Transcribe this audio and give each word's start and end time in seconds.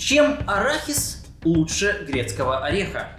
Чем 0.00 0.38
арахис 0.46 1.26
лучше 1.44 2.06
грецкого 2.08 2.64
ореха? 2.64 3.10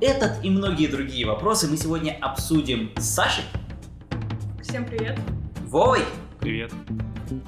Этот 0.00 0.44
и 0.44 0.50
многие 0.50 0.86
другие 0.86 1.26
вопросы 1.26 1.66
мы 1.66 1.76
сегодня 1.76 2.16
обсудим 2.20 2.92
с 2.96 3.02
Сашей, 3.02 3.42
Всем 4.62 4.86
привет. 4.86 5.18
Вовой 5.62 6.02
Привет. 6.40 6.70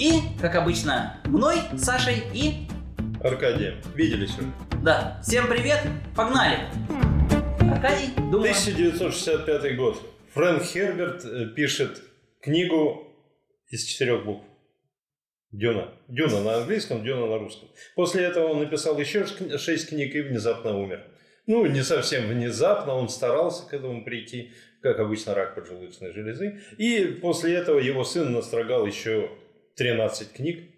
и, 0.01 0.15
как 0.41 0.57
обычно, 0.57 1.21
мной, 1.27 1.59
Сашей 1.77 2.25
и... 2.35 2.67
Аркадием. 3.23 3.81
Виделись 3.95 4.37
уже. 4.37 4.53
Да, 4.83 5.21
всем 5.23 5.47
привет, 5.47 5.81
погнали! 6.17 6.59
Аркадий, 7.61 8.13
думаю... 8.17 8.51
1965 8.51 9.77
год. 9.77 10.03
Фрэнк 10.35 10.65
Херберт 10.65 11.25
э, 11.25 11.47
пишет 11.55 12.03
книгу 12.43 13.07
из 13.69 13.85
четырех 13.85 14.25
букв. 14.25 14.45
Дюна. 15.59 15.89
Дюна 16.09 16.41
на 16.43 16.57
английском, 16.57 17.05
Дюна 17.05 17.27
на 17.27 17.39
русском. 17.39 17.69
После 17.95 18.25
этого 18.25 18.49
он 18.49 18.59
написал 18.59 18.99
еще 18.99 19.25
шесть 19.59 19.89
книг 19.89 20.15
и 20.15 20.21
внезапно 20.21 20.77
умер. 20.77 21.05
Ну, 21.47 21.65
не 21.67 21.83
совсем 21.85 22.27
внезапно, 22.27 22.95
он 22.95 23.09
старался 23.09 23.69
к 23.69 23.73
этому 23.75 24.05
прийти, 24.05 24.53
как 24.83 24.99
обычно 24.99 25.35
рак 25.35 25.55
поджелудочной 25.55 26.13
железы. 26.13 26.61
И 26.79 27.05
после 27.23 27.55
этого 27.55 27.79
его 27.79 28.03
сын 28.03 28.33
настрогал 28.33 28.85
еще 28.87 29.31
13 29.77 30.33
книг, 30.33 30.71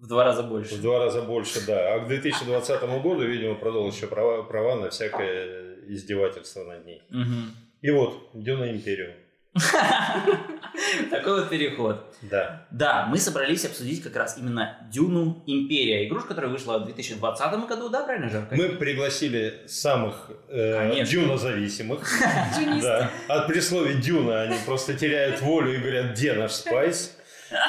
В 0.00 0.06
два 0.06 0.24
раза 0.24 0.42
больше. 0.42 0.74
в 0.74 0.82
два 0.82 0.98
раза 0.98 1.22
больше, 1.22 1.64
да. 1.66 1.94
А 1.94 2.00
к 2.00 2.08
2020 2.08 2.82
году, 3.02 3.22
видимо, 3.24 3.54
продал 3.54 3.88
еще 3.88 4.06
права, 4.06 4.42
права 4.42 4.76
на 4.76 4.90
всякое 4.90 5.76
издевательство 5.86 6.64
над 6.64 6.84
ней. 6.84 7.02
Мгм. 7.10 7.52
И 7.80 7.90
вот, 7.90 8.30
Дюна 8.34 8.70
Империум. 8.70 9.14
Такой 11.10 11.40
вот 11.40 11.50
переход. 11.50 12.12
Да. 12.22 12.66
Да, 12.70 13.06
мы 13.06 13.18
собрались 13.18 13.64
обсудить 13.64 14.02
как 14.02 14.16
раз 14.16 14.36
именно 14.36 14.76
Дюну 14.90 15.44
Империя. 15.46 16.06
Игрушка, 16.08 16.30
которая 16.30 16.50
вышла 16.50 16.78
в 16.78 16.84
2020 16.84 17.66
году, 17.68 17.88
да, 17.88 18.02
правильно 18.02 18.28
же? 18.28 18.38
Аркадий? 18.38 18.62
Мы 18.62 18.68
пригласили 18.70 19.62
самых 19.66 20.30
э, 20.48 21.04
дюнозависимых. 21.04 22.00
Да. 22.82 23.10
От 23.28 23.46
присловия 23.46 23.94
дюна 23.94 24.42
они 24.42 24.56
просто 24.66 24.94
теряют 24.94 25.40
волю 25.40 25.74
и 25.74 25.78
говорят, 25.78 26.12
где 26.12 26.32
наш 26.34 26.52
спайс? 26.52 27.16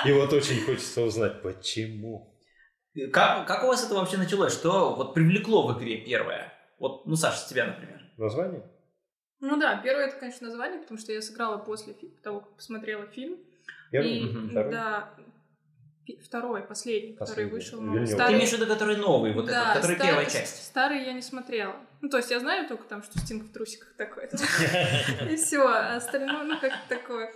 И 0.05 0.11
вот 0.11 0.33
очень 0.33 0.61
хочется 0.65 1.01
узнать, 1.01 1.41
почему. 1.41 2.35
Как, 3.11 3.45
как 3.45 3.63
у 3.63 3.67
вас 3.67 3.85
это 3.85 3.95
вообще 3.95 4.17
началось? 4.17 4.53
Что 4.53 4.95
вот 4.95 5.13
привлекло 5.13 5.67
в 5.67 5.77
игре 5.77 5.97
первое? 5.97 6.53
Вот, 6.79 7.05
ну, 7.05 7.15
Саша, 7.15 7.37
с 7.37 7.45
тебя, 7.45 7.67
например. 7.67 8.01
Название? 8.17 8.63
Ну 9.47 9.57
да, 9.59 9.77
первое 9.83 10.07
это, 10.07 10.17
конечно, 10.17 10.47
название, 10.47 10.79
потому 10.79 10.97
что 10.99 11.11
я 11.11 11.21
сыграла 11.21 11.57
после 11.57 11.93
того, 12.23 12.39
как 12.41 12.55
посмотрела 12.55 13.05
фильм. 13.07 13.37
Первый? 13.91 14.17
И 14.17 14.23
Мгм. 14.23 14.49
Второй? 14.49 14.71
да, 14.71 15.09
второй, 16.23 16.61
последний, 16.63 17.13
который 17.13 17.27
Последний. 17.27 17.51
вышел. 17.51 17.77
Вернём. 17.79 17.93
новый. 17.95 18.07
Ты 18.07 18.13
Старый, 18.13 18.35
имеешь 18.35 18.49
в 18.49 18.53
виду, 18.53 18.67
который 18.67 18.97
новый, 18.97 19.33
вот 19.33 19.45
да, 19.45 19.71
этот, 19.71 19.81
который 19.81 19.95
старый- 19.95 20.07
первая 20.09 20.25
часть. 20.25 20.63
Старый 20.65 21.03
я 21.05 21.13
не 21.13 21.21
смотрела. 21.21 21.75
Ну, 22.01 22.09
то 22.09 22.17
есть 22.17 22.29
я 22.31 22.39
знаю 22.39 22.67
только 22.67 22.83
там, 22.83 23.01
что 23.03 23.17
Стинг 23.19 23.43
в 23.45 23.51
трусиках 23.53 23.93
такой. 23.97 24.25
И 25.31 25.35
все, 25.35 25.65
остальное, 25.67 26.43
ну, 26.43 26.59
как 26.59 26.73
такое. 26.89 27.31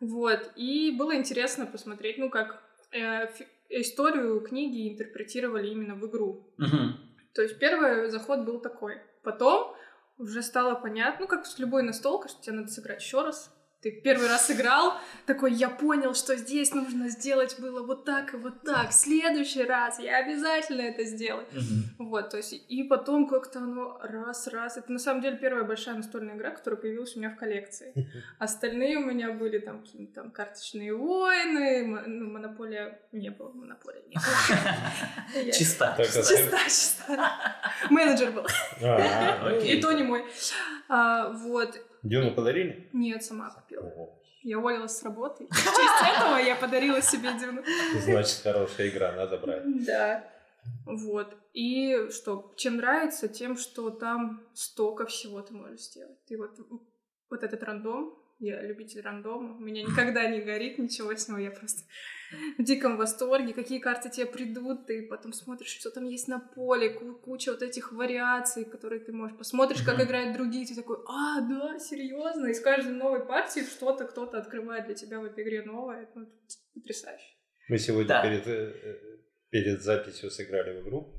Вот. 0.00 0.52
И 0.56 0.94
было 0.96 1.16
интересно 1.16 1.66
посмотреть, 1.66 2.18
ну, 2.18 2.30
как 2.30 2.62
э, 2.92 3.26
историю 3.68 4.40
книги 4.40 4.92
интерпретировали 4.92 5.68
именно 5.68 5.94
в 5.94 6.06
игру. 6.08 6.46
То 7.34 7.42
есть 7.42 7.58
первый 7.58 8.10
заход 8.10 8.44
был 8.44 8.60
такой. 8.60 9.00
Потом 9.22 9.74
уже 10.18 10.42
стало 10.42 10.74
понятно, 10.74 11.20
ну 11.20 11.26
как 11.26 11.46
с 11.46 11.58
любой 11.58 11.82
настолкой, 11.82 12.28
что 12.28 12.42
тебе 12.42 12.56
надо 12.56 12.68
сыграть 12.68 13.02
еще 13.02 13.22
раз. 13.22 13.52
Ты 13.80 13.92
первый 13.92 14.26
раз 14.26 14.46
сыграл, 14.46 14.94
такой, 15.24 15.52
я 15.52 15.70
понял, 15.70 16.12
что 16.12 16.34
здесь 16.34 16.74
нужно 16.74 17.08
сделать 17.10 17.60
было 17.60 17.86
вот 17.86 18.04
так 18.04 18.34
и 18.34 18.36
вот 18.36 18.62
так. 18.62 18.90
В 18.90 18.92
следующий 18.92 19.62
раз 19.62 20.00
я 20.00 20.16
обязательно 20.16 20.80
это 20.80 21.04
сделаю. 21.04 21.46
Мгм. 21.52 22.10
Вот, 22.10 22.30
то 22.30 22.38
есть, 22.38 22.52
и 22.52 22.82
потом 22.82 23.28
как-то 23.28 23.60
оно 23.60 24.00
раз-раз. 24.02 24.78
Это 24.78 24.90
на 24.90 24.98
самом 24.98 25.22
деле 25.22 25.36
первая 25.36 25.62
большая 25.62 25.94
настольная 25.94 26.34
игра, 26.34 26.50
которая 26.50 26.80
появилась 26.80 27.14
у 27.14 27.20
меня 27.20 27.30
в 27.30 27.36
коллекции. 27.36 27.94
Остальные 28.40 28.96
у 28.96 29.04
меня 29.04 29.30
были 29.30 29.60
там 29.60 29.82
какие-то 29.82 30.22
там 30.22 30.32
карточные 30.32 30.92
войны, 30.96 32.02
ну, 32.04 32.27
монополия 32.48 33.00
не 33.12 33.30
было, 33.30 33.52
монополия 33.52 34.02
не 34.08 34.16
было. 34.16 35.52
Чиста. 35.52 35.96
Чиста, 35.98 36.64
чиста. 36.64 37.56
Менеджер 37.90 38.32
был. 38.32 38.46
А. 38.82 39.58
И 39.64 39.80
то 39.80 39.92
не 39.92 40.02
мой. 40.02 40.24
А, 40.88 41.28
вот. 41.30 41.78
Дюну 42.02 42.34
подарили? 42.34 42.88
Нет, 42.92 43.22
сама 43.22 43.50
купила. 43.50 43.92
Я 44.42 44.58
уволилась 44.58 44.96
с 44.96 45.02
работы. 45.02 45.46
В 45.50 45.54
честь 45.54 46.16
этого 46.16 46.36
я 46.36 46.56
подарила 46.56 47.02
себе 47.02 47.30
дюну. 47.38 47.62
Значит, 48.00 48.40
хорошая 48.42 48.88
игра, 48.88 49.12
надо 49.12 49.36
брать. 49.38 49.84
Да. 49.84 50.24
Вот. 50.86 51.34
И 51.52 52.08
что, 52.10 52.52
чем 52.56 52.76
нравится, 52.76 53.28
тем, 53.28 53.56
что 53.56 53.90
там 53.90 54.46
столько 54.54 55.06
всего 55.06 55.42
ты 55.42 55.54
можешь 55.54 55.80
сделать. 55.80 56.24
Ты 56.26 56.38
вот, 56.38 56.56
вот 57.30 57.42
этот 57.42 57.62
рандом, 57.62 58.17
я 58.38 58.62
любитель 58.62 59.00
рандома, 59.00 59.56
у 59.56 59.60
меня 59.60 59.82
никогда 59.82 60.28
не 60.28 60.40
горит 60.40 60.78
ничего 60.78 61.14
с 61.14 61.28
него, 61.28 61.38
я 61.38 61.50
просто 61.50 61.82
в 62.58 62.62
диком 62.62 62.96
восторге, 62.98 63.54
какие 63.54 63.78
карты 63.78 64.10
тебе 64.10 64.26
придут, 64.26 64.86
ты 64.86 65.06
потом 65.08 65.32
смотришь, 65.32 65.70
что 65.70 65.90
там 65.90 66.04
есть 66.04 66.28
на 66.28 66.38
поле, 66.38 66.90
ку- 66.90 67.14
куча 67.14 67.50
вот 67.52 67.62
этих 67.62 67.92
вариаций, 67.92 68.64
которые 68.64 69.00
ты 69.00 69.12
можешь, 69.12 69.36
посмотришь, 69.38 69.82
как 69.82 70.00
играют 70.02 70.36
другие, 70.36 70.66
ты 70.66 70.74
такой, 70.74 70.98
а, 71.08 71.40
да, 71.40 71.78
серьезно, 71.78 72.46
и 72.48 72.54
с 72.54 72.60
каждой 72.60 72.92
новой 72.92 73.24
партии 73.26 73.60
что-то 73.60 74.04
кто-то 74.04 74.38
открывает 74.38 74.86
для 74.86 74.94
тебя 74.94 75.20
в 75.20 75.24
этой 75.24 75.42
игре 75.42 75.62
новое, 75.62 76.02
это 76.02 76.20
ну, 76.20 76.26
потрясающе. 76.74 77.24
Мы 77.68 77.78
сегодня 77.78 78.08
Да. 78.08 78.22
перед, 78.22 78.46
э, 78.46 78.72
э, 78.82 78.96
перед 79.50 79.82
записью 79.82 80.30
сыграли 80.30 80.78
в 80.80 80.82
игру. 80.86 81.14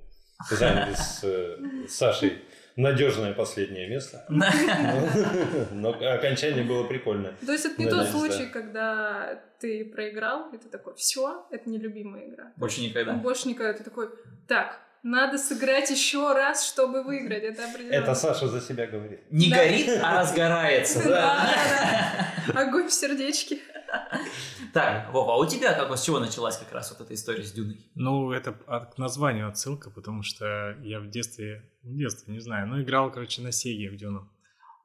Заняли 0.50 0.94
с 0.94 1.22
э, 1.24 1.58
Сашей 1.88 2.38
надежное 2.80 3.34
последнее 3.34 3.88
место. 3.88 4.26
Но 5.72 5.90
окончание 5.90 6.64
было 6.64 6.86
прикольное. 6.86 7.34
То 7.46 7.52
есть 7.52 7.66
это 7.66 7.82
не 7.82 7.90
тот 7.90 8.08
случай, 8.08 8.46
да. 8.46 8.52
когда 8.52 9.44
ты 9.60 9.86
проиграл, 9.86 10.50
и 10.54 10.58
ты 10.58 10.70
такой, 10.70 10.96
все, 10.96 11.46
это 11.52 11.70
нелюбимая 11.70 12.30
игра. 12.30 12.54
Больше 12.56 12.82
никогда. 12.82 13.14
Больше 13.14 13.48
никогда 13.50 13.74
ты 13.74 13.84
такой, 13.84 14.10
так, 14.48 14.80
надо 15.04 15.38
сыграть 15.38 15.90
еще 15.90 16.34
раз, 16.34 16.68
чтобы 16.68 17.04
выиграть. 17.04 17.44
Это 17.44 17.66
определенно. 17.66 18.04
Это 18.04 18.16
Саша 18.16 18.48
за 18.48 18.62
себя 18.62 18.88
говорит. 18.88 19.22
Не 19.30 19.50
горит, 19.50 19.90
а 20.02 20.22
разгорается. 20.22 21.00
Да, 21.10 21.50
да, 21.70 22.54
да. 22.54 22.62
Огонь 22.62 22.88
в 22.88 22.94
сердечке. 22.94 23.60
Так, 24.74 25.12
Вова, 25.14 25.34
а 25.34 25.38
у 25.38 25.46
тебя 25.48 25.74
как 25.74 25.96
с 25.98 26.04
чего 26.04 26.20
началась 26.20 26.58
как 26.58 26.72
раз 26.72 26.92
вот 26.92 27.02
эта 27.02 27.14
история 27.16 27.44
с 27.44 27.52
Дюной? 27.52 27.78
Ну, 27.96 28.32
это 28.32 28.56
от- 28.68 28.94
к 28.96 28.98
названию 28.98 29.48
отсылка, 29.48 29.90
потому 29.90 30.22
что 30.24 30.78
я 30.84 31.00
в 31.00 31.10
детстве, 31.10 31.64
в 31.84 31.96
детстве, 31.96 32.34
не 32.34 32.40
знаю, 32.40 32.68
ну, 32.68 32.82
играл, 32.82 33.12
короче, 33.12 33.42
на 33.42 33.52
Сеге 33.52 33.90
в 33.90 33.96
Дюну. 33.98 34.30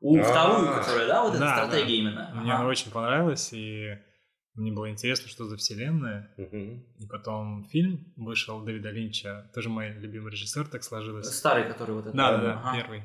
У 0.01 0.19
А. 0.19 0.23
вторую, 0.23 0.67
которая, 0.75 1.07
да, 1.09 1.23
вот 1.23 1.35
эта 1.35 1.49
стратегия 1.49 1.97
именно. 1.99 2.31
Мне 2.35 2.53
она 2.55 2.67
очень 2.67 2.91
понравилась, 2.91 3.53
и 3.53 3.99
мне 4.55 4.73
было 4.73 4.91
интересно, 4.91 5.29
что 5.29 5.45
за 5.47 5.57
вселенная. 5.57 6.33
И 6.99 7.07
потом 7.07 7.65
фильм 7.71 8.13
вышел 8.17 8.63
Дэвида 8.63 8.91
Линча, 8.91 9.51
тоже 9.55 9.69
мой 9.69 9.91
любимый 9.93 10.31
режиссер, 10.33 10.67
так 10.69 10.83
сложилось. 10.85 11.27
Старый, 11.35 11.65
который 11.65 11.95
вот 11.95 12.07
это. 12.07 12.17
Да, 12.17 12.37
да, 12.39 12.73
первый. 12.75 13.03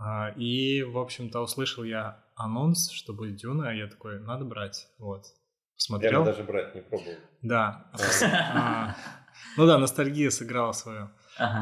А, 0.00 0.30
И, 0.36 0.82
в 0.82 0.98
общем-то, 0.98 1.40
услышал 1.40 1.82
я 1.84 2.22
анонс, 2.38 2.90
что 2.90 3.12
будет 3.12 3.36
Дюна, 3.36 3.70
я 3.74 3.86
такой, 3.86 4.20
надо 4.20 4.44
брать, 4.44 4.88
вот. 4.98 5.24
Я 5.26 5.74
Посмотрел. 5.76 6.24
даже 6.24 6.42
брать 6.42 6.74
не 6.74 6.80
пробовал. 6.80 7.14
Да. 7.42 7.90
А, 8.54 8.96
Ну 9.56 9.66
да, 9.66 9.78
ностальгия 9.78 10.30
сыграла 10.30 10.72
свою. 10.72 11.10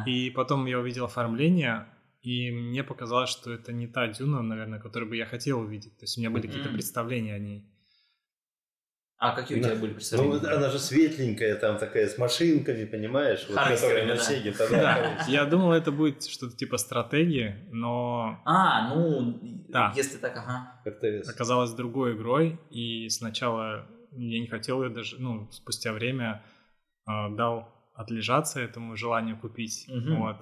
И 0.07 0.31
потом 0.31 0.67
я 0.67 0.79
увидел 0.79 1.05
оформление, 1.05 1.87
и 2.23 2.51
мне 2.51 2.83
показалось, 2.83 3.31
что 3.31 3.53
это 3.53 3.73
не 3.73 3.87
та 3.87 4.07
Дюна, 4.09 4.43
наверное, 4.43 4.81
которую 4.81 5.11
бы 5.11 5.17
я 5.17 5.27
хотел 5.27 5.61
увидеть. 5.61 5.97
То 5.99 6.05
есть 6.05 6.17
у 6.17 6.21
меня 6.21 6.31
были 6.31 6.47
какие-то 6.47 6.71
представления 6.71 7.35
о 7.35 7.39
ней. 7.39 7.65
А 9.19 9.35
какие 9.35 9.59
у 9.59 9.63
тебя 9.63 9.75
были 9.77 9.89
Ну, 9.93 9.95
представления? 9.95 10.49
она 10.49 10.69
же 10.69 10.79
светленькая, 10.79 11.57
там 11.57 11.79
такая 11.79 12.07
с 12.07 12.19
машинками, 12.19 12.85
понимаешь? 12.85 13.47
Вот, 13.49 13.57
Характерами, 13.57 13.77
которая 13.81 14.07
на 14.07 14.15
да. 14.17 14.23
Сеге. 14.23 14.51
Да, 14.53 14.59
Тогда, 14.59 15.25
я 15.29 15.45
думал, 15.47 15.73
это 15.73 15.91
будет 15.91 16.25
что-то 16.25 16.55
типа 16.55 16.77
стратегии, 16.77 17.55
но 17.73 18.43
А, 18.45 18.95
ну, 18.95 19.65
Да. 19.71 19.93
если 19.97 20.19
так, 20.19 20.37
ага. 20.37 20.83
Оказалось 21.29 21.73
другой 21.73 22.15
игрой, 22.15 22.61
и 22.71 23.09
сначала 23.09 23.87
я 24.13 24.41
не 24.41 24.47
хотел 24.49 24.83
ее 24.83 24.91
даже, 24.91 25.17
ну, 25.19 25.51
спустя 25.51 25.93
время 25.95 26.43
а, 27.07 27.31
дал 27.31 27.73
отлежаться 27.95 28.61
этому 28.61 28.97
желанию 28.97 29.39
купить, 29.39 29.89
вот. 30.19 30.37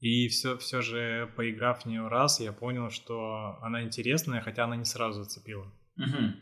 И 0.00 0.28
все, 0.28 0.56
все 0.58 0.80
же, 0.82 1.30
поиграв 1.36 1.82
в 1.82 1.86
нее 1.86 2.08
раз, 2.08 2.40
я 2.40 2.52
понял, 2.52 2.90
что 2.90 3.58
она 3.62 3.82
интересная, 3.82 4.40
хотя 4.40 4.64
она 4.64 4.76
не 4.76 4.84
сразу 4.84 5.22
зацепила. 5.24 5.66
Мгм. 5.96 6.36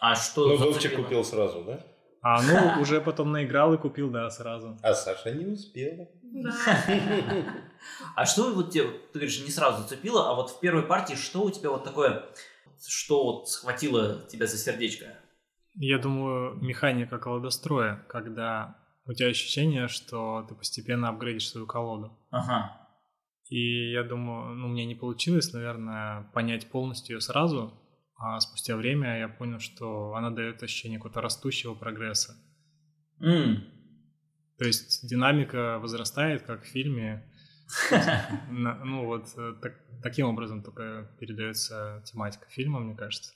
А 0.00 0.14
что 0.14 0.48
Ну? 0.48 0.56
Вовчик 0.56 0.96
купил 0.96 1.24
сразу, 1.24 1.62
да? 1.62 1.84
А, 2.22 2.42
ну, 2.42 2.82
уже 2.82 3.00
потом 3.00 3.32
наиграл 3.32 3.72
и 3.74 3.78
купил, 3.78 4.10
да, 4.10 4.28
сразу. 4.30 4.78
А 4.82 4.92
Саша 4.92 5.30
не 5.32 5.46
успела. 5.46 6.08
Да. 6.22 6.50
А 8.14 8.26
что 8.26 8.52
вот 8.52 8.70
тебе, 8.70 8.84
ты 8.84 9.14
говоришь, 9.14 9.42
не 9.42 9.50
сразу 9.50 9.82
зацепило, 9.82 10.30
а 10.30 10.34
вот 10.34 10.50
в 10.50 10.60
первой 10.60 10.82
партии 10.82 11.14
что 11.14 11.44
у 11.44 11.50
тебя 11.50 11.70
вот 11.70 11.82
такое, 11.82 12.26
что 12.86 13.24
вот 13.24 13.48
схватило 13.48 14.26
тебя 14.28 14.46
за 14.46 14.58
сердечко? 14.58 15.06
Я 15.74 15.98
думаю, 15.98 16.56
механика 16.56 17.18
колодостроя, 17.18 18.04
когда 18.06 18.76
у 19.06 19.14
тебя 19.14 19.28
ощущение, 19.28 19.88
что 19.88 20.44
ты 20.46 20.54
постепенно 20.54 21.08
апгрейдишь 21.08 21.48
свою 21.48 21.66
колоду. 21.66 22.18
Ага. 22.30 22.76
И 23.48 23.92
я 23.92 24.02
думаю, 24.04 24.54
ну, 24.54 24.68
мне 24.68 24.84
не 24.84 24.94
получилось, 24.94 25.54
наверное, 25.54 26.30
понять 26.34 26.70
полностью 26.70 27.16
ее 27.16 27.20
сразу, 27.20 27.72
а 28.20 28.38
спустя 28.40 28.76
время 28.76 29.18
я 29.18 29.28
понял, 29.28 29.58
что 29.60 30.14
она 30.14 30.30
дает 30.30 30.62
ощущение 30.62 30.98
какого-то 30.98 31.20
растущего 31.22 31.74
прогресса. 31.74 32.36
М. 33.20 33.64
То 34.58 34.66
есть 34.66 35.08
динамика 35.08 35.78
возрастает, 35.78 36.42
как 36.42 36.62
в 36.64 36.66
фильме. 36.66 37.26
Ну 38.50 39.06
вот 39.06 39.26
э, 39.36 39.54
так- 39.62 39.80
таким 40.02 40.26
образом 40.26 40.62
только 40.62 41.10
передается 41.18 42.02
тематика 42.04 42.46
фильма, 42.50 42.80
мне 42.80 42.94
кажется. 42.96 43.32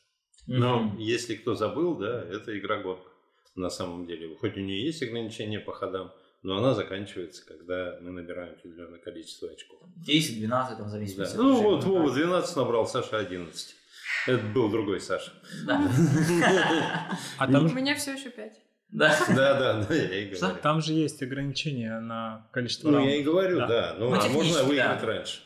Но 0.47 0.81
Мгм. 0.81 0.99
если 0.99 1.37
кто 1.37 1.55
забыл, 1.55 1.97
да, 1.97 2.23
это 2.23 2.59
игра 2.59 2.83
гонка. 2.83 3.09
На 3.55 3.71
самом 3.71 4.07
деле, 4.07 4.35
хоть 4.37 4.57
у 4.57 4.61
нее 4.61 4.85
есть 4.85 5.03
ограничения 5.03 5.61
по 5.61 5.73
ходам, 5.73 6.11
но 6.43 6.57
она 6.59 6.75
заканчивается, 6.75 7.47
когда 7.47 7.97
мы 8.03 8.11
набираем 8.11 8.55
определенное 8.55 8.99
количество 8.99 9.49
очков. 9.49 9.81
10-12, 10.07 10.77
там, 10.77 10.89
в 10.89 11.17
Да. 11.17 11.33
Ну 11.37 11.63
вот 11.63 11.85
Вова 11.85 12.13
12 12.13 12.57
набрал, 12.57 12.87
Саша 12.87 13.19
11. 13.19 13.77
Это 14.27 14.43
был 14.55 14.71
другой 14.71 15.01
Саша. 15.01 15.33
Да. 15.67 15.81
А 17.39 17.47
У 17.49 17.53
там, 17.53 17.75
меня 17.77 17.95
все 17.95 18.15
еще 18.15 18.31
пять. 18.31 18.61
Да. 18.91 19.17
Да, 19.29 19.59
да, 19.59 19.87
да, 19.89 19.95
я 19.95 20.21
и 20.21 20.35
Что? 20.35 20.47
говорю. 20.47 20.63
там 20.63 20.81
же 20.81 20.93
есть 20.93 21.21
ограничения 21.23 21.99
на 22.01 22.47
количество 22.53 22.89
Ну, 22.91 22.99
раундов. 22.99 23.15
я 23.15 23.21
и 23.21 23.25
говорю, 23.25 23.59
Да. 23.59 23.67
да. 23.67 23.97
Ну, 23.99 24.11
Ну, 24.11 24.21
а 24.21 24.29
можно 24.29 24.63
выиграть 24.65 25.01
да. 25.01 25.07
раньше. 25.07 25.41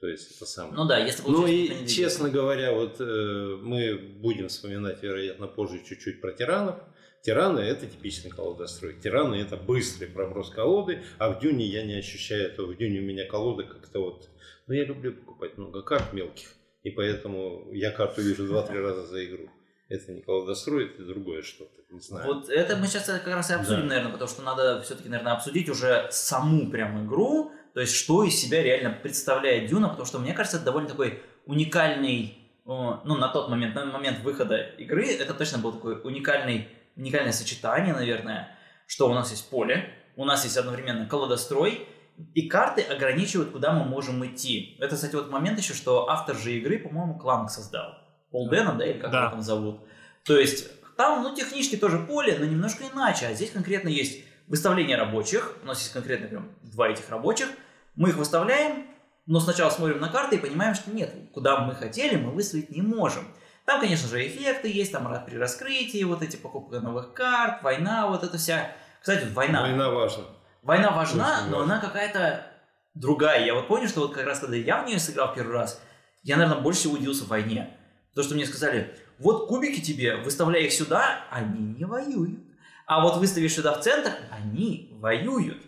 То 0.00 0.08
есть 0.08 0.36
это 0.36 0.46
самое. 0.46 0.74
Ну 0.76 0.84
да, 0.86 0.98
если 0.98 1.22
Ну 1.26 1.46
и, 1.46 1.86
честно 1.88 2.28
говоря, 2.30 2.72
вот 2.72 2.96
э, 3.00 3.58
мы 3.62 3.96
будем 3.96 4.48
вспоминать, 4.48 5.02
вероятно, 5.02 5.46
позже 5.48 5.80
чуть-чуть 5.84 6.20
про 6.20 6.32
тиранов. 6.32 6.76
Тираны– 7.22 7.60
это 7.60 7.86
типичный 7.86 8.30
колодострой. 8.30 8.94
Тираны– 9.00 9.34
это 9.36 9.56
быстрый 9.56 10.06
проброс 10.08 10.50
колоды, 10.50 11.02
а 11.18 11.30
в 11.30 11.40
Дюне 11.40 11.64
я 11.64 11.82
не 11.82 11.94
ощущаю 11.94 12.44
этого. 12.48 12.66
В 12.72 12.76
Дюне 12.76 13.00
у 13.00 13.02
меня 13.02 13.24
колода 13.26 13.62
как-то 13.64 14.00
вот... 14.00 14.28
Ну, 14.66 14.74
я 14.74 14.84
люблю 14.84 15.14
покупать 15.14 15.56
много 15.56 15.80
карт 15.82 16.12
мелких, 16.12 16.48
и 16.84 16.90
поэтому 16.90 17.68
я 17.72 17.90
карту 17.90 18.22
вижу 18.22 18.46
2-3 18.46 18.80
раза 18.80 19.06
за 19.06 19.24
игру. 19.24 19.50
Это 19.88 20.12
не 20.12 20.22
колодострой, 20.22 20.86
это 20.86 21.04
другое 21.04 21.42
что-то, 21.42 21.82
не 21.90 22.00
знаю. 22.00 22.26
Вот 22.26 22.48
это 22.48 22.76
мы 22.76 22.86
сейчас 22.86 23.06
как 23.06 23.26
раз 23.26 23.50
и 23.50 23.54
обсудим, 23.54 23.82
Да. 23.82 23.86
наверное, 23.88 24.12
потому 24.12 24.28
что 24.30 24.42
надо 24.42 24.80
все-таки, 24.82 25.08
наверное, 25.08 25.32
обсудить 25.34 25.68
уже 25.68 26.08
саму 26.10 26.70
прям 26.70 27.06
игру, 27.06 27.52
то 27.74 27.80
есть 27.80 27.94
что 27.94 28.24
из 28.24 28.34
себя 28.36 28.62
реально 28.62 28.98
представляет 29.02 29.68
Дюна, 29.68 29.88
потому 29.88 30.06
что 30.06 30.18
мне 30.18 30.32
кажется, 30.32 30.56
это 30.58 30.66
довольно 30.66 30.88
такой 30.88 31.22
уникальный, 31.46 32.38
э, 32.66 32.68
ну, 32.68 33.16
на 33.16 33.28
тот 33.28 33.48
момент, 33.50 33.74
на 33.74 33.84
момент 33.86 34.20
выхода 34.20 34.56
игры, 34.78 35.06
это 35.06 35.34
точно 35.34 35.58
был 35.58 35.72
такой 35.72 36.00
уникальный, 36.02 36.68
уникальное 36.96 37.32
сочетание, 37.32 37.92
наверное, 37.94 38.56
что 38.86 39.08
у 39.08 39.14
нас 39.14 39.30
есть 39.30 39.50
поле, 39.50 39.90
у 40.16 40.24
нас 40.24 40.44
есть 40.44 40.56
одновременно 40.56 41.06
колодострой, 41.06 41.86
и 42.34 42.48
карты 42.48 42.82
ограничивают, 42.82 43.50
куда 43.50 43.72
мы 43.72 43.84
можем 43.84 44.24
идти. 44.24 44.76
Это, 44.80 44.94
кстати, 44.94 45.14
вот 45.14 45.30
момент 45.30 45.58
еще, 45.58 45.74
что 45.74 46.08
автор 46.08 46.36
же 46.36 46.52
игры, 46.52 46.78
по-моему, 46.78 47.18
Кланк 47.18 47.50
создал. 47.50 47.98
Пол 48.30 48.48
Дэна, 48.48 48.74
да, 48.74 48.86
или 48.86 48.98
как 48.98 49.10
Да. 49.10 49.20
его 49.22 49.30
там 49.30 49.42
зовут. 49.42 49.80
То 50.24 50.38
есть 50.38 50.68
там, 50.96 51.22
ну, 51.22 51.34
технически 51.34 51.76
тоже 51.76 51.98
поле, 51.98 52.36
но 52.38 52.44
немножко 52.44 52.84
иначе. 52.92 53.26
А 53.26 53.34
здесь 53.34 53.50
конкретно 53.50 53.88
есть 53.88 54.24
выставление 54.46 54.96
рабочих. 54.96 55.56
У 55.62 55.66
нас 55.66 55.80
есть 55.80 55.92
конкретно 55.92 56.28
прям 56.28 56.50
два 56.62 56.88
этих 56.88 57.08
рабочих. 57.10 57.48
Мы 57.96 58.10
их 58.10 58.16
выставляем, 58.16 58.86
но 59.26 59.40
сначала 59.40 59.70
смотрим 59.70 60.00
на 60.00 60.08
карты 60.08 60.36
и 60.36 60.38
понимаем, 60.38 60.74
что 60.74 60.90
нет, 60.90 61.12
куда 61.32 61.58
мы 61.60 61.74
хотели, 61.74 62.16
мы 62.16 62.30
выставить 62.32 62.70
не 62.70 62.82
можем. 62.82 63.24
Там, 63.64 63.80
конечно 63.80 64.08
же, 64.08 64.26
эффекты 64.26 64.68
есть, 64.70 64.92
там 64.92 65.08
при 65.24 65.36
раскрытии, 65.36 66.04
вот 66.04 66.22
эти 66.22 66.36
покупка 66.36 66.80
новых 66.80 67.14
карт, 67.14 67.62
война, 67.62 68.06
вот 68.08 68.22
это 68.22 68.36
вся. 68.36 68.72
Кстати, 69.00 69.24
вот 69.24 69.32
война. 69.32 69.62
Война 69.62 69.90
важна. 69.90 70.24
Война 70.64 70.90
важна, 70.92 71.46
но 71.50 71.60
она 71.60 71.78
какая-то 71.78 72.46
другая. 72.94 73.44
Я 73.44 73.54
вот 73.54 73.68
помню, 73.68 73.86
что 73.86 74.00
вот 74.00 74.14
как 74.14 74.24
раз 74.24 74.40
когда 74.40 74.56
я 74.56 74.82
в 74.82 74.86
нее 74.86 74.98
сыграл 74.98 75.34
первый 75.34 75.52
раз, 75.52 75.80
я, 76.22 76.38
наверное, 76.38 76.62
больше 76.62 76.80
всего 76.80 76.94
удивился 76.94 77.24
в 77.24 77.28
войне. 77.28 77.76
Потому 78.10 78.24
что 78.24 78.34
мне 78.34 78.46
сказали, 78.46 78.96
вот 79.18 79.46
кубики 79.46 79.80
тебе, 79.80 80.16
выставляй 80.16 80.64
их 80.64 80.72
сюда, 80.72 81.26
они 81.30 81.74
не 81.78 81.84
воюют. 81.84 82.40
А 82.86 83.02
вот 83.02 83.18
выставишь 83.18 83.54
сюда 83.54 83.74
в 83.74 83.82
центр, 83.82 84.12
они 84.30 84.88
воюют. 85.00 85.62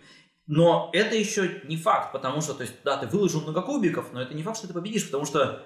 Но 0.47 0.91
это 0.95 1.15
еще 1.15 1.61
не 1.65 1.77
факт, 1.77 2.13
потому 2.13 2.41
что, 2.41 2.55
то 2.55 2.63
есть, 2.63 2.75
да, 2.83 2.97
ты 2.97 3.07
выложил 3.07 3.43
много 3.43 3.61
кубиков, 3.61 4.13
но 4.13 4.23
это 4.23 4.33
не 4.33 4.43
факт, 4.43 4.57
что 4.57 4.69
ты 4.69 4.73
победишь, 4.73 5.07
потому 5.07 5.27
что 5.27 5.63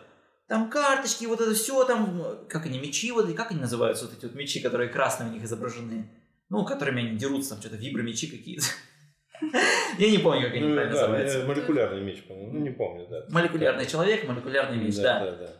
там 0.49 0.71
карточки, 0.71 1.27
вот 1.27 1.41
это 1.41 1.55
все, 1.55 1.85
там, 1.85 2.47
как 2.49 2.67
они, 2.67 2.81
мечи, 2.81 3.13
вот, 3.13 3.29
и 3.29 3.35
как 3.35 3.53
они 3.53 3.61
называются, 3.61 4.07
вот 4.07 4.17
эти 4.17 4.25
вот 4.25 4.35
мечи, 4.35 4.59
которые 4.61 4.89
красные 4.89 5.31
у 5.31 5.33
них 5.33 5.45
изображены, 5.45 6.11
ну, 6.49 6.65
которыми 6.65 7.07
они 7.07 7.17
дерутся, 7.17 7.51
там, 7.51 7.61
что-то 7.61 7.77
вибромечи 7.77 8.27
какие-то. 8.27 8.65
Я 9.99 10.11
не 10.11 10.19
помню, 10.19 10.43
как 10.47 10.55
они 10.55 10.67
Ну, 10.67 10.75
правильно 10.75 10.95
да, 10.95 11.01
называются. 11.03 11.39
э, 11.39 11.47
молекулярный 11.47 12.03
меч, 12.03 12.23
по-моему. 12.25 12.53
Ну, 12.53 12.61
не 12.61 12.71
помню, 12.71 13.07
да. 13.09 13.25
Молекулярный 13.29 13.87
человек, 13.87 14.27
молекулярный 14.29 14.77
меч, 14.77 14.97
да. 14.97 15.21
Да, 15.21 15.31
да. 15.33 15.51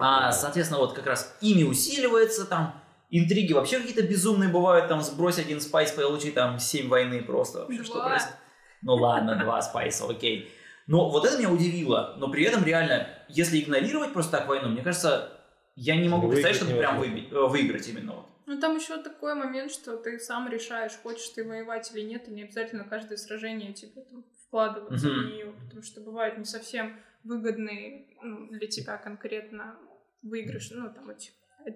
А, 0.00 0.32
соответственно, 0.32 0.80
вот 0.80 0.94
как 0.94 1.06
раз 1.06 1.36
ими 1.40 1.62
усиливается 1.62 2.44
там, 2.46 2.74
интриги 3.10 3.52
вообще 3.52 3.78
какие-то 3.78 4.02
безумные 4.02 4.48
бывают, 4.50 4.88
там, 4.88 5.02
сбрось 5.02 5.38
один 5.38 5.60
спайс, 5.60 5.92
получи 5.92 6.30
там 6.30 6.58
7 6.58 6.88
войны 6.88 7.22
просто 7.22 7.60
вообще, 7.60 7.82
что 7.84 8.02
происходит. 8.02 8.36
Ну 8.82 8.94
ладно, 8.94 9.36
два 9.36 9.60
спайса, 9.62 10.04
окей. 10.08 10.52
Но 10.86 11.10
вот 11.10 11.24
это 11.26 11.36
меня 11.36 11.50
удивило, 11.50 12.14
но 12.18 12.30
при 12.30 12.44
этом 12.44 12.64
реально, 12.64 13.08
если 13.28 13.60
игнорировать 13.60 14.12
просто 14.12 14.38
так 14.38 14.48
войну, 14.48 14.68
мне 14.68 14.82
кажется, 14.82 15.32
я 15.76 15.96
не 15.96 16.08
могу 16.08 16.28
Выиграть 16.28 16.44
представить, 16.44 16.56
чтобы 16.56 16.78
прям 16.78 17.02
э, 17.02 17.46
выиграть 17.48 17.88
именно 17.88 18.12
вот. 18.12 18.26
Ну, 18.48 18.58
там 18.58 18.76
еще 18.76 18.96
такой 19.02 19.34
момент, 19.34 19.70
что 19.70 19.98
ты 19.98 20.18
сам 20.18 20.48
решаешь, 20.48 20.92
хочешь 21.02 21.28
ты 21.28 21.44
воевать 21.44 21.92
или 21.94 22.00
нет, 22.00 22.28
и 22.28 22.30
не 22.30 22.44
обязательно 22.44 22.84
каждое 22.84 23.18
сражение 23.18 23.74
тебе 23.74 24.02
там 24.02 24.24
вкладываться 24.46 25.06
Мгм. 25.06 25.20
в 25.20 25.26
нее, 25.30 25.54
потому 25.64 25.82
что 25.82 26.00
бывают 26.00 26.38
не 26.38 26.46
совсем 26.46 26.98
выгодные 27.24 28.06
ну, 28.22 28.48
для 28.48 28.66
тебя 28.66 28.96
конкретно 28.96 29.76
выигрыши, 30.22 30.74
ну, 30.74 30.90
там 30.92 31.10
эти 31.10 31.30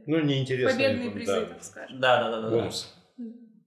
Ну, 0.07 0.21
неинтересно. 0.21 0.75
победные 0.75 1.11
призы, 1.11 1.41
да. 1.41 1.47
так 1.47 1.63
скажем. 1.63 2.01
Да, 2.01 2.23
да, 2.23 2.31
да, 2.31 2.41
да. 2.41 2.49
да. 2.51 2.57
Бонус. 2.57 2.95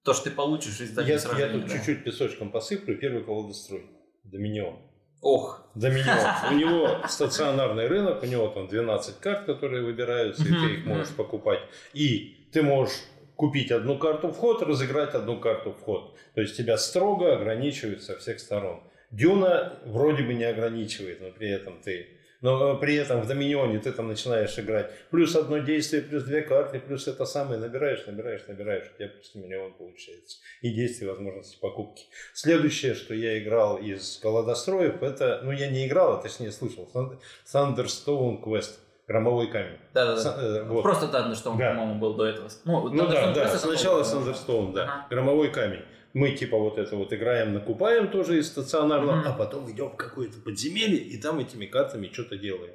То, 0.04 0.14
что 0.14 0.24
ты 0.26 0.32
получишь 0.32 0.82
из 0.82 0.90
Я, 0.90 0.96
таких 0.96 1.40
я 1.40 1.50
тут 1.50 1.66
да. 1.68 1.70
чуть-чуть 1.70 2.04
песочком 2.04 2.52
посыплю. 2.52 2.98
Первый 2.98 3.24
колодострой. 3.24 3.86
Доминион. 4.24 4.80
Ох, 5.22 5.68
Доминион. 5.76 6.18
У 6.52 6.56
него 6.56 7.08
стационарный 7.08 7.88
рынок, 7.88 8.22
у 8.24 8.26
него 8.26 8.48
там 8.48 8.68
12 8.68 9.20
карт, 9.20 9.46
которые 9.46 9.84
выбираются, 9.84 10.44
и 10.44 10.50
ты 10.50 10.74
их 10.76 10.86
можешь 10.86 11.16
покупать. 11.16 11.60
И 11.94 12.45
ты 12.56 12.62
можешь 12.62 13.02
купить 13.36 13.70
одну 13.70 14.00
карту 14.00 14.32
вход, 14.32 14.62
разыграть 14.62 15.14
одну 15.14 15.42
карту 15.42 15.74
вход. 15.74 16.16
То 16.36 16.42
есть 16.42 16.56
тебя 16.56 16.78
строго 16.78 17.36
ограничивают 17.36 18.02
со 18.02 18.18
всех 18.18 18.40
сторон. 18.40 18.82
Дюна 19.12 19.78
вроде 19.84 20.24
бы 20.24 20.34
не 20.34 20.46
ограничивает, 20.46 21.20
но 21.20 21.32
при 21.32 21.50
этом 21.50 21.82
ты... 21.82 22.08
Но 22.40 22.76
э, 22.76 22.80
при 22.80 22.96
этом 22.96 23.20
в 23.22 23.28
Доминионе 23.28 23.80
ты 23.80 23.92
там 23.92 24.08
начинаешь 24.08 24.58
играть 24.58 24.90
плюс 25.12 25.36
одно 25.36 25.58
действие, 25.58 26.02
плюс 26.02 26.24
две 26.24 26.44
карты, 26.44 26.80
плюс 26.80 27.10
это 27.10 27.26
самое, 27.26 27.60
набираешь, 27.60 28.06
набираешь, 28.08 28.48
набираешь, 28.48 28.90
у 28.94 28.98
тебя 28.98 29.10
просто 29.10 29.38
миллион 29.38 29.74
получается. 29.74 30.38
И 30.62 30.70
действие 30.70 31.12
возможности 31.12 31.58
покупки. 31.60 32.06
Следующее, 32.34 32.94
что 32.94 33.14
я 33.14 33.38
играл 33.38 33.76
из 33.78 34.18
колодостроев, 34.22 35.04
это, 35.04 35.42
ну 35.44 35.52
я 35.52 35.70
не 35.70 35.88
играл, 35.88 36.14
а 36.14 36.22
точнее 36.22 36.54
слышал, 36.54 36.90
Thund- 36.94 37.20
Thunderstone 37.52 38.42
Quest, 38.42 38.76
громовой 39.08 39.48
камень. 39.48 39.78
да, 39.94 40.16
да, 40.16 40.24
да. 40.24 40.36
э, 40.42 40.64
вот. 40.64 40.82
Просто 40.84 41.06
Thunderstone, 41.06 41.58
Да. 41.58 41.70
по-моему, 41.70 41.96
был 42.00 42.16
до 42.16 42.26
этого. 42.26 42.50
Ну, 42.66 42.90
Ну 42.90 43.08
да, 43.08 43.32
да, 43.34 43.58
сначала 43.58 44.04
такой, 44.04 44.22
Thunderstone, 44.22 44.74
да, 44.74 44.84
Ага. 44.84 45.08
громовой 45.10 45.52
камень. 45.52 45.82
Мы 46.14 46.32
типа 46.32 46.58
вот 46.58 46.78
это 46.78 46.96
вот 46.96 47.12
играем, 47.14 47.54
накупаем 47.54 48.08
тоже 48.10 48.40
из 48.40 48.48
стационарного, 48.48 49.18
Мгм. 49.18 49.28
а 49.28 49.34
потом 49.34 49.70
идем 49.70 49.90
в 49.90 49.96
какое-то 49.96 50.40
подземелье 50.40 50.98
и 50.98 51.18
там 51.22 51.40
этими 51.40 51.66
картами 51.66 52.10
что-то 52.12 52.38
делаем. 52.38 52.74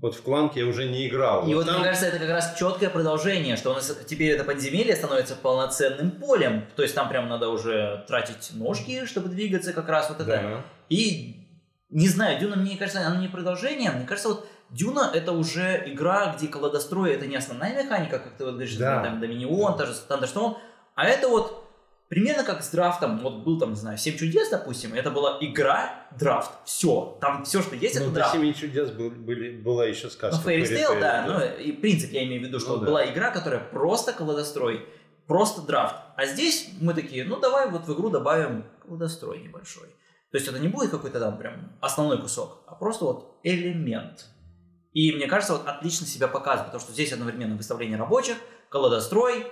Вот 0.00 0.14
в 0.14 0.22
кланке 0.22 0.60
я 0.60 0.66
уже 0.66 0.88
не 0.88 1.08
играл. 1.08 1.46
И 1.46 1.54
вот, 1.54 1.66
там... 1.66 1.74
мне 1.76 1.84
кажется, 1.84 2.06
это 2.06 2.18
как 2.18 2.30
раз 2.30 2.54
четкое 2.58 2.88
продолжение, 2.88 3.56
что 3.56 3.70
у 3.70 3.74
нас 3.74 3.94
теперь 4.06 4.30
это 4.30 4.44
подземелье 4.44 4.96
становится 4.96 5.34
полноценным 5.36 6.10
полем. 6.12 6.64
То 6.76 6.82
есть 6.82 6.94
там 6.94 7.08
прям 7.10 7.28
надо 7.28 7.48
уже 7.50 8.04
тратить 8.08 8.52
ножки, 8.54 9.04
чтобы 9.04 9.28
двигаться 9.28 9.72
как 9.74 9.88
раз 9.88 10.08
вот 10.08 10.20
это. 10.20 10.30
Да. 10.30 10.64
И 10.88 11.48
не 11.90 12.08
знаю, 12.08 12.38
Дюна, 12.40 12.56
мне 12.56 12.76
кажется, 12.78 13.06
она 13.06 13.20
не 13.20 13.28
продолжение. 13.28 13.90
Мне 13.90 14.06
кажется, 14.06 14.30
вот 14.30 14.48
Дюна 14.74 15.10
это 15.14 15.32
уже 15.32 15.82
игра, 15.86 16.34
где 16.36 16.48
колодострой 16.48 17.12
это 17.14 17.26
не 17.26 17.36
основная 17.36 17.80
механика, 17.82 18.18
как 18.18 18.36
ты 18.36 18.44
вот 18.44 18.54
говоришь, 18.54 18.76
Да. 18.76 19.02
там 19.04 19.20
Доминион, 19.20 19.76
та 19.76 19.86
же 19.86 19.92
Thunderstone, 20.08 20.56
а 20.96 21.06
это 21.06 21.28
вот 21.28 21.64
примерно 22.08 22.42
как 22.44 22.62
с 22.62 22.70
драфтом. 22.70 23.20
Вот 23.20 23.44
был 23.44 23.58
там, 23.60 23.70
не 23.70 23.76
знаю, 23.76 23.98
7 23.98 24.16
чудес, 24.16 24.50
допустим, 24.50 24.92
это 24.94 25.10
была 25.12 25.38
игра, 25.40 26.06
драфт, 26.18 26.50
все. 26.64 27.16
Там 27.20 27.44
все, 27.44 27.62
что 27.62 27.76
есть, 27.76 27.94
Ну, 28.00 28.06
это 28.06 28.14
драфт. 28.14 28.32
Семи 28.32 28.52
чудес 28.54 28.90
был- 28.90 29.10
были, 29.10 29.60
была 29.62 29.84
еще 29.86 30.10
сказка. 30.10 30.40
Ну, 30.44 30.50
Fairy 30.50 30.62
Tail, 30.64 31.00
да, 31.00 31.24
ну 31.26 31.62
и 31.64 31.70
принцип 31.72 32.10
я 32.12 32.24
имею 32.24 32.42
в 32.42 32.44
виду, 32.46 32.58
что 32.58 32.74
Ну 32.74 32.78
да. 32.80 32.86
была 32.86 33.06
игра, 33.06 33.30
которая 33.30 33.60
просто 33.60 34.12
колодострой, 34.12 34.86
просто 35.28 35.62
драфт. 35.62 35.96
А 36.16 36.26
здесь 36.26 36.70
мы 36.80 36.94
такие, 36.94 37.24
ну 37.24 37.38
давай 37.38 37.70
вот 37.70 37.86
в 37.86 37.94
игру 37.94 38.10
добавим 38.10 38.64
колодострой 38.84 39.38
небольшой. 39.38 39.86
То 40.32 40.38
есть 40.38 40.48
это 40.48 40.58
не 40.58 40.66
будет 40.68 40.90
какой-то 40.90 41.20
там 41.20 41.38
прям 41.38 41.78
основной 41.80 42.20
кусок, 42.20 42.64
а 42.66 42.74
просто 42.74 43.04
вот 43.04 43.38
элемент. 43.44 44.26
И 44.94 45.12
мне 45.12 45.26
кажется, 45.26 45.54
вот 45.54 45.66
отлично 45.66 46.06
себя 46.06 46.28
показывает, 46.28 46.66
потому 46.72 46.80
что 46.82 46.92
здесь 46.92 47.12
одновременно 47.12 47.56
выставление 47.56 47.98
рабочих, 47.98 48.36
колодострой, 48.70 49.44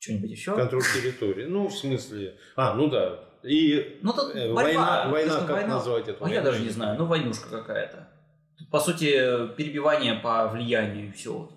Что-нибудь 0.00 0.30
еще? 0.30 0.56
Контроль 0.56 0.82
территории. 0.82 1.44
Ну, 1.46 1.68
в 1.68 1.74
смысле... 1.76 2.36
А, 2.56 2.74
ну 2.74 2.88
да. 2.88 3.20
И 3.42 3.98
Ну, 4.02 4.12
тут 4.12 4.34
э, 4.34 4.52
борьба. 4.52 4.62
война, 4.62 5.04
То 5.04 5.10
война 5.10 5.34
ну, 5.40 5.46
как 5.46 5.56
война- 5.56 5.74
назвать 5.74 6.08
это? 6.08 6.24
А 6.24 6.28
я 6.30 6.40
даже 6.40 6.60
не 6.62 6.70
знаю, 6.70 6.98
ну 6.98 7.04
войнушка 7.04 7.48
какая-то. 7.50 8.08
Тут, 8.58 8.70
По 8.70 8.80
сути, 8.80 9.08
перебивание 9.56 10.14
по 10.14 10.48
влиянию 10.48 11.08
и 11.08 11.12
все. 11.12 11.50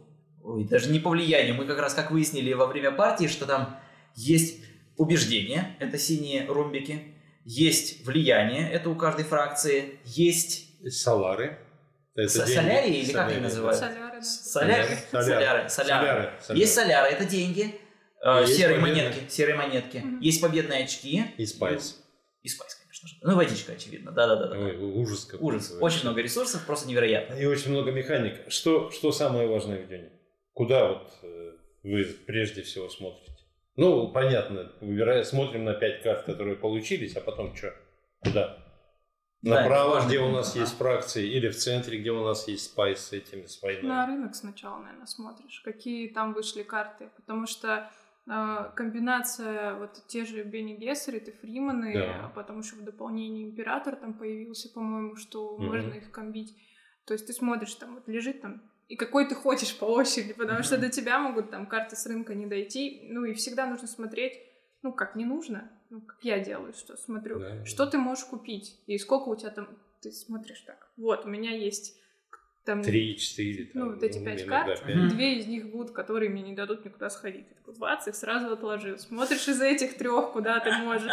Ой, 0.43 0.65
даже 0.65 0.89
не 0.91 0.99
по 0.99 1.09
влиянию. 1.09 1.55
Мы 1.55 1.65
как 1.65 1.79
раз 1.79 1.93
как 1.93 2.11
выяснили 2.11 2.51
во 2.53 2.67
время 2.67 2.91
партии, 2.91 3.27
что 3.27 3.45
там 3.45 3.79
есть 4.15 4.61
убеждения, 4.97 5.77
это 5.79 5.97
синие 5.97 6.45
ромбики, 6.47 7.15
есть 7.45 8.05
влияние, 8.05 8.69
это 8.69 8.89
у 8.89 8.95
каждой 8.95 9.23
фракции, 9.23 9.99
есть 10.03 10.65
Солары. 10.89 11.59
Это 12.17 12.29
солярии 12.29 12.97
или 12.97 13.11
как 13.13 13.27
они 13.27 13.35
Солярии, 13.35 13.43
называют? 13.43 13.77
Соляры, 14.25 14.97
соляры, 15.11 15.69
Соляры. 15.69 16.31
Есть 16.49 16.73
соляры, 16.73 17.09
это 17.09 17.25
деньги, 17.25 17.75
э, 18.23 18.45
серые 18.47 18.79
монетки, 18.79 19.19
серые 19.29 19.55
монетки. 19.55 20.03
Есть 20.19 20.41
победные 20.41 20.83
очки 20.83 21.23
И 21.37 21.45
спайс. 21.45 22.03
и 22.41 22.47
спайс, 22.49 22.73
конечно 22.75 23.07
же. 23.07 23.15
Ну 23.21 23.35
водичка, 23.35 23.73
очевидно. 23.73 24.11
Да-да-да. 24.11 24.49
Ой, 24.57 24.75
ужас 24.77 25.25
какой. 25.25 25.45
Ужас. 25.55 25.77
Очень 25.79 26.01
много 26.03 26.21
ресурсов, 26.21 26.65
просто 26.65 26.89
невероятно. 26.89 27.35
И 27.35 27.45
очень 27.45 27.69
много 27.69 27.91
механик. 27.91 28.51
Что, 28.51 28.89
что 28.89 29.11
самое 29.11 29.47
важное 29.47 29.83
в 29.83 29.87
Дюне? 29.87 30.11
Куда 30.53 30.87
вот 30.87 31.13
э, 31.21 31.51
вы 31.83 32.03
прежде 32.25 32.63
всего 32.63 32.89
смотрите? 32.89 33.31
Ну, 33.75 34.11
понятно, 34.11 34.71
выбирая, 34.81 35.23
смотрим 35.23 35.65
на 35.65 35.75
пять 35.75 36.01
карт, 36.01 36.23
которые 36.25 36.55
получились, 36.55 37.15
а 37.15 37.21
потом 37.21 37.55
что? 37.55 37.75
Куда? 38.21 38.57
Да, 39.43 39.61
Направо, 39.61 39.89
важно. 39.95 40.07
где 40.07 40.19
у 40.19 40.31
нас 40.31 40.51
Ага. 40.51 40.61
есть 40.61 40.77
фракции, 40.77 41.27
или 41.27 41.49
в 41.49 41.55
центре, 41.55 41.99
где 41.99 42.11
у 42.11 42.23
нас 42.23 42.47
есть 42.47 42.65
спайс 42.65 42.99
с 42.99 43.13
этими, 43.13 43.45
с 43.45 43.61
войной. 43.61 43.83
На 43.83 44.05
рынок 44.07 44.35
сначала, 44.35 44.79
наверное, 44.79 45.05
смотришь, 45.05 45.61
какие 45.63 46.09
там 46.09 46.33
вышли 46.33 46.63
карты, 46.63 47.09
потому 47.15 47.45
что 47.45 47.91
э, 48.29 48.71
комбинация, 48.75 49.75
вот 49.75 50.03
те 50.07 50.25
же 50.25 50.43
Бенни 50.43 50.73
Гессерит 50.75 51.27
и 51.29 51.31
Фриманы, 51.31 51.93
Да. 51.93 52.25
а 52.25 52.29
потом 52.29 52.59
еще 52.59 52.75
в 52.75 52.83
дополнении 52.83 53.43
Император 53.45 53.95
там 53.95 54.15
появился, 54.15 54.69
по-моему, 54.69 55.15
что 55.15 55.55
Мгм. 55.57 55.65
можно 55.67 55.93
их 55.93 56.11
комбить. 56.11 56.57
То 57.05 57.13
есть 57.13 57.27
ты 57.27 57.33
смотришь, 57.33 57.73
там 57.75 57.95
вот 57.95 58.07
лежит 58.07 58.41
там, 58.41 58.61
и 58.89 58.95
какой 58.95 59.27
ты 59.29 59.35
хочешь 59.35 59.77
по 59.77 59.85
очереди, 59.85 60.33
потому 60.33 60.63
что 60.63 60.75
Мгм. 60.77 60.85
до 60.87 60.91
тебя 60.91 61.19
могут 61.19 61.51
там 61.51 61.67
карты 61.67 61.95
с 61.95 62.05
рынка 62.07 62.33
не 62.35 62.47
дойти, 62.47 63.07
ну 63.11 63.23
и 63.23 63.33
всегда 63.33 63.65
нужно 63.67 63.87
смотреть, 63.87 64.33
ну 64.81 64.91
как 64.91 65.15
не 65.15 65.23
нужно, 65.25 65.71
ну 65.89 66.01
как 66.01 66.17
я 66.23 66.39
делаю, 66.39 66.73
что 66.73 66.97
смотрю, 66.97 67.39
Да. 67.39 67.65
что 67.65 67.85
ты 67.85 67.97
можешь 67.97 68.25
купить 68.25 68.79
и 68.87 68.97
сколько 68.97 69.29
у 69.29 69.35
тебя 69.35 69.51
там, 69.51 69.67
ты 70.01 70.11
смотришь 70.11 70.61
так, 70.61 70.89
вот 70.97 71.25
у 71.25 71.29
меня 71.29 71.51
есть 71.51 71.97
там 72.65 72.83
Три, 72.83 73.17
четыре, 73.17 73.65
там, 73.65 73.81
ну, 73.81 73.93
вот 73.93 74.03
эти 74.03 74.21
пять 74.21 74.45
карт, 74.45 74.85
пять. 74.85 74.95
Мгм. 74.95 75.07
две 75.07 75.39
из 75.39 75.47
них 75.47 75.71
будут, 75.71 75.91
которые 75.93 76.29
мне 76.29 76.41
не 76.41 76.53
дадут 76.53 76.83
никуда 76.83 77.09
сходить. 77.09 77.47
Ты 77.47 77.55
такой, 77.55 77.75
бац, 77.75 78.07
их 78.09 78.15
сразу 78.15 78.51
отложил. 78.51 78.97
Смотришь 78.99 79.47
из 79.47 79.61
этих 79.61 79.97
трех, 79.97 80.33
куда 80.33 80.59
ты 80.59 80.73
можешь, 80.73 81.09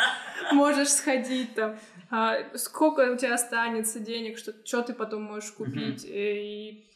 можешь 0.53 0.89
сходить 0.89 1.55
там. 1.55 1.79
А, 2.11 2.57
сколько 2.59 3.13
у 3.13 3.17
тебя 3.17 3.35
останется 3.35 4.01
денег, 4.01 4.37
что, 4.37 4.53
что 4.67 4.83
ты 4.83 4.95
потом 4.95 5.23
можешь 5.23 5.53
купить. 5.53 6.05
И, 6.05 6.91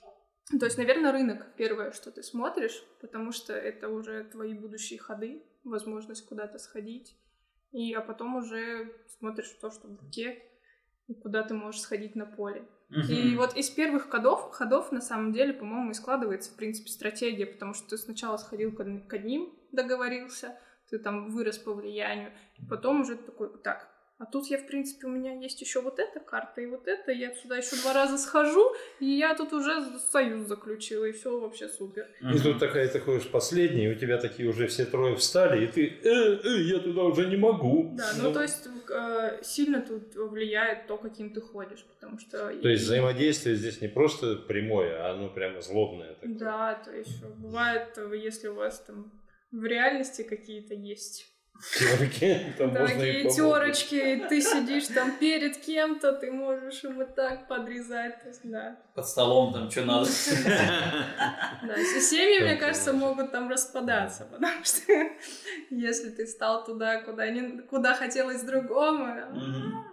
то 0.59 0.67
есть, 0.67 0.77
наверное, 0.77 1.13
рынок 1.13 1.47
первое, 1.57 1.93
что 1.93 2.11
ты 2.11 2.25
смотришь, 2.25 2.83
потому 3.01 3.31
что 3.31 3.53
это 3.53 3.89
уже 3.89 4.25
твои 4.25 4.55
будущие 4.55 4.99
ходы, 4.99 5.41
возможность 5.63 6.27
куда-то 6.27 6.59
сходить. 6.59 7.15
И, 7.73 7.93
а 7.93 8.01
потом 8.01 8.37
уже 8.37 8.93
смотришь 9.19 9.51
то, 9.61 9.71
что 9.71 9.89
в 9.89 10.01
руке, 10.01 10.43
и 11.07 11.15
куда 11.15 11.43
ты 11.43 11.55
можешь 11.55 11.81
сходить 11.81 12.15
на 12.15 12.27
поле. 12.27 12.67
И 12.91 13.29
Мгм. 13.35 13.37
вот 13.37 13.57
из 13.57 13.69
первых 13.69 14.09
ходов, 14.09 14.51
ходов 14.53 14.93
на 14.93 15.01
самом 15.03 15.33
деле, 15.33 15.53
по-моему, 15.53 15.91
и 15.91 15.95
складывается, 15.95 16.53
в 16.53 16.57
принципе, 16.57 16.89
стратегия, 16.91 17.47
потому 17.47 17.75
что 17.75 17.91
ты 17.91 17.99
сначала 17.99 18.39
сходил 18.39 18.73
к, 18.73 18.81
од- 18.81 19.07
к 19.07 19.13
одним, 19.13 19.53
договорился, 19.73 20.59
ты 20.89 20.99
там 20.99 21.31
вырос 21.31 21.59
по 21.59 21.75
влиянию, 21.75 22.33
и 22.57 22.65
потом 22.65 23.03
уже 23.03 23.17
такой, 23.17 23.51
так, 23.59 23.91
а 24.19 24.27
тут 24.27 24.47
я, 24.49 24.59
в 24.59 24.67
принципе, 24.67 25.07
у 25.07 25.11
меня 25.11 25.33
есть 25.33 25.61
еще 25.61 25.81
вот 25.81 26.01
эта 26.01 26.19
карта 26.19 26.61
и 26.61 26.67
вот 26.67 26.89
эта, 26.89 27.13
я 27.13 27.33
сюда 27.35 27.59
еще 27.59 27.77
два 27.77 27.93
раза 27.93 28.19
схожу, 28.19 28.75
и 28.99 29.07
я 29.07 29.37
тут 29.37 29.53
уже 29.53 29.81
союз 30.11 30.49
заключила, 30.49 31.05
и 31.05 31.13
все 31.13 31.39
вообще 31.39 31.69
супер. 31.69 32.09
И 32.21 32.39
тут 32.41 32.59
такая, 32.59 32.89
ты 32.89 32.99
ходишь 32.99 33.29
последний, 33.29 33.85
и 33.85 33.89
у 33.89 33.95
тебя 33.95 34.19
такие 34.19 34.49
уже 34.49 34.67
все 34.67 34.85
трое 34.87 35.15
встали, 35.15 35.65
и 35.65 35.69
ты, 35.69 35.87
э, 36.03 36.41
э, 36.43 36.63
я 36.63 36.81
туда 36.81 37.05
уже 37.05 37.29
не 37.29 37.37
могу. 37.37 37.95
Да, 37.97 38.11
ну, 38.21 38.33
то 38.33 38.43
есть 38.43 38.67
э, 38.91 39.39
сильно 39.43 39.81
тут 39.83 40.17
влияет 40.17 40.89
то, 40.89 40.99
каким 40.99 41.33
ты 41.33 41.41
ходишь, 41.41 41.85
потому 41.85 42.19
что... 42.19 42.49
То 42.61 42.69
есть 42.69 42.83
взаимодействие 42.83 43.55
здесь 43.55 43.81
не 43.81 43.89
просто 43.89 44.35
прямое, 44.35 45.01
а 45.01 45.13
оно 45.13 45.29
прямо 45.29 45.61
злобное. 45.61 46.15
такое. 46.15 46.35
Да, 46.35 46.75
то 46.75 46.91
есть 46.91 47.23
бывает, 47.25 47.97
э, 47.97 48.17
если 48.17 48.49
у 48.49 48.55
вас 48.55 48.81
там 48.81 49.13
в 49.53 49.65
реальности 49.65 50.23
какие-то 50.23 50.75
есть 50.75 51.38
Терки, 51.61 52.55
там 52.57 52.69
можно 52.69 52.85
и 52.85 53.25
дорогие 53.25 53.31
терочки, 53.31 53.95
и 53.95 54.29
ты 54.29 54.41
сидишь 54.41 54.87
там 54.87 55.17
перед 55.19 55.57
кем-то, 55.57 56.13
ты 56.13 56.31
можешь 56.31 56.85
ему 56.85 57.05
так 57.05 57.49
подрезать, 57.49 58.23
то 58.23 58.29
есть, 58.29 58.41
да. 58.45 58.77
Под 58.95 59.09
столом 59.09 59.53
там 59.53 59.69
что 59.69 59.85
надо. 59.85 60.09
Да, 61.65 61.75
все 61.75 62.01
семьи, 62.01 62.41
мне 62.41 62.57
кажется, 62.57 62.93
могут 62.93 63.33
там 63.33 63.51
распадаться, 63.51 64.29
потому 64.31 64.65
что 64.65 64.93
если 65.71 66.11
ты 66.11 66.27
стал 66.29 66.65
туда, 66.65 67.03
куда, 67.03 67.29
не, 67.29 67.63
куда 67.63 67.95
хотелось 67.95 68.43
другому, 68.43 69.07
Мгм. 69.33 69.85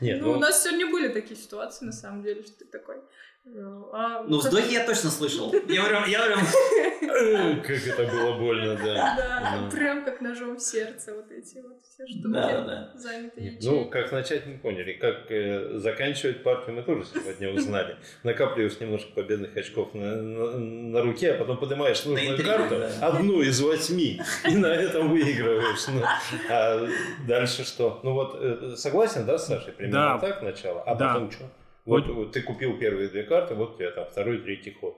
Нет, 0.00 0.22
ну, 0.22 0.30
у 0.30 0.34
ну, 0.34 0.40
нас 0.40 0.62
сегодня 0.62 0.90
были 0.90 1.08
такие 1.08 1.36
ситуации, 1.36 1.84
на 1.84 1.92
самом 1.92 2.22
деле, 2.22 2.42
что 2.42 2.58
ты 2.58 2.64
такой... 2.64 2.96
а 3.46 4.24
Ну, 4.26 4.40
как- 4.40 4.46
вздохи 4.52 4.72
я 4.72 4.86
точно 4.86 5.10
слышал. 5.10 5.52
Я 5.68 5.82
говорю, 5.82 6.06
я 6.06 6.18
говорю, 6.26 7.62
как 7.62 7.70
это 7.86 8.10
было 8.10 8.38
больно, 8.38 8.74
да. 8.76 9.14
Да, 9.16 9.68
прям 9.70 10.04
как 10.04 10.20
ножом 10.20 10.56
в 10.56 10.60
сердце 10.60 11.14
вот 11.14 11.30
эти 11.30 11.58
вот 11.58 11.80
все 11.82 12.06
штуки 12.06 12.32
Да, 12.32 12.60
да. 12.62 12.92
заняты. 12.98 13.58
Ну, 13.62 13.84
как 13.90 14.10
начать, 14.12 14.46
мы 14.46 14.58
поняли. 14.58 14.94
Как 14.94 15.30
э, 15.30 15.78
заканчивать 15.78 16.42
партию, 16.42 16.76
мы 16.76 16.82
тоже 16.82 17.04
сегодня 17.04 17.50
узнали. 17.52 17.96
Накапливаешь 18.24 18.80
немножко 18.80 19.12
победных 19.12 19.54
очков 19.56 19.92
на, 19.94 21.02
руке, 21.02 21.32
а 21.32 21.38
потом 21.38 21.58
поднимаешь 21.58 22.04
нужную 22.04 22.42
карту, 22.42 22.76
одну 23.00 23.42
из 23.42 23.60
восьми, 23.60 24.20
и 24.48 24.56
на 24.56 24.68
этом 24.74 25.10
выигрываешь. 25.10 25.86
Ну, 25.88 26.02
а 26.50 26.88
дальше 27.28 27.64
что? 27.64 28.00
Ну 28.02 28.12
вот, 28.14 28.36
э, 28.40 28.74
согласен, 28.76 29.26
да, 29.26 29.38
с 29.38 29.46
Сашей? 29.46 29.72
Примерно 29.74 30.18
так 30.18 30.42
начало? 30.42 30.82
А 30.82 30.94
Да. 30.94 31.12
потом 31.14 31.30
что? 31.30 31.44
Вот, 31.84 32.06
вот 32.08 32.32
ты 32.32 32.42
купил 32.42 32.78
первые 32.78 33.08
две 33.08 33.24
карты, 33.24 33.54
вот 33.54 33.74
у 33.74 33.78
тебя 33.78 33.90
там 33.90 34.06
второй, 34.10 34.38
третий 34.38 34.72
ход. 34.72 34.96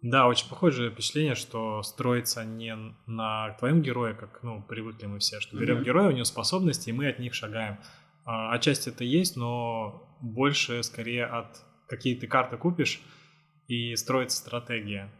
Да, 0.00 0.28
очень 0.28 0.48
похожее 0.48 0.90
впечатление, 0.90 1.34
что 1.34 1.82
строится 1.82 2.44
не 2.44 2.76
на 3.06 3.54
твоем 3.58 3.82
герое, 3.82 4.14
как 4.14 4.42
ну, 4.42 4.62
привыкли 4.62 5.06
мы 5.06 5.18
все, 5.18 5.40
что 5.40 5.56
берем 5.56 5.76
Мгм. 5.76 5.84
героя, 5.84 6.08
у 6.08 6.12
него 6.12 6.24
способности, 6.24 6.90
и 6.90 6.92
мы 6.92 7.08
от 7.08 7.18
них 7.18 7.34
шагаем. 7.34 7.78
А, 8.24 8.54
Отчасти 8.54 8.90
это 8.90 9.02
есть, 9.04 9.36
но 9.36 10.16
больше 10.20 10.82
скорее 10.82 11.26
от 11.26 11.64
какие 11.88 12.14
ты 12.14 12.26
карты 12.26 12.56
купишь 12.56 13.00
и 13.66 13.96
строится 13.96 14.38
стратегия. 14.38 15.10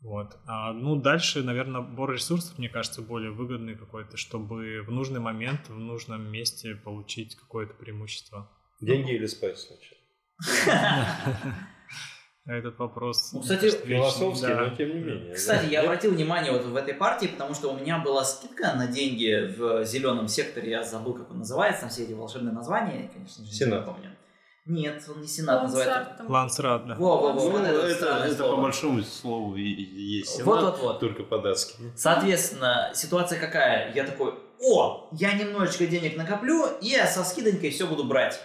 Вот. 0.00 0.36
А, 0.46 0.72
ну, 0.72 0.96
дальше, 0.96 1.42
наверное, 1.42 1.80
набор 1.80 2.12
ресурсов, 2.12 2.58
мне 2.58 2.68
кажется, 2.68 3.02
более 3.02 3.30
выгодный 3.30 3.74
какой-то, 3.74 4.16
чтобы 4.16 4.82
в 4.86 4.90
нужный 4.90 5.20
момент, 5.20 5.68
в 5.68 5.78
нужном 5.78 6.30
месте 6.30 6.74
получить 6.74 7.36
какое-то 7.36 7.74
преимущество. 7.74 8.50
Деньги 8.80 9.12
или 9.12 9.26
спайс 9.26 9.66
сначала? 9.66 9.98
Этот 12.46 12.78
вопрос... 12.78 13.30
Ну, 13.32 13.40
кстати, 13.40 13.70
Философский, 13.70 14.48
да. 14.48 14.66
но 14.66 14.76
тем 14.76 14.88
не 14.88 15.00
менее. 15.00 15.34
Кстати, 15.34 15.64
да. 15.64 15.70
я 15.70 15.82
обратил 15.82 16.12
внимание 16.12 16.52
вот 16.52 16.64
в 16.66 16.76
этой 16.76 16.92
партии, 16.92 17.26
потому 17.26 17.54
что 17.54 17.72
у 17.72 17.78
меня 17.78 17.98
была 18.00 18.22
скидка 18.22 18.74
на 18.74 18.86
деньги 18.86 19.56
в 19.56 19.84
зеленом 19.86 20.28
секторе, 20.28 20.70
я 20.70 20.84
забыл, 20.84 21.14
как 21.14 21.30
он 21.30 21.38
называется, 21.38 21.82
там 21.82 21.90
все 21.90 22.04
эти 22.04 22.12
волшебные 22.12 22.52
названия, 22.52 23.04
я, 23.04 23.08
конечно 23.08 23.44
же, 23.44 23.50
не 23.50 23.56
Сенат. 23.56 23.86
помню. 23.86 24.10
Нет, 24.66 25.02
он 25.08 25.22
не 25.22 25.26
Сенат 25.26 25.62
Лансарт 25.62 25.86
называется. 25.86 26.14
там. 26.18 26.30
Лансрад, 26.30 26.86
да. 26.86 26.94
Во, 26.96 27.16
во, 27.18 27.32
во, 27.32 27.34
Ну, 27.34 27.50
вот 27.50 27.62
это, 27.62 27.86
это, 27.86 28.06
это 28.26 28.34
слово. 28.36 28.56
по 28.56 28.62
большому 28.62 29.02
слову 29.02 29.56
и 29.56 29.62
и 29.62 30.18
есть 30.18 30.42
Вот, 30.42 30.60
Сенат, 30.60 30.74
вот, 30.78 30.82
вот. 30.82 31.00
только 31.00 31.22
по-датски. 31.22 31.76
Соответственно, 31.96 32.90
ситуация 32.94 33.40
какая? 33.40 33.92
Я 33.94 34.04
такой, 34.04 34.34
о, 34.60 35.08
я 35.12 35.32
немножечко 35.32 35.86
денег 35.86 36.16
накоплю, 36.18 36.66
и 36.80 36.88
я 36.88 37.06
со 37.06 37.24
скидонькой 37.24 37.70
все 37.70 37.86
буду 37.86 38.04
брать. 38.04 38.38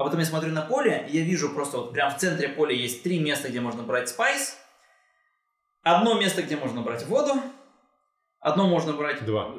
А 0.00 0.04
потом 0.04 0.20
я 0.20 0.24
смотрю 0.24 0.50
на 0.52 0.62
поле, 0.62 1.06
и 1.10 1.18
я 1.18 1.24
вижу 1.24 1.50
просто 1.50 1.76
вот 1.76 1.92
прям 1.92 2.10
в 2.10 2.16
центре 2.16 2.48
поля 2.48 2.74
есть 2.74 3.02
три 3.02 3.18
места, 3.18 3.50
где 3.50 3.60
можно 3.60 3.82
брать 3.82 4.08
спайс, 4.08 4.56
одно 5.82 6.18
место, 6.18 6.40
где 6.40 6.56
можно 6.56 6.80
брать 6.80 7.04
воду, 7.06 7.34
одно 8.38 8.66
можно 8.66 8.94
брать... 8.94 9.22
Два. 9.26 9.54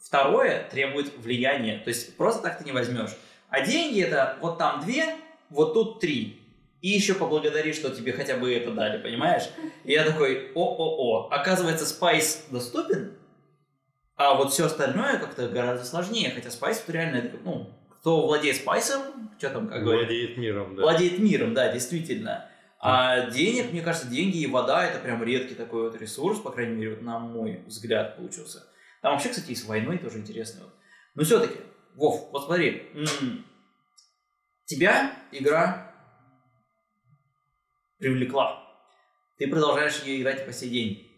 Второе 0.00 0.68
требует 0.70 1.12
влияния, 1.18 1.78
то 1.78 1.88
есть 1.88 2.16
просто 2.16 2.42
так 2.42 2.58
ты 2.58 2.64
не 2.64 2.70
возьмешь. 2.70 3.10
А 3.48 3.62
деньги 3.62 4.00
это 4.00 4.38
вот 4.40 4.56
там 4.56 4.82
две, 4.82 5.16
вот 5.50 5.74
тут 5.74 5.98
три. 5.98 6.40
И 6.80 6.90
еще 6.90 7.14
поблагодари, 7.14 7.72
что 7.72 7.90
тебе 7.90 8.12
хотя 8.12 8.36
бы 8.36 8.54
это 8.54 8.70
дали, 8.70 9.02
понимаешь? 9.02 9.50
И 9.82 9.90
я 9.90 10.04
такой, 10.04 10.52
о-о-о, 10.54 11.28
оказывается, 11.28 11.86
спайс 11.86 12.46
доступен, 12.50 13.18
а 14.14 14.34
вот 14.34 14.52
все 14.52 14.66
остальное 14.66 15.18
как-то 15.18 15.48
гораздо 15.48 15.84
сложнее, 15.84 16.30
хотя 16.30 16.52
спайс 16.52 16.84
вот 16.86 16.94
реально, 16.94 17.32
ну, 17.42 17.68
кто 18.02 18.26
владеет 18.26 18.56
спайсом, 18.56 19.30
что 19.38 19.50
там, 19.50 19.68
как 19.68 19.84
говорят, 19.84 20.06
Владеет 20.06 20.36
миром, 20.36 20.74
да. 20.74 20.82
владеет 20.82 21.20
миром, 21.20 21.54
да, 21.54 21.72
действительно. 21.72 22.48
А 22.80 23.30
денег, 23.30 23.70
мне 23.70 23.80
кажется, 23.80 24.08
деньги 24.08 24.38
и 24.38 24.48
вода 24.48 24.84
это 24.84 24.98
прям 24.98 25.22
редкий 25.22 25.54
такой 25.54 25.82
вот 25.82 25.94
ресурс, 26.00 26.40
по 26.40 26.50
крайней 26.50 26.74
мере, 26.74 26.90
вот 26.96 27.02
на 27.02 27.20
мой 27.20 27.62
взгляд 27.64 28.16
получился. 28.16 28.66
Там 29.02 29.12
вообще, 29.12 29.28
кстати, 29.28 29.52
и 29.52 29.54
с 29.54 29.66
войной 29.66 29.98
тоже 29.98 30.18
интересно. 30.18 30.64
Но 31.14 31.22
все-таки, 31.22 31.60
Вов, 31.94 32.28
вот 32.32 32.46
смотри, 32.46 32.88
м, 32.92 33.44
тебя 34.64 35.12
игра 35.30 35.94
привлекла. 37.98 38.68
Ты 39.38 39.46
продолжаешь 39.46 40.02
ее 40.02 40.20
играть 40.20 40.44
по 40.44 40.52
сей 40.52 40.70
день. 40.70 41.08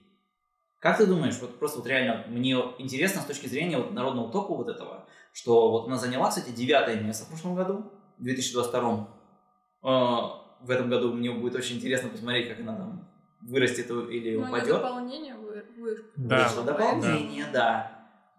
Как 0.81 0.99
ты 0.99 1.07
думаешь, 1.07 1.39
вот 1.41 1.59
просто 1.59 1.79
вот 1.79 1.87
реально, 1.87 2.27
мне 2.29 2.57
интересно 2.77 3.23
с 3.23 3.25
точки 3.25 3.47
зрения 3.47 3.79
вот 3.79 3.93
народного 3.93 4.31
топа 4.31 4.55
вот 4.55 4.69
этого, 4.69 5.04
что 5.35 5.71
вот 5.73 5.89
она 5.89 5.97
заняла, 5.99 6.29
кстати, 6.31 6.51
девятое 6.51 6.99
место 7.01 7.25
в 7.27 7.29
прошлом 7.29 7.55
году, 7.57 7.93
в 8.19 8.23
2022. 8.23 9.09
Э, 9.83 9.87
В 10.63 10.71
этом 10.71 10.89
году 10.89 11.13
мне 11.13 11.31
будет 11.31 11.57
очень 11.57 11.77
интересно 11.77 12.09
посмотреть, 12.09 12.49
как 12.49 12.61
она 12.61 12.75
там 12.77 13.09
вырастет 13.43 13.91
или 13.91 14.37
Ну, 14.37 14.45
они 14.45 14.49
упадет. 14.57 14.77
дополнение 14.77 15.35
вы, 15.35 15.63
вы- 15.77 16.05
Да, 16.17 16.45
Вышло 16.45 16.63
дополнение, 16.63 17.45
да. 17.53 17.91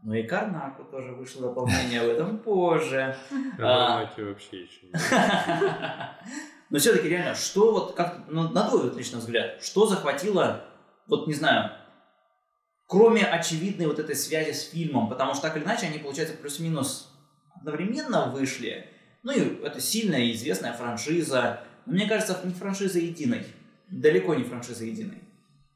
Ну 0.02 0.14
и 0.14 0.24
Карнаку 0.24 0.84
тоже 0.86 1.12
вышло 1.12 1.50
дополнение 1.50 2.02
в 2.02 2.10
этом 2.10 2.38
позже. 2.40 3.16
А. 3.60 4.06
Карнаки 4.08 4.22
вообще 4.22 4.64
еще 4.64 4.88
не. 4.88 4.94
Но 6.72 6.80
все-таки 6.80 7.10
реально, 7.10 7.36
что 7.36 7.72
вот, 7.72 7.94
как, 7.96 8.22
ну, 8.28 8.50
на 8.50 8.68
твой 8.70 8.90
личный 8.96 9.20
взгляд, 9.20 9.62
что 9.64 9.86
захватило, 9.86 10.64
вот 11.08 11.28
не 11.28 11.34
знаю, 11.34 11.72
кроме 12.88 13.24
очевидной 13.24 13.88
вот 13.88 14.00
этой 14.00 14.16
связи 14.16 14.54
с 14.54 14.70
фильмом, 14.70 15.10
потому 15.10 15.34
что 15.34 15.44
так 15.44 15.58
или 15.58 15.64
иначе 15.64 15.88
они, 15.88 16.00
получается, 16.00 16.36
плюс-минус 16.36 17.12
одновременно 17.56 18.32
вышли. 18.32 18.90
Ну 19.24 19.32
и 19.32 19.64
это 19.64 19.80
сильная 19.80 20.22
и 20.22 20.34
известная 20.34 20.74
франшиза. 20.74 21.62
Но 21.86 21.94
мне 21.94 22.08
кажется, 22.08 22.40
не 22.44 22.54
франшиза 22.54 23.00
единой. 23.00 23.44
Далеко 23.90 24.36
не 24.36 24.44
франшиза 24.44 24.86
единой. 24.86 25.22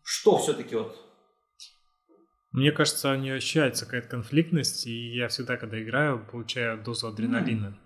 Что 0.03 0.37
все-таки 0.37 0.75
вот 0.75 0.97
Мне 2.51 2.71
кажется, 2.71 3.11
у 3.11 3.15
нее 3.15 3.35
ощущается 3.35 3.85
какая-то 3.85 4.07
конфликтность, 4.07 4.87
и 4.87 5.15
я 5.15 5.27
всегда, 5.27 5.57
когда 5.57 5.81
играю, 5.81 6.25
получаю 6.31 6.83
дозу 6.83 7.07
адреналина. 7.07 7.77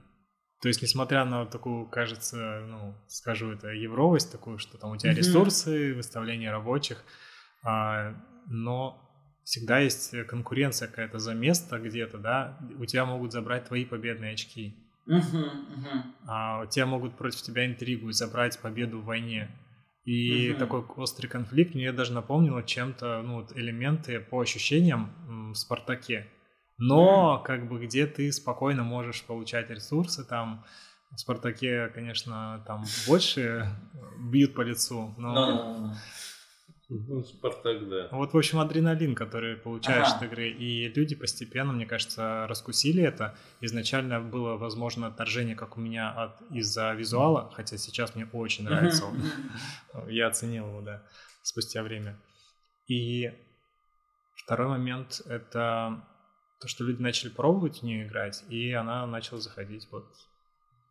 То 0.61 0.69
есть, 0.69 0.81
несмотря 0.81 1.25
на 1.25 1.45
такую, 1.45 1.85
кажется, 1.87 2.61
ну, 2.65 2.95
скажу 3.07 3.51
это, 3.51 3.67
евровость 3.67 4.31
такую, 4.31 4.57
что 4.59 4.77
там 4.77 4.91
у 4.91 4.97
тебя 4.97 5.11
Мгм. 5.11 5.17
ресурсы, 5.19 5.93
выставление 5.93 6.51
рабочих, 6.51 7.03
а, 7.65 8.15
но 8.47 9.02
всегда 9.43 9.79
есть 9.79 10.11
конкуренция 10.27 10.87
какая-то 10.87 11.19
за 11.19 11.33
место 11.33 11.79
где-то, 11.79 12.17
да, 12.17 12.57
у 12.79 12.85
тебя 12.85 13.05
могут 13.05 13.31
забрать 13.31 13.65
твои 13.67 13.85
победные 13.85 14.33
очки, 14.33 14.75
а 16.27 16.61
у 16.63 16.65
тебя 16.65 16.85
могут 16.85 17.17
против 17.17 17.41
тебя 17.41 17.65
интригу 17.65 18.09
и 18.09 18.13
забрать 18.13 18.59
победу 18.59 18.99
в 19.01 19.05
войне. 19.05 19.49
И 20.05 20.53
такой 20.59 20.81
острый 20.97 21.27
конфликт 21.27 21.75
мне 21.75 21.91
даже 21.93 22.13
напомнило 22.13 22.61
чем-то, 22.63 23.21
ну, 23.23 23.35
вот 23.41 23.55
элементы 23.57 24.19
по 24.19 24.41
ощущениям 24.41 25.11
в 25.53 25.55
Спартаке. 25.55 26.27
Но, 26.77 27.39
как 27.39 27.69
бы, 27.69 27.85
где 27.85 28.05
ты 28.07 28.31
спокойно 28.31 28.83
можешь 28.83 29.23
получать 29.23 29.69
ресурсы, 29.69 30.25
там, 30.25 30.65
в 31.11 31.17
Спартаке, 31.19 31.89
конечно, 31.89 32.63
там 32.65 32.83
больше 33.07 33.69
бьют 34.19 34.55
по 34.55 34.61
лицу, 34.61 35.13
но... 35.17 35.33
Но- 35.33 35.95
Ну, 36.89 37.23
Спартак, 37.23 37.87
да. 37.89 38.07
Вот, 38.11 38.33
в 38.33 38.37
общем, 38.37 38.59
адреналин, 38.59 39.15
который 39.15 39.55
получаешь 39.55 40.07
Ага. 40.07 40.17
от 40.17 40.23
игры. 40.23 40.49
И 40.49 40.89
люди 40.89 41.15
постепенно, 41.15 41.71
мне 41.71 41.85
кажется, 41.85 42.45
раскусили 42.47 43.01
это. 43.01 43.37
Изначально 43.61 44.19
было, 44.19 44.57
возможно, 44.57 45.07
отторжение, 45.07 45.55
как 45.55 45.77
у 45.77 45.81
меня, 45.81 46.11
от, 46.11 46.41
из-за 46.51 46.93
визуала, 46.93 47.49
хотя 47.55 47.77
сейчас 47.77 48.15
мне 48.15 48.27
очень 48.33 48.65
нравится 48.65 49.05
он. 49.05 49.21
Я 50.09 50.27
оценил 50.27 50.67
его, 50.67 50.81
да, 50.81 51.01
спустя 51.41 51.83
время. 51.83 52.19
И 52.87 53.31
второй 54.35 54.67
момент— 54.67 55.21
это 55.25 56.03
то, 56.59 56.67
что 56.67 56.83
люди 56.83 57.01
начали 57.01 57.29
пробовать 57.29 57.79
в 57.79 57.83
нее 57.83 58.05
играть, 58.05 58.43
и 58.49 58.71
она 58.73 59.05
начала 59.07 59.39
заходить. 59.39 59.87
Вот, 59.91 60.05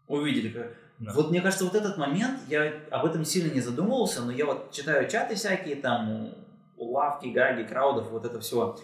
Увидели. 0.08 0.48
как- 0.50 0.74
да. 0.98 1.12
Вот 1.14 1.30
мне 1.30 1.40
кажется, 1.40 1.64
вот 1.64 1.74
этот 1.74 1.96
момент, 1.98 2.40
я 2.48 2.72
об 2.90 3.04
этом 3.06 3.24
сильно 3.24 3.52
не 3.52 3.60
задумывался, 3.60 4.22
но 4.22 4.30
я 4.30 4.46
вот 4.46 4.70
читаю 4.72 5.08
чаты 5.08 5.34
всякие, 5.34 5.76
там, 5.76 6.34
у- 6.76 6.92
Лавки, 6.92 7.26
Гаги, 7.28 7.62
Краудов, 7.64 8.10
вот 8.10 8.24
это 8.24 8.38
все. 8.40 8.76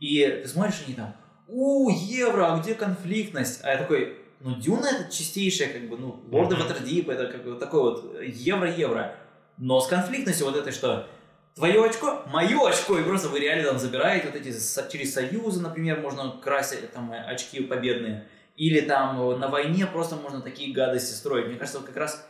И 0.00 0.40
ты 0.42 0.48
смотришь, 0.48 0.82
они 0.86 0.94
там, 0.94 1.14
у, 1.48 1.88
евро, 1.90 2.52
а 2.52 2.58
где 2.60 2.74
конфликтность? 2.74 3.60
А 3.64 3.70
я 3.70 3.78
такой, 3.78 4.18
ну, 4.40 4.54
Дюна 4.56 4.86
это 4.86 5.12
чистейшая, 5.12 5.72
как 5.72 5.88
бы, 5.88 5.96
ну, 5.96 6.20
Лорд 6.30 6.50
Мгм. 6.50 6.62
Ватердип, 6.62 7.08
это 7.08 7.26
как 7.26 7.44
бы 7.44 7.54
такой 7.56 7.80
вот 7.80 8.20
евро-евро. 8.22 9.16
Но 9.56 9.80
с 9.80 9.86
конфликтностью 9.86 10.46
вот 10.46 10.56
этой, 10.56 10.72
что 10.72 11.06
твое 11.54 11.84
очко, 11.84 12.22
мое 12.26 12.68
очко, 12.68 12.98
и 12.98 13.04
просто 13.04 13.28
вы 13.28 13.38
реально 13.40 13.68
там 13.68 13.78
забираете 13.78 14.26
вот 14.26 14.36
эти 14.36 14.48
через 14.90 15.14
союзы, 15.14 15.60
например, 15.60 16.00
можно 16.00 16.30
красить 16.42 16.92
там 16.92 17.12
э, 17.12 17.18
очки 17.20 17.60
победные. 17.62 18.26
Или 18.56 18.80
там 18.80 19.20
э, 19.20 19.36
на 19.36 19.48
войне 19.48 19.86
просто 19.86 20.16
можно 20.16 20.40
такие 20.40 20.72
гадости 20.72 21.12
строить. 21.12 21.46
Мне 21.46 21.56
кажется, 21.56 21.80
вот 21.80 21.88
как 21.88 21.96
раз 21.96 22.26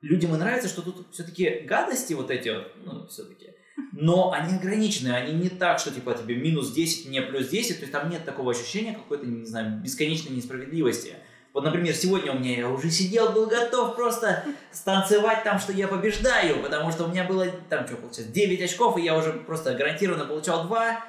людям 0.00 0.34
и 0.34 0.38
нравится, 0.38 0.68
что 0.68 0.82
тут 0.82 1.12
все-таки 1.12 1.64
гадости 1.66 2.14
вот 2.14 2.30
эти 2.30 2.48
вот, 2.48 2.72
ну, 2.84 3.06
все-таки, 3.06 3.54
но 3.92 4.32
они 4.32 4.56
ограничены, 4.56 5.10
они 5.10 5.32
не 5.32 5.48
так, 5.48 5.78
что 5.78 5.92
типа 5.92 6.14
тебе 6.14 6.36
минус 6.36 6.72
10, 6.72 7.08
мне 7.08 7.22
плюс 7.22 7.48
10, 7.48 7.76
то 7.76 7.82
есть 7.82 7.92
там 7.92 8.08
нет 8.10 8.24
такого 8.24 8.52
ощущения 8.52 8.92
какой-то, 8.92 9.26
не 9.26 9.46
знаю, 9.46 9.80
бесконечной 9.80 10.36
несправедливости. 10.36 11.14
Вот, 11.54 11.64
например, 11.64 11.94
сегодня 11.94 12.32
у 12.32 12.38
меня 12.38 12.56
я 12.58 12.68
уже 12.68 12.90
сидел, 12.90 13.32
был 13.32 13.46
готов 13.46 13.96
просто 13.96 14.44
станцевать 14.70 15.42
там, 15.44 15.58
что 15.58 15.72
я 15.72 15.88
побеждаю, 15.88 16.62
потому 16.62 16.92
что 16.92 17.04
у 17.04 17.08
меня 17.08 17.24
было 17.24 17.46
там, 17.68 17.86
что 17.86 17.96
получается, 17.96 18.32
9 18.32 18.62
очков, 18.62 18.98
и 18.98 19.02
я 19.02 19.16
уже 19.16 19.32
просто 19.32 19.74
гарантированно 19.74 20.26
получал 20.26 20.66
2, 20.66 21.04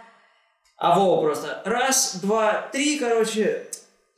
а 0.78 0.98
Вова 0.98 1.22
просто 1.22 1.62
раз, 1.66 2.20
два, 2.22 2.70
три, 2.72 2.98
короче, 2.98 3.68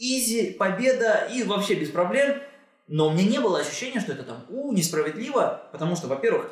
изи, 0.01 0.51
победа, 0.51 1.27
и 1.31 1.43
вообще 1.43 1.75
без 1.75 1.89
проблем. 1.89 2.41
Но 2.87 3.07
у 3.07 3.11
меня 3.11 3.23
не 3.23 3.39
было 3.39 3.59
ощущения, 3.59 4.01
что 4.01 4.11
это 4.11 4.23
там, 4.23 4.45
у, 4.49 4.73
несправедливо, 4.73 5.69
потому 5.71 5.95
что, 5.95 6.07
во-первых, 6.07 6.49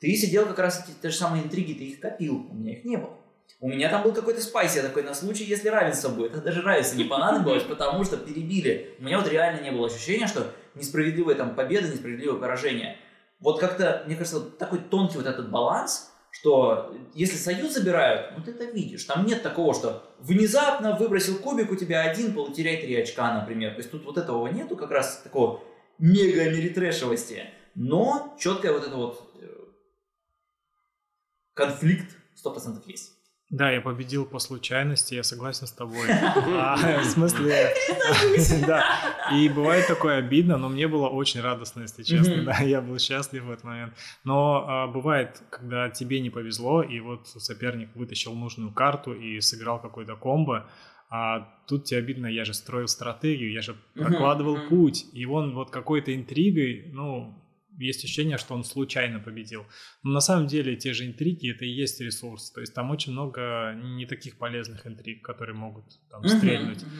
ты 0.00 0.14
сидел 0.14 0.44
как 0.46 0.58
раз 0.58 0.84
эти 0.84 0.94
те 1.00 1.08
же 1.08 1.16
самые 1.16 1.44
интриги, 1.44 1.72
ты 1.72 1.84
их 1.84 2.00
копил, 2.00 2.46
у 2.50 2.54
меня 2.54 2.72
их 2.72 2.84
не 2.84 2.96
было. 2.96 3.14
У 3.60 3.68
меня 3.68 3.88
там 3.88 4.02
был 4.02 4.12
какой-то 4.12 4.40
спайси 4.40 4.82
такой 4.82 5.02
на 5.02 5.14
случай, 5.14 5.44
если 5.44 5.68
равенство 5.68 6.10
будет. 6.10 6.32
Это 6.32 6.42
даже 6.42 6.62
равенство 6.62 6.96
не 6.96 7.04
понадобилось, 7.04 7.62
потому 7.68 8.04
что 8.04 8.16
перебили. 8.16 8.94
У 8.98 9.04
меня 9.04 9.18
вот 9.18 9.28
реально 9.28 9.62
не 9.62 9.72
было 9.72 9.86
ощущения, 9.86 10.26
что 10.26 10.52
несправедливая 10.74 11.34
там 11.34 11.54
победа, 11.54 11.88
несправедливое 11.88 12.38
поражение. 12.38 12.98
Вот 13.40 13.58
как-то, 13.58 14.02
мне 14.06 14.16
кажется, 14.16 14.40
вот 14.40 14.58
такой 14.58 14.80
тонкий 14.80 15.16
вот 15.16 15.26
этот 15.26 15.50
баланс, 15.50 16.12
что 16.40 16.94
если 17.14 17.36
союз 17.36 17.74
забирают, 17.74 18.36
ну 18.36 18.44
ты 18.44 18.52
это 18.52 18.64
видишь. 18.64 19.04
Там 19.04 19.26
нет 19.26 19.42
такого, 19.42 19.74
что 19.74 20.04
внезапно 20.20 20.96
выбросил 20.96 21.38
кубик, 21.38 21.72
у 21.72 21.76
тебя 21.76 22.02
один, 22.02 22.32
потеряй 22.32 22.80
три 22.80 22.94
очка, 22.94 23.34
например. 23.34 23.72
То 23.72 23.78
есть 23.78 23.90
тут 23.90 24.04
вот 24.04 24.18
этого 24.18 24.46
нету, 24.46 24.76
как 24.76 24.90
раз 24.90 25.20
такого 25.22 25.62
мега 25.98 26.48
меритрэшевости. 26.50 27.50
Но 27.74 28.36
четкая 28.38 28.72
вот 28.72 28.86
это 28.86 28.96
вот 28.96 29.34
э, 29.40 29.46
конфликт 31.54 32.16
100% 32.44 32.82
есть. 32.86 33.17
Да, 33.50 33.70
я 33.70 33.80
победил 33.80 34.26
по 34.26 34.38
случайности, 34.38 35.14
я 35.14 35.22
согласен 35.22 35.66
с 35.66 35.72
тобой. 35.72 36.06
А, 36.10 36.76
В 37.00 37.04
смысле... 37.04 37.72
Да. 38.66 38.84
И 39.32 39.48
бывает 39.48 39.86
такое 39.86 40.18
обидно, 40.18 40.58
но 40.58 40.68
мне 40.68 40.86
было 40.86 41.08
очень 41.08 41.40
радостно, 41.40 41.82
если 41.82 42.02
честно. 42.02 42.44
Да, 42.44 42.58
я 42.58 42.80
был 42.80 42.98
счастлив 42.98 43.44
в 43.44 43.50
этот 43.50 43.64
момент. 43.64 43.94
Но 44.24 44.64
а, 44.66 44.86
бывает, 44.86 45.42
когда 45.50 45.88
тебе 45.88 46.20
не 46.20 46.30
повезло, 46.30 46.82
и 46.82 47.00
вот 47.00 47.28
соперник 47.28 47.94
вытащил 47.94 48.34
нужную 48.34 48.72
карту 48.72 49.14
и 49.14 49.40
сыграл 49.40 49.80
какой-то 49.80 50.16
комбо, 50.16 50.68
а 51.10 51.48
тут 51.66 51.84
тебе 51.84 52.00
обидно, 52.00 52.26
я 52.26 52.44
же 52.44 52.52
строил 52.52 52.86
стратегию, 52.86 53.50
я 53.50 53.62
же 53.62 53.76
прокладывал 53.94 54.58
путь, 54.68 55.06
и 55.14 55.24
он 55.24 55.54
вот 55.54 55.70
какой-то 55.70 56.14
интригой, 56.14 56.90
ну, 56.92 57.34
есть 57.78 58.04
ощущение, 58.04 58.38
что 58.38 58.54
он 58.54 58.64
случайно 58.64 59.20
победил. 59.20 59.66
Но 60.02 60.10
на 60.12 60.20
самом 60.20 60.46
деле 60.46 60.76
те 60.76 60.92
же 60.92 61.06
интриги 61.06 61.50
это 61.52 61.64
и 61.64 61.68
есть 61.68 62.00
ресурс. 62.00 62.50
То 62.50 62.60
есть 62.60 62.74
там 62.74 62.90
очень 62.90 63.12
много 63.12 63.74
не 63.74 64.06
таких 64.06 64.38
полезных 64.38 64.86
интриг, 64.86 65.24
которые 65.24 65.56
могут 65.56 65.84
там 66.10 66.22
Мгм, 66.22 66.28
стрельнуть. 66.28 66.82
мгм. 66.82 66.92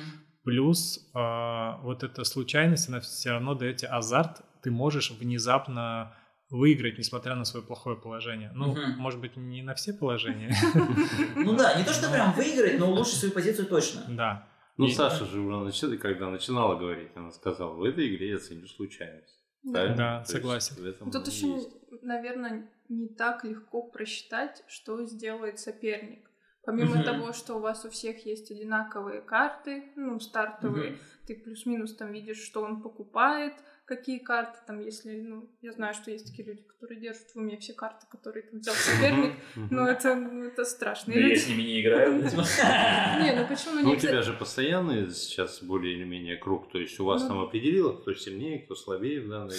Плюс 0.45 1.11
а, 1.15 1.79
вот 1.83 2.03
эта 2.03 2.25
случайность, 2.25 2.89
она 2.89 3.01
все 3.01 3.31
равно 3.33 3.55
дает 3.55 3.79
тебе 3.79 3.89
азарт. 3.91 4.43
Ты 4.63 4.71
можешь 4.71 5.11
внезапно 5.11 6.17
выиграть, 6.51 6.97
несмотря 6.99 7.35
на 7.35 7.45
свое 7.45 7.65
плохое 7.65 7.97
положение. 7.97 8.51
Ну, 8.55 8.73
Мгм. 8.73 8.95
может 8.99 9.21
быть, 9.21 9.37
не 9.37 9.63
на 9.63 9.75
все 9.75 9.93
положения. 9.93 10.51
Ну 11.37 11.57
да, 11.57 11.79
не 11.79 11.85
то, 11.85 11.93
что 11.93 12.11
прям 12.11 12.33
выиграть, 12.33 12.79
но 12.79 12.91
улучшить 12.91 13.15
свою 13.19 13.35
позицию 13.35 13.67
точно. 13.67 14.05
Да. 14.09 14.49
Ну, 14.77 14.89
Саша 14.89 15.27
же 15.27 15.99
когда 15.99 16.31
начинала 16.31 16.77
говорить, 16.79 17.11
она 17.17 17.33
сказала, 17.33 17.75
в 17.75 17.83
этой 17.83 18.15
игре 18.15 18.31
я 18.31 18.39
ценю 18.39 18.67
случайность. 18.69 19.37
Да, 19.73 20.19
То 20.19 20.21
есть 20.21 20.33
согласен. 20.33 20.87
этом 20.87 21.11
Тут 21.11 21.27
еще, 21.27 21.47
есть. 21.47 21.71
наверное, 22.03 22.71
не 22.89 23.09
так 23.09 23.45
легко 23.45 23.83
просчитать, 23.83 24.63
что 24.67 25.05
сделает 25.07 25.59
соперник. 25.59 26.29
Помимо 26.65 26.97
Мгм. 26.97 27.05
того, 27.05 27.33
что 27.33 27.55
у 27.55 27.61
вас 27.61 27.85
у 27.85 27.91
всех 27.91 28.27
есть 28.27 28.51
одинаковые 28.51 29.23
карты, 29.23 29.85
ну, 29.97 30.21
стартовые, 30.21 30.91
Мгм. 30.91 30.99
ты 31.27 31.35
плюс-минус 31.35 31.97
там 31.97 32.13
видишь, 32.13 32.43
что 32.43 32.63
он 32.63 32.83
покупает, 32.83 33.55
какие 33.89 34.19
карты 34.19 34.59
там, 34.67 34.81
если, 34.81 35.21
ну, 35.23 35.49
я 35.63 35.73
знаю, 35.73 35.95
что 35.95 36.11
есть 36.11 36.27
такие 36.31 36.47
люди, 36.47 36.63
которые 36.63 37.01
держат 37.01 37.31
в 37.35 37.37
уме 37.37 37.57
все 37.57 37.73
карты, 37.73 38.07
которые 38.11 38.43
там 38.45 38.61
взял 38.61 38.75
соперник, 38.75 39.33
но 39.71 39.89
это, 39.89 40.15
ну, 40.15 40.45
это 40.45 40.65
страшно. 40.65 41.15
Но 41.15 41.21
И 41.21 41.31
я 41.31 41.37
с 41.37 41.49
ними 41.49 41.63
не 41.63 41.81
играю. 41.81 42.13
Не, 42.23 43.33
ну 43.35 43.47
почему? 43.49 43.75
Ну, 43.77 43.81
Ну, 43.83 43.89
не 43.91 43.97
у 43.97 43.99
тебя 43.99 44.23
же 44.23 44.35
постоянный 44.35 45.11
сейчас 45.11 45.63
более 45.63 45.95
или 45.95 46.05
менее 46.05 46.37
круг, 46.37 46.71
то 46.71 46.79
есть 46.79 47.01
у 47.01 47.05
вас 47.05 47.23
Ну. 47.23 47.29
там 47.29 47.41
определило, 47.41 47.95
кто 47.97 48.13
сильнее, 48.15 48.59
кто 48.61 48.75
слабее 48.75 49.21
в 49.23 49.29
данной, 49.29 49.57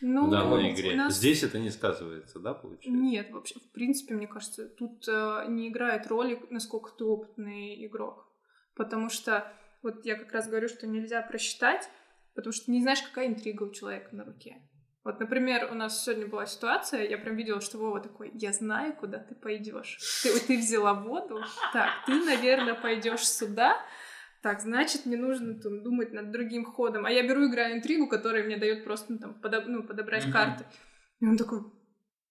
Ну, 0.00 0.26
в 0.28 0.30
данной 0.30 0.72
игре. 0.72 0.94
нас- 0.96 1.16
Здесь 1.16 1.42
это 1.42 1.58
не 1.58 1.70
сказывается, 1.70 2.38
да, 2.38 2.54
получается? 2.54 2.90
Нет, 2.90 3.30
вообще, 3.32 3.58
в 3.58 3.72
принципе, 3.72 4.14
мне 4.14 4.26
кажется, 4.28 4.68
тут 4.68 5.06
э, 5.08 5.44
не 5.48 5.68
играет 5.68 6.06
роли, 6.06 6.40
насколько 6.50 6.90
ты 6.96 7.04
опытный 7.04 7.84
игрок. 7.86 8.28
Потому 8.76 9.10
что, 9.10 9.52
вот 9.82 10.04
я 10.06 10.14
как 10.16 10.32
раз 10.32 10.48
говорю, 10.48 10.68
что 10.68 10.86
нельзя 10.86 11.22
просчитать, 11.22 11.88
потому 12.34 12.52
что 12.52 12.70
не 12.70 12.82
знаешь, 12.82 13.02
какая 13.02 13.28
интрига 13.28 13.64
у 13.64 13.72
человека 13.72 14.14
на 14.14 14.24
руке. 14.24 14.56
Вот, 15.04 15.20
например, 15.20 15.68
у 15.70 15.74
нас 15.74 16.02
сегодня 16.02 16.26
была 16.26 16.46
ситуация, 16.46 17.06
я 17.06 17.18
прям 17.18 17.36
видела, 17.36 17.60
что 17.60 17.76
Вова 17.76 18.00
такой, 18.00 18.30
я 18.34 18.52
знаю, 18.52 18.94
куда 18.94 19.18
ты 19.18 19.34
пойдешь. 19.34 19.98
Ты, 20.22 20.40
ты 20.40 20.58
взяла 20.58 20.94
воду, 20.94 21.40
так, 21.74 21.90
ты, 22.06 22.14
наверное, 22.24 22.74
пойдешь 22.74 23.26
сюда, 23.28 23.76
так, 24.40 24.60
значит, 24.60 25.04
мне 25.04 25.16
нужно 25.16 25.60
там, 25.60 25.82
думать 25.82 26.12
над 26.12 26.30
другим 26.30 26.64
ходом. 26.64 27.04
А 27.04 27.10
я 27.10 27.22
беру, 27.26 27.46
играю 27.46 27.76
интригу, 27.76 28.08
которая 28.08 28.44
мне 28.44 28.56
дает 28.56 28.84
просто 28.84 29.12
ну, 29.12 29.18
там, 29.18 29.36
подоб- 29.42 29.66
ну, 29.66 29.82
подобрать 29.82 30.24
Мгм. 30.24 30.32
карты. 30.32 30.64
И 31.20 31.26
он 31.26 31.36
такой, 31.36 31.60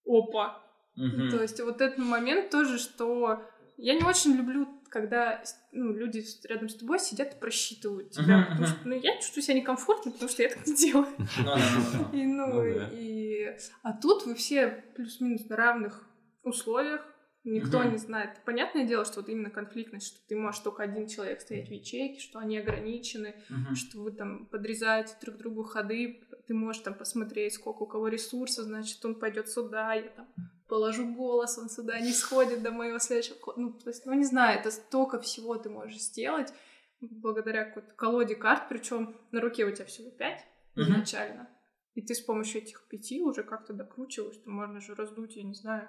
опа, 0.05 0.63
Мгм. 0.95 1.29
то 1.29 1.41
есть 1.41 1.59
вот 1.61 1.81
этот 1.81 1.97
момент 1.97 2.49
тоже, 2.49 2.77
что 2.77 3.43
я 3.77 3.95
не 3.95 4.03
очень 4.03 4.33
люблю, 4.33 4.67
когда 4.93 5.43
ну, 5.71 5.91
люди 5.91 6.23
рядом 6.47 6.69
с 6.69 6.75
тобой 6.75 6.99
сидят 6.99 7.33
и 7.33 7.39
просчитывают 7.39 8.11
тебя. 8.11 8.37
Мгм, 8.37 8.43
Потому 8.43 8.67
мгм. 8.67 8.75
что 8.75 8.87
ну, 8.87 8.95
я 8.95 9.17
чувствую 9.17 9.43
себя 9.43 9.55
некомфортно, 9.55 10.11
потому 10.11 10.29
что 10.29 10.43
я 10.43 10.49
так 10.49 10.67
не 10.67 10.75
делаю. 10.75 11.07
Ну, 11.37 11.55
ну. 11.93 12.17
И, 12.17 12.25
ну, 12.27 12.47
Ну 12.47 12.65
и... 12.91 13.57
А 13.81 13.93
тут 13.93 14.27
вы 14.27 14.35
все 14.35 14.83
плюс-минус 14.95 15.49
на 15.49 15.55
равных 15.55 16.07
условиях. 16.43 17.03
Никто 17.43 17.83
не 17.83 17.97
знает. 17.97 18.39
Понятное 18.45 18.85
дело, 18.85 19.03
что 19.03 19.19
вот 19.19 19.29
именно 19.29 19.49
конфликтность, 19.49 20.07
что 20.07 20.27
ты 20.27 20.35
можешь 20.35 20.61
только 20.61 20.83
один 20.83 21.07
человек 21.07 21.41
стоять 21.41 21.67
в 21.67 21.71
ячейке, 21.71 22.19
что 22.19 22.39
они 22.39 22.57
ограничены, 22.59 23.35
что 23.73 23.99
вы 23.99 24.11
там 24.11 24.45
подрезаете 24.45 25.15
друг 25.21 25.37
другу 25.37 25.63
ходы, 25.63 26.23
ты 26.47 26.53
можешь 26.53 26.83
там 26.83 26.93
посмотреть, 26.93 27.53
сколько 27.53 27.83
у 27.83 27.87
кого 27.87 28.07
ресурсов, 28.07 28.65
значит, 28.65 29.03
он 29.03 29.15
пойдет 29.15 29.49
сюда, 29.49 29.93
я 29.93 30.09
там 30.09 30.27
положу 30.73 31.13
голос, 31.13 31.59
он 31.59 31.69
сюда 31.69 31.99
не 31.99 32.11
сходит 32.11 32.63
до 32.63 32.71
моего 32.71 32.97
следующего. 32.97 33.37
Ну, 33.57 33.73
то 33.73 33.91
есть, 33.91 34.07
ну, 34.07 34.13
не 34.15 34.23
знаю, 34.25 34.59
это 34.59 34.71
столько 34.71 35.21
всего 35.21 35.55
ты 35.55 35.69
можешь 35.69 36.01
сделать 36.01 36.51
благодаря 36.99 37.65
какой-то 37.65 37.93
колоде 37.93 38.35
карт, 38.35 38.63
причем 38.69 39.15
на 39.31 39.39
руке 39.39 39.65
у 39.65 39.71
тебя 39.71 39.85
всего 39.85 40.09
пять 40.09 40.43
Мгм. 40.73 40.85
изначально. 40.85 41.47
И 41.93 42.01
ты 42.01 42.15
с 42.15 42.21
помощью 42.21 42.63
этих 42.63 42.87
пяти 42.87 43.21
уже 43.21 43.43
как-то 43.43 43.71
докручиваешь, 43.71 44.33
что 44.33 44.49
можно 44.49 44.81
же 44.81 44.95
раздуть, 44.95 45.35
я 45.35 45.43
не 45.43 45.53
знаю, 45.53 45.87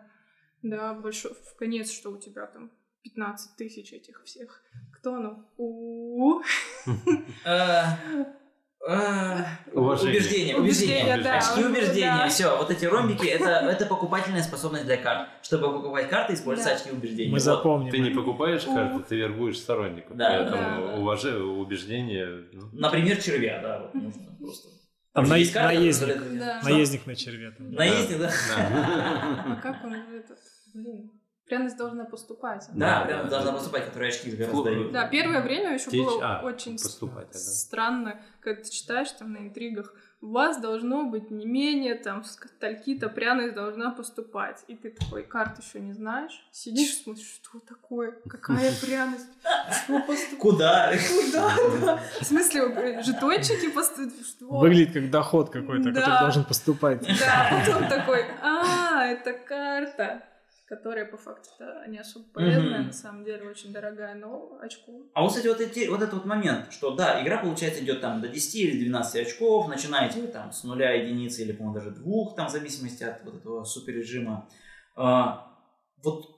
да, 0.61 0.93
больше 0.93 1.31
в 1.31 1.57
конец, 1.57 1.91
что 1.91 2.11
у 2.11 2.19
тебя 2.19 2.47
там 2.47 2.71
15 3.05 3.57
тысяч 3.57 3.91
этих 3.91 4.23
всех. 4.25 4.63
Кто 4.93 5.15
оно? 5.15 5.49
Э, 8.87 9.45
Уважение. 9.73 10.19
Убеждение, 10.21 10.57
Убеждение, 10.57 10.97
убеждение. 11.05 11.23
да. 11.25 11.39
Очки 11.39 11.65
убеждения. 11.65 12.17
Да. 12.19 12.29
Все, 12.29 12.57
вот 12.59 12.71
эти 12.71 12.85
ромбики 12.85 13.27
это, 13.27 13.47
это 13.49 13.87
покупательная 13.87 14.43
способность 14.43 14.85
для 14.85 14.99
карт. 14.99 15.29
Чтобы 15.43 15.73
покупать 15.73 16.09
карты, 16.11 16.35
используются 16.35 16.75
Да. 16.75 16.81
очки 16.81 16.91
убеждения. 16.95 17.31
Мы 17.31 17.37
Вот. 17.39 17.43
запомним. 17.43 17.91
Ты 17.91 17.99
не 17.99 18.11
покупаешь 18.11 18.65
карты, 18.65 19.03
ты 19.09 19.17
вербуешь 19.17 19.57
сторонников. 19.59 20.15
Да, 20.17 20.29
Поэтому 20.29 20.57
да, 20.63 20.77
да. 20.93 20.95
уважаю 21.01 21.53
убеждение. 21.57 22.45
ну, 22.53 22.69
Например, 22.73 23.17
червя, 23.23 23.61
да, 23.63 23.79
вот 23.81 23.95
нужно 23.95 24.23
просто. 24.39 24.69
Там 25.15 25.29
на- 25.29 25.37
есть 25.37 25.53
карты, 25.53 25.77
наездник. 25.79 26.39
Да. 26.39 26.61
Наездник 26.65 27.07
на 27.07 27.15
черве. 27.17 27.51
там. 27.53 27.71
Наездник, 27.73 28.19
да. 28.19 28.31
А 28.57 29.45
да. 29.47 29.61
как 29.63 29.85
он 29.85 29.95
этот? 29.95 30.39
Блин. 30.75 31.11
Пряность 31.47 31.77
должна 31.77 32.05
поступать. 32.07 32.65
Да, 32.73 33.05
Да, 33.05 33.23
да, 33.25 33.29
должна 33.29 33.51
да. 33.53 33.57
поступать, 33.59 33.85
которые 33.87 34.09
очки 34.11 34.31
как 34.31 34.41
раз 34.41 34.49
Фу- 34.51 34.63
дают. 34.65 34.93
Да, 34.93 35.07
первое 35.09 35.43
время 35.43 35.75
еще 35.75 35.91
Течь- 35.91 36.05
было 36.05 36.39
а, 36.41 36.45
очень 36.45 36.79
с- 36.79 36.83
поступать, 36.85 37.29
ага. 37.31 37.39
странно, 37.39 38.21
когда 38.41 38.63
ты 38.63 38.71
читаешь 38.71 39.11
там 39.13 39.33
на 39.35 39.39
интригах, 39.39 39.93
у 40.23 40.29
вас 40.33 40.59
должно 40.59 41.05
быть 41.05 41.31
не 41.31 41.45
менее 41.45 41.97
там 41.97 42.25
стальки-то 42.25 43.11
пряность 43.11 43.53
должна 43.55 43.91
поступать. 43.91 44.65
И 44.69 44.75
ты 44.75 44.89
такой, 44.91 45.23
карт 45.23 45.59
еще 45.63 45.81
не 45.81 45.93
знаешь, 45.93 46.49
сидишь, 46.51 46.97
смотришь, 47.03 47.27
что 47.43 47.59
такое, 47.61 48.13
какая 48.27 48.73
пряность, 48.81 49.29
что 49.85 49.99
поступает. 50.01 50.39
Куда? 50.41 50.93
Куда? 50.93 51.53
Да. 51.85 52.01
В 52.23 52.25
смысле, 52.25 52.61
э, 52.75 53.03
жетончики 53.03 53.69
поступают? 53.71 54.15
Выглядит 54.41 54.95
как 54.95 55.11
доход 55.11 55.51
какой-то, 55.51 55.91
Да. 55.93 56.01
который 56.01 56.21
должен 56.21 56.45
поступать. 56.45 57.03
Да, 57.21 57.51
потом 57.67 57.87
такой, 57.89 58.25
а, 58.43 59.05
это 59.05 59.35
карта, 59.35 60.23
которая 60.67 61.05
по 61.05 61.17
факту 61.17 61.51
не 61.89 61.99
особо 61.99 62.25
полезная, 62.33 62.79
Мгм. 62.79 62.87
на 62.87 62.93
самом 62.93 63.25
деле 63.25 63.49
очень 63.49 63.73
дорогая, 63.73 64.15
но 64.15 64.59
очко. 64.61 65.03
А 65.15 65.21
вот, 65.23 65.29
кстати, 65.29 65.47
вот, 65.47 65.61
эти, 65.61 65.89
вот 65.89 66.01
этот 66.01 66.15
вот 66.15 66.25
момент, 66.25 66.73
что 66.73 66.95
да, 66.95 67.23
игра, 67.23 67.39
получается, 67.39 67.83
идет 67.85 68.01
там 68.01 68.21
до 68.23 68.29
10 68.29 68.55
или 68.55 68.79
12 68.85 69.27
очков, 69.27 69.69
начинаете 69.69 70.21
вы 70.21 70.29
там 70.29 70.53
с 70.53 70.65
нуля 70.65 70.93
единицы 70.93 71.43
или, 71.43 71.53
по-моему, 71.53 71.75
даже 71.75 71.91
двух, 71.91 72.35
там, 72.35 72.49
в 72.49 72.51
зависимости 72.51 73.05
от 73.05 73.23
вот 73.25 73.35
этого 73.37 73.65
суперрежима. 73.65 74.49
А, 74.97 75.51
вот 76.03 76.31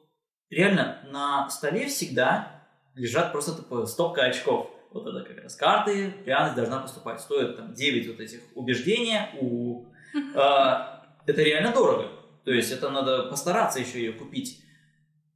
реально 0.51 1.03
на 1.11 1.49
столе 1.49 1.87
всегда 1.87 2.65
лежат 2.95 3.31
просто 3.33 3.55
типа, 3.55 3.87
стопка 3.87 4.25
очков. 4.25 4.71
Вот 4.93 5.07
это 5.07 5.29
как 5.29 5.43
раз 5.43 5.55
карты, 5.55 6.13
пряность 6.25 6.57
должна 6.57 6.81
поступать. 6.81 7.21
Стоит 7.21 7.57
там 7.57 7.75
9 7.75 8.09
вот 8.09 8.21
этих 8.21 8.41
убеждения 8.55 9.31
у... 9.41 9.87
а, 10.35 11.05
это 11.27 11.43
реально 11.43 11.73
дорого. 11.73 12.09
То 12.47 12.53
есть 12.53 12.71
это 12.71 12.91
надо 12.91 13.25
постараться 13.25 13.81
еще 13.81 13.99
ее 13.99 14.13
купить. 14.13 14.63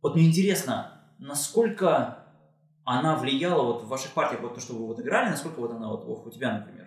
Вот 0.01 0.15
мне 0.15 0.29
интересно, 0.29 1.03
насколько 1.19 2.25
она 2.85 3.17
влияла 3.17 3.65
вот 3.65 3.83
в 3.83 3.89
ваших 3.89 4.13
партиях, 4.13 4.43
вот 4.43 4.55
то, 4.55 4.61
что 4.61 4.75
вы 4.75 4.87
вот 4.87 5.01
играли, 5.01 5.29
насколько 5.31 5.59
вот 5.59 5.73
она 5.73 5.89
вот 5.89 6.05
у 6.07 6.31
тебя, 6.31 6.57
например? 6.57 6.87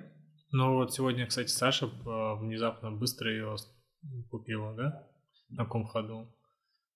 Ну 0.51 0.75
вот 0.75 0.93
сегодня, 0.93 1.27
кстати, 1.27 1.49
Саша 1.49 1.87
э, 1.87 1.89
внезапно 2.39 2.91
быстро 2.91 3.29
ее 3.29 3.53
купила, 4.31 4.73
да? 4.73 5.09
На 5.49 5.65
каком 5.65 5.85
ходу? 5.85 6.33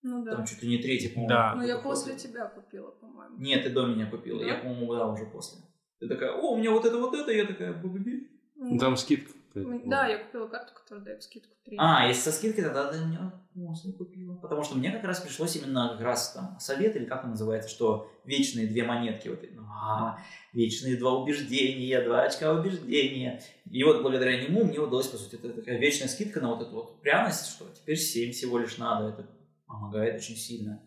Ну 0.04 0.24
да. 0.24 0.38
Там 0.38 0.46
чуть 0.46 0.64
ли 0.64 0.70
не 0.70 0.78
третий, 0.82 1.10
по-моему. 1.10 1.30
Да. 1.30 1.54
Ну, 1.56 1.64
я 1.64 1.80
после 1.80 2.16
тебя 2.16 2.48
купила, 2.48 2.92
по-моему. 2.92 3.38
Нет, 3.40 3.64
ты 3.64 3.72
до 3.72 3.88
меня 3.88 4.10
купила. 4.10 4.42
Я, 4.42 4.54
Да? 4.56 4.60
по-моему, 4.62 4.94
да, 4.96 5.06
уже 5.06 5.26
после. 5.26 5.60
Ты 6.00 6.08
такая, 6.08 6.32
о, 6.32 6.54
у 6.54 6.58
меня 6.58 6.72
вот 6.72 6.86
это, 6.86 6.98
вот 6.98 7.14
это, 7.14 7.30
я 7.34 7.46
такая, 7.46 7.74
бу-бу-би. 7.74 8.30
Ну, 8.56 8.78
Там 8.80 8.96
скидка. 8.96 9.37
М, 9.66 9.90
Да, 9.90 10.08
я 10.08 10.18
купила 10.20 10.48
карту, 10.48 10.74
которая 10.74 11.06
дает 11.06 11.24
скидку 11.24 11.56
3. 11.66 11.78
А, 11.80 12.08
если 12.08 12.22
со 12.22 12.32
скидкой, 12.32 12.64
тогда 12.64 12.92
ты 12.92 13.00
мне 13.00 13.20
после 13.54 13.94
купила. 13.94 14.36
Потому 14.36 14.64
что 14.64 14.78
мне 14.78 14.92
как 14.92 15.04
раз 15.04 15.20
пришлось 15.22 15.56
именно 15.56 15.90
как 15.90 16.02
раз 16.02 16.34
там 16.34 16.58
совет, 16.60 16.96
или 16.96 17.06
как 17.06 17.24
он 17.24 17.32
называется, 17.32 17.70
что 17.70 18.12
вечные 18.26 18.68
две 18.68 18.84
монетки. 18.84 19.30
Вот, 19.30 19.40
ну, 19.54 19.64
а, 19.64 20.20
вечные 20.54 20.98
два 20.98 21.14
убеждения, 21.14 22.02
два 22.02 22.24
очка 22.24 22.54
убеждения. 22.54 23.42
И 23.70 23.84
вот 23.84 24.02
благодаря 24.02 24.42
нему 24.42 24.64
мне 24.64 24.80
удалось, 24.80 25.08
по 25.08 25.18
сути, 25.18 25.36
это 25.36 25.50
такая 25.54 25.78
вечная 25.78 26.08
скидка 26.08 26.42
на 26.42 26.50
вот 26.50 26.62
эту 26.62 26.72
вот 26.76 27.02
пряность, 27.02 27.48
что 27.48 27.66
теперь 27.76 27.98
7 27.98 28.32
всего 28.32 28.58
лишь 28.60 28.78
надо. 28.78 29.10
Это 29.10 29.28
помогает 29.66 30.16
очень 30.16 30.36
сильно. 30.36 30.82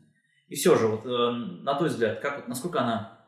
И 0.49 0.57
все 0.57 0.77
же, 0.77 0.89
вот 0.89 1.07
э, 1.07 1.31
на 1.63 1.75
твой 1.75 1.91
взгляд, 1.91 2.21
как 2.21 2.37
вот, 2.37 2.49
насколько 2.49 2.81
она... 2.81 3.25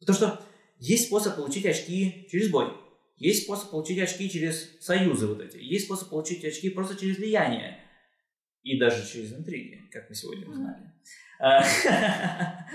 Потому 0.00 0.16
что 0.16 0.40
есть 0.78 1.06
способ 1.06 1.36
получить 1.36 1.66
очки 1.66 2.26
через 2.30 2.50
бой. 2.50 2.72
Есть 3.16 3.44
способ 3.44 3.70
получить 3.70 3.98
очки 4.00 4.28
через 4.28 4.78
союзы 4.80 5.26
вот 5.26 5.40
эти. 5.40 5.56
Есть 5.58 5.86
способ 5.86 6.08
получить 6.10 6.44
очки 6.44 6.68
просто 6.70 6.96
через 6.96 7.16
влияние. 7.18 7.78
И 8.62 8.78
даже 8.78 9.06
через 9.06 9.32
интриги, 9.32 9.88
как 9.92 10.08
мы 10.08 10.14
сегодня 10.14 10.48
узнали. 10.48 10.92
А, 11.40 11.62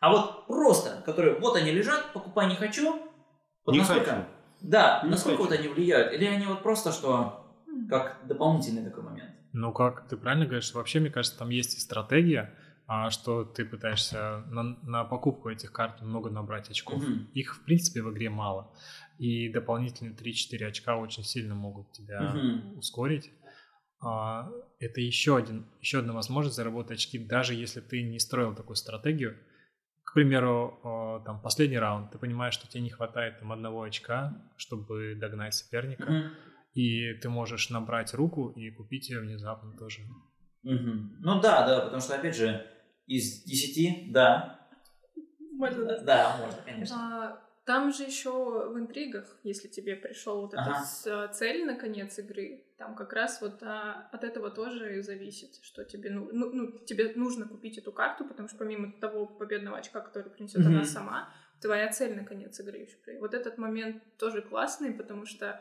А 0.00 0.10
вот 0.12 0.46
просто, 0.46 1.02
которые 1.04 1.38
вот 1.40 1.56
они 1.56 1.72
лежат, 1.72 2.12
покупай 2.12 2.48
не 2.48 2.54
хочу. 2.54 3.00
Вот 3.64 3.72
Не 3.72 3.78
насколько- 3.80 4.10
хочу. 4.10 4.24
Да, 4.60 5.00
Не 5.04 5.10
насколько 5.10 5.38
хочу. 5.38 5.50
вот 5.50 5.58
они 5.58 5.68
влияют? 5.68 6.12
Или 6.12 6.24
они 6.26 6.46
вот 6.46 6.62
просто 6.62 6.92
что, 6.92 7.44
как 7.88 8.20
дополнительный 8.26 8.84
такой 8.84 9.02
момент? 9.02 9.30
Ну, 9.52 9.72
как 9.72 10.06
ты 10.08 10.16
правильно 10.16 10.44
говоришь, 10.46 10.72
вообще, 10.74 11.00
мне 11.00 11.10
кажется, 11.10 11.38
там 11.38 11.48
есть 11.50 11.76
и 11.76 11.80
стратегия, 11.80 12.54
а, 12.86 13.10
что 13.10 13.44
ты 13.44 13.64
пытаешься 13.64 14.44
на, 14.50 14.62
на 14.82 15.04
покупку 15.04 15.48
этих 15.50 15.72
карт 15.72 16.00
много 16.00 16.30
набрать 16.30 16.70
очков. 16.70 17.02
Мгм. 17.02 17.28
Их, 17.34 17.56
в 17.56 17.64
принципе, 17.64 18.02
в 18.02 18.12
игре 18.12 18.30
мало. 18.30 18.72
И 19.18 19.48
дополнительные 19.48 20.14
3-4 20.14 20.66
очка 20.68 20.96
очень 20.96 21.24
сильно 21.24 21.54
могут 21.54 21.90
тебя 21.92 22.20
Мгм. 22.20 22.78
ускорить. 22.78 23.30
А, 24.00 24.50
Это 24.80 25.00
еще, 25.00 25.36
один, 25.36 25.66
еще 25.80 25.98
одна 25.98 26.12
возможность 26.12 26.56
заработать 26.56 26.98
очки, 26.98 27.18
даже 27.18 27.54
если 27.54 27.80
ты 27.80 28.02
не 28.02 28.20
строил 28.20 28.54
такую 28.54 28.76
стратегию. 28.76 29.36
К 30.04 30.14
примеру, 30.14 31.20
там 31.26 31.40
последний 31.42 31.78
раунд, 31.78 32.12
ты 32.12 32.18
понимаешь, 32.18 32.54
что 32.54 32.68
тебе 32.68 32.80
не 32.82 32.90
хватает 32.90 33.40
там 33.40 33.52
одного 33.52 33.82
очка, 33.82 34.40
чтобы 34.56 35.14
догнать 35.16 35.54
соперника, 35.54 36.04
Мгм. 36.04 36.30
и 36.74 37.12
ты 37.14 37.28
можешь 37.28 37.70
набрать 37.70 38.14
руку 38.14 38.50
и 38.50 38.70
купить 38.70 39.10
ее 39.10 39.20
внезапно 39.20 39.76
тоже. 39.76 40.00
Мгм. 40.62 41.16
Ну 41.20 41.40
да, 41.40 41.66
да, 41.66 41.80
потому 41.80 42.00
что, 42.00 42.14
опять 42.14 42.36
же, 42.36 42.66
из 43.06 43.42
10, 43.42 44.12
да, 44.12 44.60
Можно, 45.52 45.84
да? 45.86 46.02
Да, 46.04 46.36
можно, 46.40 46.62
конечно. 46.62 46.96
А, 46.96 47.47
Там 47.68 47.92
же 47.92 48.04
еще 48.04 48.30
в 48.70 48.78
интригах, 48.78 49.36
если 49.42 49.68
тебе 49.68 49.94
пришел 49.94 50.40
вот 50.40 50.54
Ага. 50.54 50.82
эта 51.04 51.28
цель 51.34 51.66
на 51.66 51.74
конец 51.74 52.18
игры, 52.18 52.64
там 52.78 52.94
как 52.94 53.12
раз 53.12 53.42
вот 53.42 53.62
а, 53.62 54.08
от 54.10 54.24
этого 54.24 54.50
тоже 54.50 55.02
зависит, 55.02 55.58
что 55.62 55.84
тебе, 55.84 56.08
ну, 56.08 56.30
ну, 56.32 56.50
ну, 56.50 56.78
тебе 56.86 57.12
нужно 57.14 57.46
купить 57.46 57.76
эту 57.76 57.92
карту, 57.92 58.24
потому 58.24 58.48
что 58.48 58.56
помимо 58.56 58.90
того 58.98 59.26
победного 59.26 59.76
очка, 59.76 60.00
который 60.00 60.30
принесет 60.30 60.60
Мгм. 60.60 60.68
она 60.76 60.84
сама, 60.84 61.28
твоя 61.60 61.88
цель 61.92 62.14
на 62.16 62.24
конец 62.24 62.58
игры 62.58 62.78
еще. 62.78 62.96
при- 63.04 63.18
Вот 63.18 63.34
этот 63.34 63.58
момент 63.58 64.02
тоже 64.16 64.40
классный, 64.40 64.94
потому 64.94 65.26
что 65.26 65.60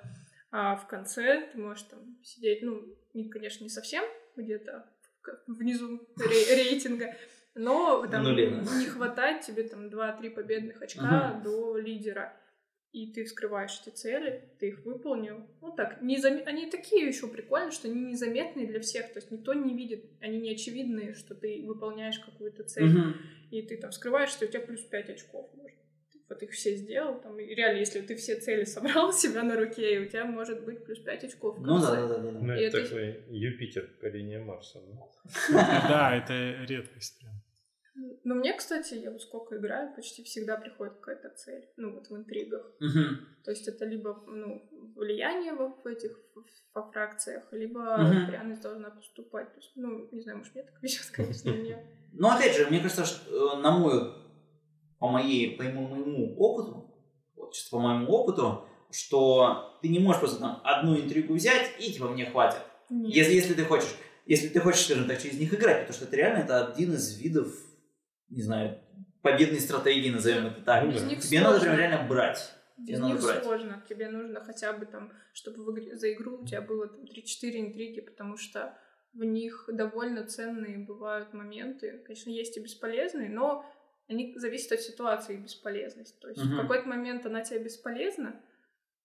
а, 0.49 0.77
в 0.77 0.87
конце 0.87 1.49
ты 1.51 1.57
можешь 1.59 1.83
там 1.83 1.99
сидеть, 2.23 2.61
ну, 2.63 2.85
не, 3.13 3.27
конечно, 3.27 3.65
не 3.65 3.69
совсем 3.69 4.05
где-то 4.37 4.89
внизу 5.45 6.07
ре- 6.17 6.55
рейтинга, 6.55 7.13
но 7.57 8.05
там 8.07 8.23
да. 8.23 8.31
не 8.33 8.85
хватает 8.85 9.41
тебе 9.41 9.63
там 9.63 9.87
2-3 9.87 10.29
победных 10.31 10.81
очка 10.81 11.41
до 11.43 11.77
лидера. 11.77 12.33
И 12.93 13.11
ты 13.13 13.25
вскрываешь 13.25 13.79
эти 13.85 13.93
цели, 13.93 14.49
ты 14.59 14.69
их 14.69 14.85
выполнил. 14.85 15.45
Ну 15.61 15.71
так, 15.75 16.01
незам... 16.01 16.41
они 16.45 16.69
такие 16.71 17.05
еще 17.05 17.27
прикольные, 17.27 17.71
что 17.71 17.87
они 17.87 18.01
незаметные 18.01 18.65
для 18.65 18.79
всех. 18.79 19.11
То 19.11 19.19
есть 19.19 19.29
никто 19.29 19.53
не 19.53 19.75
видит, 19.75 20.05
они 20.21 20.39
не 20.39 20.53
очевидные, 20.53 21.13
что 21.13 21.35
ты 21.35 21.63
выполняешь 21.67 22.17
какую-то 22.19 22.63
цель. 22.63 22.85
Мгм. 22.85 23.15
И 23.51 23.61
ты 23.61 23.77
там 23.77 23.91
вскрываешь, 23.91 24.35
и 24.41 24.45
у 24.45 24.47
тебя 24.47 24.61
плюс 24.61 24.81
5 24.81 25.09
очков 25.09 25.49
может. 25.53 25.77
Ты 26.11 26.19
вот 26.29 26.41
их 26.41 26.51
все 26.51 26.75
сделал. 26.75 27.19
Там, 27.19 27.37
и 27.39 27.53
реально, 27.53 27.79
если 27.79 28.01
ты 28.01 28.15
все 28.15 28.39
цели 28.39 28.63
собрал 28.63 29.09
у 29.09 29.13
себя 29.13 29.43
на 29.43 29.57
руке, 29.57 29.95
и 29.95 29.99
у 29.99 30.05
тебя 30.07 30.25
может 30.25 30.63
быть 30.63 30.83
плюс 30.85 30.99
5 30.99 31.25
очков 31.25 31.57
в 31.57 31.61
Ну 31.61 31.79
да, 31.79 32.07
да, 32.07 32.17
да. 32.17 32.31
Ну, 32.31 32.53
это 32.53 32.77
это- 32.77 32.89
такой 32.89 33.23
Юпитер 33.29 33.87
поколения 33.87 34.39
Марса. 34.39 34.81
да? 34.81 35.07
Да, 35.89 36.15
это 36.15 36.65
редкость 36.65 37.19
прям. 37.19 37.33
Но 38.23 38.35
мне, 38.35 38.53
кстати, 38.53 38.93
я 38.95 39.11
вот 39.11 39.21
сколько 39.21 39.57
играю, 39.57 39.93
почти 39.95 40.23
всегда 40.23 40.57
приходит 40.57 40.95
какая-то 40.95 41.29
цель. 41.35 41.67
Ну, 41.77 41.93
вот 41.93 42.09
в 42.09 42.15
интригах. 42.15 42.71
Мгм. 42.79 43.27
То 43.43 43.51
есть 43.51 43.67
это 43.67 43.85
либо 43.85 44.23
ну, 44.27 44.69
влияние 44.95 45.53
во, 45.53 45.69
в 45.69 45.85
этих 45.87 46.11
во 46.73 46.91
фракциях, 46.91 47.47
либо 47.51 47.97
Мгм. 47.97 48.27
пряность 48.27 48.61
должна 48.61 48.91
поступать. 48.91 49.51
То 49.53 49.59
есть, 49.59 49.71
ну, 49.75 50.09
не 50.11 50.21
знаю, 50.21 50.39
может, 50.39 50.53
мне 50.53 50.63
так 50.63 50.81
вещать, 50.83 51.07
конечно, 51.11 51.49
не. 51.49 51.77
Но 52.13 52.29
опять 52.29 52.55
же, 52.55 52.67
мне 52.67 52.79
кажется, 52.79 53.05
что 53.05 53.57
э, 53.57 53.61
на 53.61 53.71
мой, 53.71 54.13
по 54.99 55.07
моей, 55.07 55.57
по 55.57 55.63
моему 55.63 56.35
опыту, 56.37 56.93
вот 57.35 57.53
чисто 57.53 57.71
по 57.71 57.79
моему 57.79 58.11
опыту, 58.11 58.65
что 58.91 59.79
ты 59.81 59.89
не 59.89 59.99
можешь 59.99 60.19
просто 60.19 60.39
там 60.39 60.61
одну 60.63 60.97
интригу 60.99 61.33
взять 61.33 61.71
и 61.79 61.91
типа 61.91 62.09
мне 62.09 62.25
хватит. 62.25 62.61
Нет. 62.89 63.13
Если, 63.13 63.33
если 63.33 63.53
ты 63.53 63.65
хочешь, 63.65 63.95
если 64.25 64.49
ты 64.49 64.59
хочешь, 64.59 64.85
скажем 64.85 65.07
так, 65.07 65.21
через 65.21 65.39
них 65.39 65.53
играть, 65.53 65.81
потому 65.81 65.93
что 65.93 66.05
это 66.05 66.15
реально 66.15 66.43
это 66.43 66.67
один 66.67 66.93
из 66.93 67.17
видов, 67.17 67.47
не 68.29 68.41
знаю, 68.41 68.79
победной 69.21 69.59
стратегии, 69.59 70.09
назовем 70.11 70.47
это 70.47 70.61
так. 70.61 70.87
Без 70.87 71.27
Тебе 71.27 71.41
надо 71.41 71.59
сложно. 71.59 71.75
прям 71.75 71.77
реально 71.77 72.07
брать. 72.07 72.53
Без 72.77 72.87
тебе 72.87 72.97
надо 72.99 73.13
них 73.13 73.23
брать. 73.23 73.43
сложно. 73.43 73.83
Тебе 73.89 74.09
нужно 74.09 74.43
хотя 74.43 74.73
бы 74.73 74.85
там, 74.85 75.11
чтобы 75.33 75.63
в 75.63 75.71
игре- 75.73 75.95
за 75.95 76.13
игру 76.13 76.39
у 76.41 76.45
тебя 76.45 76.61
было 76.61 76.87
там 76.87 77.05
3-4 77.05 77.59
интриги, 77.59 78.01
потому 78.01 78.37
что 78.37 78.77
в 79.13 79.23
них 79.23 79.67
довольно 79.73 80.25
ценные 80.25 80.77
бывают 80.77 81.33
моменты. 81.33 82.03
Конечно, 82.05 82.29
есть 82.29 82.55
и 82.57 82.61
бесполезные, 82.61 83.29
но 83.29 83.65
они 84.07 84.33
зависят 84.37 84.73
от 84.73 84.81
ситуации 84.81 85.33
их 85.35 85.43
бесполезность. 85.43 86.19
То 86.19 86.29
есть 86.29 86.43
Мгм. 86.45 86.53
в 86.55 86.61
какой-то 86.61 86.87
момент 86.87 87.25
она 87.25 87.41
тебе 87.41 87.63
бесполезна, 87.63 88.39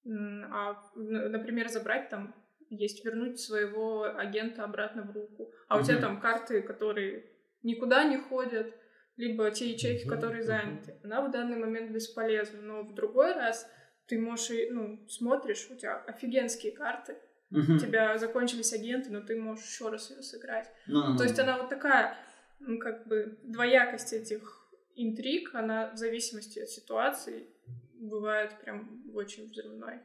а, 0.05 0.77
например, 0.95 1.69
забрать 1.69 2.09
там 2.09 2.35
есть 2.69 3.05
вернуть 3.05 3.39
своего 3.41 4.05
агента 4.05 4.65
обратно 4.65 5.03
в 5.03 5.13
руку. 5.13 5.53
А 5.69 5.79
у 5.79 5.83
тебя 5.83 5.99
там 6.01 6.21
карты, 6.21 6.63
которые 6.63 7.27
никуда 7.63 8.05
не 8.05 8.17
ходят, 8.19 8.75
либо 9.17 9.51
те 9.51 9.71
ячейки, 9.71 10.07
которые 10.07 10.43
заняты. 10.43 10.99
Она 11.05 11.27
в 11.27 11.31
данный 11.31 11.57
момент 11.57 11.91
бесполезна. 11.91 12.61
Но 12.61 12.83
в 12.83 12.95
другой 12.95 13.33
раз 13.35 13.69
ты 14.07 14.19
можешь, 14.19 14.51
ну, 14.71 15.07
смотришь, 15.09 15.69
у 15.71 15.77
тебя 15.77 15.97
офигенские 15.97 16.73
карты, 16.73 17.17
у 17.51 17.79
тебя 17.79 18.17
закончились 18.19 18.73
агенты, 18.73 19.11
но 19.11 19.21
ты 19.21 19.39
можешь 19.39 19.65
еще 19.65 19.91
раз 19.91 20.11
ее 20.11 20.23
сыграть. 20.23 20.71
Ну-ну-ну. 20.87 21.19
То 21.19 21.25
есть 21.25 21.39
она 21.39 21.59
вот 21.59 21.69
такая, 21.69 22.17
ну, 22.61 22.79
как 22.79 23.07
бы, 23.07 23.39
двоякость 23.43 24.13
этих 24.15 24.67
интриг, 24.95 25.55
она 25.55 25.91
в 25.93 25.97
зависимости 25.97 26.61
от 26.61 26.71
ситуации 26.71 27.47
бывает 27.95 28.59
прям 28.61 29.03
очень 29.15 29.51
взрывной. 29.51 30.01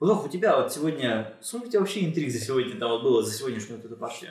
Владов, 0.00 0.26
у 0.26 0.28
тебя 0.28 0.60
вот 0.60 0.72
сегодня, 0.72 1.36
сколько 1.40 1.66
у 1.66 1.70
тебя 1.70 1.80
вообще 1.80 2.04
интриг 2.04 2.30
за 2.30 2.38
сегодня 2.38 2.78
там 2.78 2.90
вот 2.90 3.02
было, 3.02 3.22
за 3.24 3.32
сегодняшнюю 3.36 3.80
вот 3.80 3.86
эту 3.86 3.96
партию? 3.96 4.30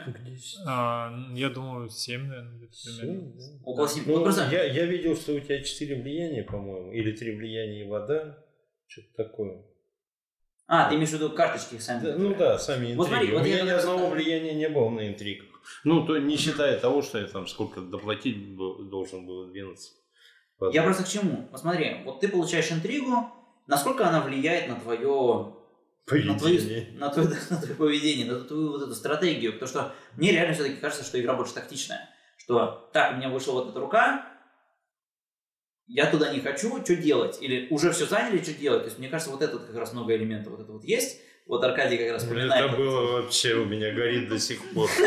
А, 0.66 1.12
я 1.34 1.50
думаю, 1.50 1.90
7, 1.90 2.26
наверное, 2.26 2.58
где-то 2.58 2.74
примерно. 2.86 3.32
Да. 3.34 3.44
Около 3.66 3.90
семи. 3.90 4.06
Ну, 4.08 4.14
Вот 4.14 4.24
просто- 4.24 4.48
я, 4.50 4.64
я 4.64 4.86
видел, 4.86 5.16
что 5.18 5.34
у 5.34 5.40
тебя 5.42 5.62
4 5.62 6.02
влияния, 6.02 6.44
по-моему, 6.44 6.94
или 6.94 7.12
3 7.12 7.36
влияния 7.36 7.86
и 7.86 7.88
вода, 7.90 8.38
что-то 8.88 9.26
такое. 9.26 9.66
А, 10.68 10.90
ты 10.90 10.96
имеешь 10.96 11.10
в 11.10 11.14
виду 11.14 11.32
карточки 11.32 11.78
сами? 11.80 12.02
Да, 12.02 12.16
ну 12.18 12.34
да, 12.34 12.58
сами 12.58 12.94
интриги. 12.94 12.98
Вот 12.98 13.08
смотри, 13.08 13.32
у 13.32 13.38
вот 13.38 13.46
меня 13.46 13.58
я 13.58 13.64
ни 13.66 13.70
одного 13.70 14.10
влияния 14.10 14.54
не 14.54 14.70
было 14.70 14.90
на 14.90 15.08
интригах. 15.10 15.48
Ну, 15.84 16.06
то 16.06 16.18
не 16.18 16.38
считая 16.38 16.80
того, 16.80 17.02
что 17.02 17.20
я 17.20 17.28
там 17.28 17.46
сколько 17.46 17.82
доплатить 17.82 18.56
должен 18.56 19.26
был 19.26 19.48
12. 19.52 19.94
Я 20.72 20.84
просто 20.84 21.04
к 21.04 21.08
чему? 21.10 21.48
Посмотри, 21.52 21.98
вот 22.06 22.22
ты 22.22 22.30
получаешь 22.30 22.72
интригу, 22.72 23.28
насколько 23.68 24.08
она 24.08 24.22
влияет 24.22 24.70
на 24.70 24.80
твое 24.80 25.57
на, 26.10 26.40
твою, 26.40 26.62
на, 27.00 27.10
твое, 27.10 27.30
на 27.50 27.58
твое 27.58 27.76
поведение, 27.76 28.26
на 28.26 28.40
твою 28.40 28.72
вот 28.72 28.82
эту 28.82 28.96
стратегию. 28.96 29.54
Потому 29.54 29.70
что 29.70 29.96
мне 30.16 30.32
реально 30.32 30.54
все-таки 30.54 30.78
кажется, 30.78 31.04
что 31.04 31.20
игра 31.20 31.34
больше 31.34 31.54
тактичная. 31.54 32.10
Что 32.38 32.90
так, 32.94 33.14
у 33.14 33.16
меня 33.18 33.30
вышла 33.30 33.54
вот 33.54 33.70
эта 33.70 33.80
рука, 33.80 34.26
я 35.88 36.10
туда 36.12 36.34
не 36.34 36.42
хочу, 36.42 36.84
что 36.84 36.96
делать? 36.96 37.38
Или 37.42 37.68
уже 37.70 37.92
все 37.92 38.06
заняли, 38.06 38.42
что 38.42 38.54
делать? 38.54 38.82
То 38.82 38.88
есть 38.88 39.00
мне 39.00 39.10
кажется, 39.10 39.32
вот 39.32 39.42
это 39.42 39.54
вот 39.54 39.66
как 39.68 39.76
раз 39.76 39.94
много 39.94 40.16
элементов 40.16 40.54
вот 40.54 40.62
это 40.62 40.72
вот 40.72 40.84
есть. 40.84 41.22
Вот 41.48 41.64
Аркадий 41.64 41.98
как 41.98 42.12
раз 42.12 42.24
вспоминает. 42.24 42.66
Это 42.66 42.76
было 42.76 43.22
вообще 43.22 43.54
у 43.56 43.64
меня 43.64 43.94
горит 43.94 44.28
до 44.28 44.38
сих 44.38 44.60
пор. 44.74 44.90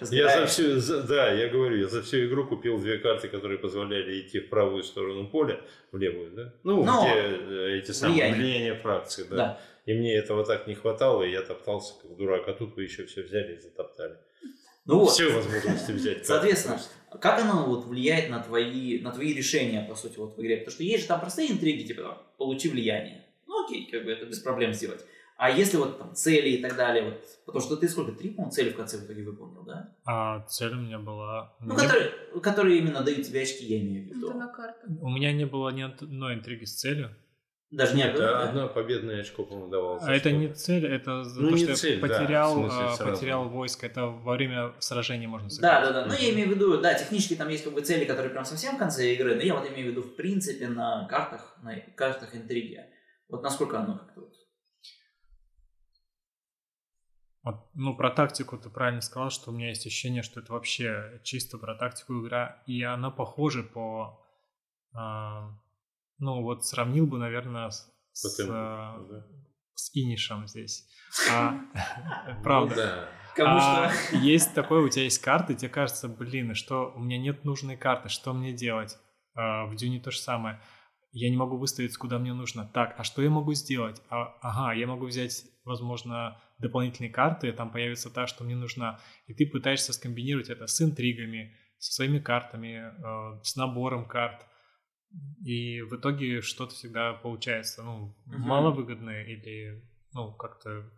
Ну, 0.00 0.06
Я 0.10 0.40
за 0.40 0.46
всю, 0.46 0.80
да, 1.06 1.32
я 1.32 1.48
говорю, 1.48 1.76
я 1.76 1.88
за 1.88 2.02
всю 2.02 2.24
игру 2.26 2.46
купил 2.46 2.78
две 2.78 2.96
карты, 2.96 3.28
которые 3.28 3.58
позволяли 3.58 4.20
идти 4.20 4.40
в 4.40 4.48
правую 4.48 4.82
сторону 4.82 5.28
поля, 5.28 5.60
в 5.92 5.98
левую, 5.98 6.30
да? 6.30 6.54
Ну, 6.62 6.82
где 6.82 7.12
э, 7.12 7.78
эти 7.78 7.90
самые 7.90 8.32
влияния 8.32 8.74
фракции, 8.74 9.26
да. 9.28 9.60
И 9.86 9.92
мне 9.92 10.14
этого 10.14 10.44
так 10.44 10.66
не 10.66 10.74
хватало, 10.74 11.22
и 11.22 11.30
я 11.30 11.42
топтался 11.42 11.94
как 12.00 12.16
дурак, 12.16 12.48
а 12.48 12.52
тут 12.54 12.74
вы 12.76 12.84
еще 12.84 13.04
все 13.04 13.22
взяли 13.22 13.56
и 13.56 13.60
затоптали. 13.60 14.16
Ну 14.86 15.00
вот. 15.00 15.10
Все 15.10 15.30
возможности 15.32 15.92
взять. 15.92 16.26
Соответственно, 16.26 16.80
как 17.20 17.40
оно 17.40 17.66
вот 17.66 17.86
влияет 17.86 18.30
на 18.30 18.42
твои, 18.42 19.00
на 19.00 19.12
твои 19.12 19.32
решения, 19.32 19.86
по 19.88 19.94
сути, 19.94 20.18
вот 20.18 20.36
в 20.36 20.40
игре? 20.40 20.58
Потому 20.58 20.72
что 20.72 20.82
есть 20.82 21.02
же 21.02 21.08
там 21.08 21.20
простые 21.20 21.52
интриги, 21.52 21.86
типа 21.86 22.02
там, 22.02 22.22
получи 22.38 22.68
влияние. 22.68 23.24
Ну 23.46 23.64
окей, 23.64 23.88
как 23.90 24.04
бы 24.04 24.10
это 24.10 24.26
без 24.26 24.40
проблем 24.40 24.72
сделать. 24.72 25.04
А 25.36 25.50
если 25.50 25.78
вот 25.78 25.98
там 25.98 26.14
цели 26.14 26.50
и 26.50 26.62
так 26.62 26.76
далее, 26.76 27.04
вот, 27.04 27.24
потому 27.44 27.62
что 27.64 27.76
ты 27.76 27.88
сколько, 27.88 28.12
три, 28.12 28.30
по 28.30 28.48
цели 28.50 28.70
в 28.70 28.76
конце 28.76 28.98
в 28.98 29.04
итоге 29.04 29.24
выполнил, 29.24 29.64
да? 29.64 29.92
А 30.04 30.46
цель 30.46 30.72
у 30.72 30.80
меня 30.80 30.98
была... 31.00 31.56
Ну, 31.60 31.74
не- 31.74 31.80
которые, 31.80 32.10
которые 32.40 32.78
именно 32.78 33.02
дают 33.02 33.26
тебе 33.26 33.42
очки, 33.42 33.64
я 33.64 33.80
имею 33.80 34.04
в 34.04 34.06
виду. 34.14 34.28
Это 34.28 34.38
на 34.38 34.48
картах. 34.48 34.88
У 35.00 35.08
меня 35.10 35.32
не 35.32 35.44
было 35.44 35.70
ни 35.70 35.82
одной 35.82 36.34
интриги 36.34 36.64
с 36.64 36.74
целью. 36.74 37.16
Даже 37.74 37.96
не 37.96 38.04
Нет, 38.04 38.14
одно, 38.14 38.20
да? 38.20 38.42
одно 38.44 38.68
победное 38.68 39.20
очко, 39.20 39.42
по-моему, 39.42 39.68
давалось. 39.68 40.04
А 40.06 40.14
это 40.14 40.30
не 40.30 40.48
цель, 40.54 40.86
это 40.86 41.24
Ну, 41.24 41.50
то, 41.50 41.56
не 41.56 41.64
что 41.64 41.74
цель, 41.74 42.00
да, 42.00 42.06
потерял, 42.06 42.54
в 42.54 42.70
смысле, 42.70 43.06
а, 43.06 43.10
потерял 43.10 43.48
войско. 43.48 43.86
Это 43.86 44.06
во 44.06 44.34
время 44.34 44.72
сражения 44.78 45.26
можно 45.26 45.48
Да, 45.48 45.54
сыграть. 45.54 45.82
да, 45.82 45.92
да. 45.92 46.06
Ну, 46.06 46.14
я 46.14 46.32
имею 46.32 46.48
в 46.48 46.50
виду, 46.52 46.80
да, 46.80 46.94
технически 46.94 47.34
там 47.34 47.48
есть 47.48 47.64
как 47.64 47.72
бы 47.74 47.80
цели, 47.80 48.04
которые 48.04 48.30
прям 48.30 48.44
совсем 48.44 48.76
в 48.76 48.78
конце 48.78 49.12
игры, 49.14 49.34
но 49.34 49.42
я 49.42 49.54
вот 49.54 49.68
имею 49.68 49.88
в 49.88 49.90
виду, 49.90 50.02
в 50.02 50.14
принципе, 50.14 50.68
на 50.68 51.08
картах, 51.08 51.56
на 51.62 51.74
картах 51.96 52.36
интриги. 52.36 52.80
Вот 53.28 53.42
насколько 53.42 53.80
оно 53.80 53.98
как-то 53.98 54.20
вот. 54.20 54.34
Вот, 57.42 57.56
ну, 57.74 57.96
про 57.96 58.10
тактику 58.10 58.56
ты 58.56 58.70
правильно 58.70 59.00
сказал, 59.00 59.30
что 59.30 59.50
у 59.50 59.54
меня 59.54 59.70
есть 59.70 59.84
ощущение, 59.84 60.22
что 60.22 60.38
это 60.38 60.52
вообще 60.52 61.20
чисто 61.24 61.58
про 61.58 61.74
тактику 61.74 62.22
игра, 62.22 62.62
и 62.66 62.82
она 62.84 63.10
похожа 63.10 63.64
по... 63.64 64.24
а, 64.94 65.50
ну, 66.24 66.42
вот 66.42 66.64
сравнил 66.64 67.06
бы, 67.06 67.18
наверное, 67.18 67.70
с, 67.70 67.82
По 68.22 68.28
с, 68.28 68.36
темпу, 68.36 68.52
а, 68.54 69.06
да. 69.10 69.26
с 69.74 69.90
инишем 69.94 70.46
здесь. 70.48 70.88
А, 71.30 71.60
Правда. 72.42 72.74
Ну 72.74 72.76
да. 72.82 73.08
Кому 73.36 73.56
А, 73.60 73.90
что. 73.90 74.16
Есть 74.16 74.54
такое, 74.54 74.80
у 74.82 74.88
тебя 74.88 75.04
есть 75.04 75.20
карты, 75.20 75.54
тебе 75.54 75.68
кажется, 75.68 76.08
блин, 76.08 76.54
что 76.54 76.92
у 76.96 77.00
меня 77.00 77.18
нет 77.18 77.44
нужной 77.44 77.76
карты, 77.76 78.08
что 78.08 78.32
мне 78.32 78.52
делать? 78.52 78.96
А, 79.34 79.66
В 79.66 79.76
Дюне 79.76 80.00
то 80.00 80.10
же 80.10 80.18
самое. 80.18 80.60
Я 81.12 81.30
не 81.30 81.36
могу 81.36 81.56
выставить, 81.56 81.96
куда 81.96 82.18
мне 82.18 82.32
нужно. 82.32 82.68
Так, 82.74 82.94
а 82.98 83.04
что 83.04 83.22
я 83.22 83.30
могу 83.30 83.54
сделать? 83.54 84.02
А, 84.10 84.34
ага, 84.40 84.72
я 84.74 84.86
могу 84.88 85.06
взять, 85.06 85.44
возможно, 85.64 86.40
дополнительные 86.58 87.10
карты, 87.12 87.52
там 87.52 87.70
появится 87.70 88.10
та, 88.10 88.26
что 88.26 88.42
мне 88.44 88.56
нужна. 88.56 88.98
И 89.28 89.34
ты 89.34 89.46
пытаешься 89.46 89.92
скомбинировать 89.92 90.48
это 90.48 90.66
с 90.66 90.80
интригами, 90.82 91.56
со 91.78 91.92
своими 91.92 92.18
картами, 92.18 92.82
э, 93.36 93.40
с 93.44 93.54
набором 93.56 94.06
карт. 94.08 94.46
И 95.44 95.82
в 95.82 95.96
итоге 95.96 96.40
что-то 96.40 96.74
всегда 96.74 97.12
получается, 97.12 97.82
ну, 97.82 98.16
Мгм. 98.26 98.40
маловыгодное 98.40 99.24
или, 99.24 99.82
ну, 100.12 100.32
как-то 100.32 100.90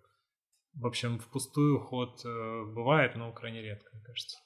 в 0.75 0.87
общем, 0.87 1.19
впустую 1.19 1.81
ход 1.81 2.21
э, 2.25 2.65
бывает, 2.67 3.17
но 3.17 3.33
крайне 3.33 3.63
редко, 3.63 3.91
мне 3.95 4.03
кажется. 4.05 4.39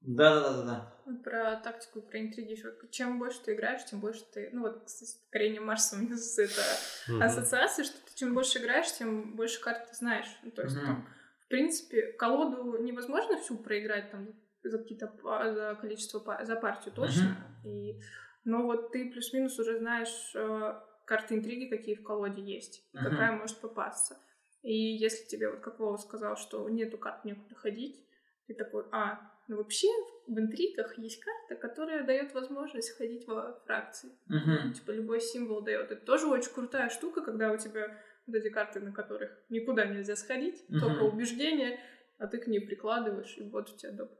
Да-да-да-да. 0.00 0.94
Про 1.24 1.56
тактику, 1.56 2.02
про 2.02 2.20
интриги 2.20 2.52
еще. 2.52 2.72
Чем 2.90 3.18
больше 3.18 3.42
ты 3.42 3.54
играешь, 3.54 3.84
тем 3.84 4.00
больше 4.00 4.24
ты... 4.32 4.50
Ну 4.52 4.62
вот, 4.62 4.88
с 4.88 5.14
покорением 5.24 5.66
Марса 5.66 5.96
у 5.96 5.98
меня 5.98 6.16
с 6.16 6.38
это 6.38 6.62
Мгм. 7.08 7.22
ассоциация, 7.22 7.84
что 7.84 7.96
ты 7.96 8.14
чем 8.14 8.34
больше 8.34 8.58
играешь, 8.58 8.92
тем 8.92 9.34
больше 9.34 9.60
карт 9.60 9.88
ты 9.90 9.96
знаешь. 9.96 10.28
Ну, 10.44 10.50
то 10.52 10.62
есть 10.62 10.76
там, 10.76 11.08
в 11.40 11.48
принципе, 11.48 12.12
колоду 12.12 12.80
невозможно 12.82 13.38
всю 13.40 13.58
проиграть 13.58 14.10
там 14.12 14.28
за 14.62 14.78
какие-то 14.78 15.08
па- 15.08 15.52
за 15.52 15.76
количество 15.80 16.20
за 16.44 16.56
партию 16.56 16.94
точно. 16.94 17.36
И, 17.64 18.00
но 18.46 18.62
вот 18.62 18.92
ты 18.92 19.10
плюс-минус 19.10 19.58
уже 19.58 19.78
знаешь 19.78 20.32
э, 20.34 20.80
карты 21.04 21.34
интриги, 21.34 21.68
какие 21.68 21.96
в 21.96 22.02
колоде 22.04 22.40
есть, 22.40 22.88
Мгм. 22.94 23.04
какая 23.04 23.32
может 23.32 23.60
попасться. 23.60 24.18
И 24.62 24.72
если 24.72 25.26
тебе, 25.26 25.50
вот 25.50 25.60
как 25.60 25.78
Вова 25.78 25.96
сказал, 25.96 26.36
что 26.36 26.68
нету 26.68 26.96
карт 26.96 27.24
некуда 27.24 27.54
ходить, 27.56 28.02
ты 28.46 28.54
такой, 28.54 28.84
а, 28.92 29.20
ну 29.48 29.56
вообще 29.56 29.88
в 30.28 30.38
интригах 30.38 30.96
есть 30.96 31.22
карта, 31.22 31.56
которая 31.56 32.04
дает 32.04 32.34
возможность 32.34 32.96
ходить 32.96 33.26
во 33.26 33.60
фракции. 33.66 34.10
Мгм. 34.26 34.72
Типа 34.72 34.92
любой 34.92 35.20
символ 35.20 35.62
дает. 35.62 35.90
Это 35.90 36.04
тоже 36.04 36.28
очень 36.28 36.52
крутая 36.52 36.88
штука, 36.88 37.22
когда 37.22 37.50
у 37.52 37.58
тебя 37.58 38.00
вот 38.26 38.36
эти 38.36 38.48
карты, 38.48 38.78
на 38.80 38.92
которых 38.92 39.36
никуда 39.48 39.86
нельзя 39.86 40.14
сходить, 40.14 40.64
Мгм. 40.68 40.80
только 40.80 41.02
убеждения, 41.02 41.80
а 42.18 42.28
ты 42.28 42.38
к 42.38 42.46
ней 42.46 42.60
прикладываешь, 42.60 43.36
и 43.38 43.42
вот 43.42 43.70
у 43.70 43.76
тебя 43.76 43.92
доп. 43.92 44.10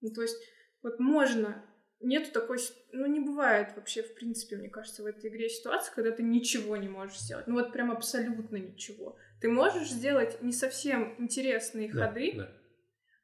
Ну, 0.00 0.10
то 0.10 0.22
есть, 0.22 0.36
вот 0.82 0.98
можно, 0.98 1.64
нету 2.04 2.32
такой, 2.32 2.58
ну, 2.92 3.06
не 3.06 3.20
бывает 3.20 3.74
вообще, 3.76 4.02
в 4.02 4.14
принципе, 4.14 4.56
мне 4.56 4.68
кажется, 4.68 5.02
в 5.02 5.06
этой 5.06 5.30
игре 5.30 5.48
ситуации, 5.48 5.92
когда 5.94 6.10
ты 6.10 6.22
ничего 6.22 6.76
не 6.76 6.88
можешь 6.88 7.18
сделать. 7.18 7.46
Ну, 7.46 7.54
вот 7.54 7.72
прям 7.72 7.90
абсолютно 7.90 8.56
ничего. 8.56 9.16
Ты 9.40 9.48
можешь 9.48 9.90
сделать 9.90 10.40
не 10.42 10.52
совсем 10.52 11.14
интересные 11.18 11.92
Да, 11.92 12.06
ходы, 12.08 12.32
да. 12.36 12.50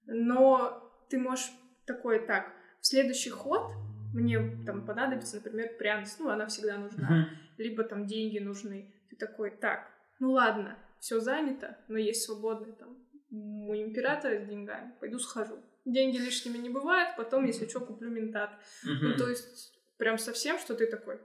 но 0.06 1.06
ты 1.08 1.18
можешь 1.18 1.50
такой, 1.86 2.26
так, 2.26 2.52
в 2.80 2.86
следующий 2.86 3.30
ход 3.30 3.72
мне 4.12 4.38
там 4.66 4.84
понадобится, 4.84 5.36
например, 5.36 5.76
пряность, 5.78 6.18
ну, 6.18 6.28
она 6.30 6.46
всегда 6.46 6.78
нужна, 6.78 7.08
Мгм. 7.08 7.26
либо 7.58 7.84
там 7.84 8.06
деньги 8.06 8.38
нужны. 8.38 8.92
Ты 9.10 9.16
такой, 9.16 9.50
так, 9.50 9.88
ну 10.18 10.32
ладно, 10.32 10.78
все 10.98 11.20
занято, 11.20 11.78
но 11.88 11.98
есть 11.98 12.22
свободный 12.24 12.72
там 12.72 12.96
у 13.30 13.74
императора 13.74 14.40
с 14.40 14.46
деньгами, 14.48 14.92
пойду 15.00 15.18
схожу. 15.18 15.58
Деньги 15.84 16.18
лишними 16.18 16.58
не 16.58 16.68
бывает, 16.68 17.16
потом, 17.16 17.46
если 17.46 17.66
что, 17.66 17.80
куплю 17.80 18.10
ментат. 18.10 18.50
Ну, 18.84 18.94
Мгм. 18.94 19.16
то 19.16 19.28
есть, 19.28 19.72
прям 19.96 20.18
совсем, 20.18 20.58
что 20.58 20.74
ты 20.74 20.86
такой 20.86 21.18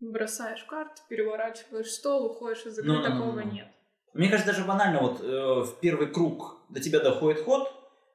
бросаешь 0.00 0.64
карты, 0.64 1.00
переворачиваешь 1.08 1.90
стол, 1.90 2.26
уходишь 2.26 2.66
из 2.66 2.78
игры, 2.78 2.88
Ну, 2.92 2.94
ну, 2.94 3.02
ну, 3.02 3.10
такого 3.10 3.40
ну. 3.40 3.52
нет. 3.52 3.68
Мне 4.14 4.28
кажется, 4.28 4.52
даже 4.52 4.66
банально, 4.66 5.00
вот 5.00 5.20
э, 5.22 5.24
в 5.62 5.78
первый 5.80 6.08
круг 6.08 6.60
до 6.68 6.80
тебя 6.80 7.00
доходит 7.00 7.42
ход, 7.44 7.72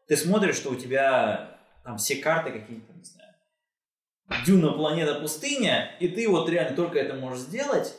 ты 0.07 0.15
смотришь, 0.17 0.55
что 0.55 0.69
у 0.71 0.75
тебя 0.75 1.59
там 1.83 1.97
все 1.97 2.17
карты 2.17 2.51
какие-то, 2.51 2.91
не 2.93 3.03
знаю, 3.03 3.33
Дюна, 4.45 4.73
планета, 4.73 5.15
пустыня, 5.21 5.95
и 6.01 6.09
ты 6.09 6.27
вот 6.27 6.49
реально 6.49 6.75
только 6.75 6.99
это 6.99 7.13
можешь 7.15 7.39
сделать, 7.45 7.97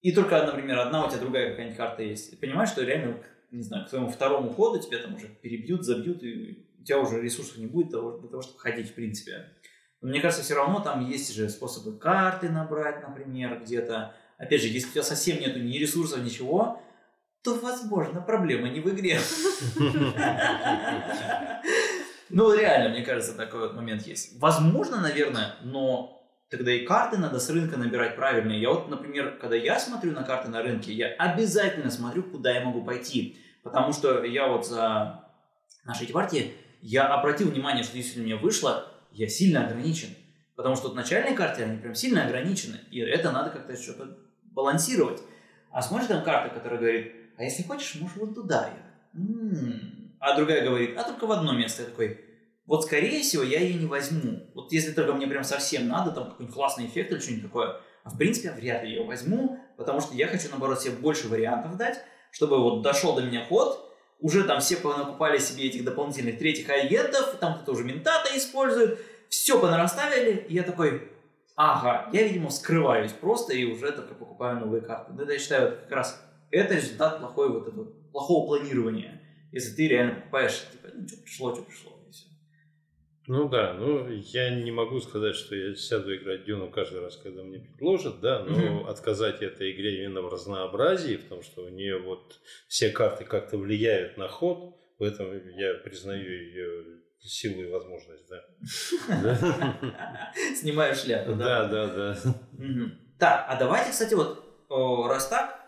и 0.00 0.12
только, 0.12 0.44
например, 0.46 0.78
одна 0.78 1.04
у 1.04 1.08
тебя 1.10 1.20
другая 1.20 1.50
какая-нибудь 1.50 1.76
карта 1.76 2.02
есть. 2.02 2.30
Ты 2.30 2.36
понимаешь, 2.38 2.70
что 2.70 2.82
реально, 2.82 3.22
не 3.50 3.62
знаю, 3.62 3.86
к 3.86 3.88
твоему 3.88 4.10
второму 4.10 4.50
ходу 4.50 4.80
тебя 4.80 4.98
там 4.98 5.14
уже 5.14 5.28
перебьют, 5.28 5.84
забьют, 5.84 6.22
и 6.22 6.66
у 6.78 6.84
тебя 6.84 6.98
уже 6.98 7.20
ресурсов 7.20 7.58
не 7.58 7.66
будет 7.66 7.88
для 7.88 7.98
того, 8.28 8.42
чтобы 8.42 8.58
ходить, 8.58 8.90
в 8.90 8.94
принципе. 8.94 9.52
Но 10.00 10.08
мне 10.08 10.20
кажется, 10.20 10.44
все 10.44 10.54
равно 10.54 10.80
там 10.80 11.08
есть 11.08 11.34
же 11.34 11.48
способы 11.48 11.98
карты 11.98 12.50
набрать, 12.50 13.02
например, 13.02 13.60
где-то. 13.64 14.14
Опять 14.36 14.62
же, 14.62 14.68
если 14.68 14.88
у 14.88 14.92
тебя 14.92 15.02
совсем 15.02 15.40
нету 15.40 15.58
ни 15.58 15.78
ресурсов, 15.78 16.22
ничего, 16.22 16.80
то, 17.42 17.54
возможно, 17.54 18.20
проблема 18.20 18.68
не 18.68 18.80
в 18.80 18.88
игре. 18.90 19.18
Ну, 22.30 22.52
реально, 22.52 22.90
мне 22.90 23.02
кажется, 23.02 23.32
такой 23.32 23.60
вот 23.60 23.74
момент 23.74 24.06
есть. 24.06 24.38
Возможно, 24.38 25.00
наверное, 25.00 25.56
но 25.62 26.17
тогда 26.50 26.72
и 26.72 26.84
карты 26.84 27.18
надо 27.18 27.38
с 27.38 27.50
рынка 27.50 27.76
набирать 27.76 28.16
правильные. 28.16 28.60
Я 28.60 28.70
вот, 28.70 28.88
например, 28.88 29.38
когда 29.40 29.56
я 29.56 29.78
смотрю 29.78 30.12
на 30.12 30.22
карты 30.22 30.48
на 30.48 30.62
рынке, 30.62 30.92
я 30.92 31.08
обязательно 31.08 31.90
смотрю, 31.90 32.22
куда 32.22 32.52
я 32.52 32.64
могу 32.64 32.82
пойти. 32.82 33.38
Потому 33.62 33.92
что 33.92 34.24
я 34.24 34.48
вот 34.48 34.66
за 34.66 35.24
нашей 35.84 36.04
эти 36.04 36.12
партии, 36.12 36.52
я 36.80 37.06
обратил 37.08 37.50
внимание, 37.50 37.84
что 37.84 37.96
если 37.96 38.20
у 38.20 38.24
меня 38.24 38.36
вышло, 38.36 38.92
я 39.12 39.28
сильно 39.28 39.66
ограничен. 39.66 40.08
Потому 40.56 40.74
что 40.74 40.88
вот 40.88 40.96
начальные 40.96 41.34
карты, 41.34 41.62
они 41.62 41.78
прям 41.78 41.94
сильно 41.94 42.24
ограничены. 42.24 42.80
И 42.90 42.98
это 42.98 43.30
надо 43.30 43.50
как-то 43.50 43.76
что-то 43.76 44.18
балансировать. 44.52 45.20
А 45.70 45.82
смотришь 45.82 46.08
там 46.08 46.24
карта, 46.24 46.54
которая 46.54 46.80
говорит, 46.80 47.12
а 47.36 47.44
если 47.44 47.62
хочешь, 47.62 48.00
можешь 48.00 48.16
вот 48.16 48.34
туда. 48.34 48.68
Я, 48.68 49.20
«М». 49.20 50.12
А 50.18 50.34
другая 50.34 50.64
говорит, 50.64 50.96
а 50.96 51.04
только 51.04 51.26
в 51.26 51.32
одно 51.32 51.52
место. 51.52 51.82
Я 51.82 51.88
такой, 51.88 52.20
вот 52.68 52.84
скорее 52.84 53.22
всего 53.22 53.42
я 53.42 53.60
ее 53.60 53.74
не 53.74 53.86
возьму. 53.86 54.46
Вот 54.54 54.70
если 54.72 54.92
только 54.92 55.14
мне 55.14 55.26
прям 55.26 55.42
совсем 55.42 55.88
надо, 55.88 56.12
там 56.12 56.30
какой-нибудь 56.30 56.54
классный 56.54 56.84
эффект 56.84 57.10
или 57.10 57.18
что-нибудь 57.18 57.44
такое. 57.44 57.80
А 58.04 58.10
в 58.10 58.18
принципе 58.18 58.48
я 58.48 58.54
вряд 58.54 58.84
ли 58.84 58.90
ее 58.90 59.04
возьму, 59.04 59.58
потому 59.78 60.00
что 60.00 60.14
я 60.14 60.26
хочу 60.28 60.50
наоборот 60.50 60.80
себе 60.80 60.92
больше 60.92 61.28
вариантов 61.28 61.78
дать, 61.78 61.98
чтобы 62.30 62.62
вот 62.62 62.82
дошел 62.82 63.16
до 63.16 63.22
меня 63.22 63.46
ход, 63.46 63.90
уже 64.20 64.44
там 64.44 64.60
все 64.60 64.76
понакупали 64.76 65.38
себе 65.38 65.64
этих 65.64 65.82
дополнительных 65.82 66.38
третьих 66.38 66.68
агентов, 66.68 67.36
там 67.40 67.54
кто-то 67.54 67.72
уже 67.72 67.84
ментата 67.84 68.36
использует, 68.36 68.98
все 69.30 69.58
понараставили, 69.58 70.44
и 70.46 70.54
я 70.54 70.62
такой, 70.62 71.10
ага, 71.56 72.10
я, 72.12 72.22
видимо, 72.22 72.50
скрываюсь 72.50 73.12
просто 73.12 73.54
и 73.54 73.64
уже 73.64 73.92
только 73.92 74.14
покупаю 74.14 74.60
новые 74.60 74.82
карты. 74.82 75.14
Это, 75.18 75.32
я 75.32 75.38
считаю, 75.38 75.78
как 75.80 75.92
раз 75.92 76.22
это 76.50 76.74
результат 76.74 77.18
плохой 77.18 77.48
вот 77.48 77.66
этого, 77.66 77.86
плохого 78.12 78.46
планирования. 78.46 79.22
Если 79.52 79.74
ты 79.74 79.88
реально 79.88 80.16
покупаешь, 80.16 80.66
типа, 80.70 80.88
ну, 80.94 81.08
что 81.08 81.16
пришло, 81.22 81.54
что 81.54 81.62
пришло. 81.62 81.97
Ну 83.28 83.46
да, 83.46 83.74
ну 83.74 84.08
я 84.08 84.48
не 84.48 84.70
могу 84.70 85.00
сказать, 85.00 85.34
что 85.36 85.54
я 85.54 85.74
сяду 85.74 86.16
играть 86.16 86.44
Дюну 86.46 86.70
каждый 86.70 87.00
раз, 87.00 87.18
когда 87.18 87.42
мне 87.42 87.58
предложат, 87.58 88.20
да, 88.20 88.42
но 88.42 88.56
Мгм. 88.56 88.88
отказать 88.88 89.42
этой 89.42 89.72
игре 89.72 90.02
именно 90.04 90.22
в 90.22 90.32
разнообразии, 90.32 91.16
в 91.16 91.28
том, 91.28 91.42
что 91.42 91.64
у 91.64 91.68
нее 91.68 91.98
вот 91.98 92.40
все 92.68 92.88
карты 92.90 93.24
как-то 93.24 93.58
влияют 93.58 94.16
на 94.16 94.28
ход, 94.28 94.74
в 94.98 95.02
этом 95.02 95.30
я 95.58 95.74
признаю 95.74 96.24
ее 96.24 96.84
силу 97.20 97.62
и 97.62 97.70
возможность, 97.70 98.24
да. 98.30 98.44
Снимаю 100.58 100.94
шляпу, 100.94 101.34
да. 101.34 101.68
да, 101.68 101.86
да. 101.86 102.16
да. 102.24 102.34
Так, 103.18 103.46
а 103.46 103.56
давайте, 103.58 103.90
кстати, 103.90 104.14
вот, 104.14 104.42
раз 105.06 105.28
так, 105.28 105.60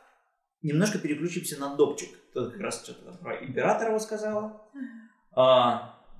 немножко 0.62 0.98
переключимся 0.98 1.60
на 1.60 1.76
допчик. 1.76 2.08
Ты 2.32 2.50
как 2.50 2.60
раз 2.60 2.82
что-то 2.84 3.18
про 3.18 3.44
императора 3.44 3.98
сказала. 3.98 4.62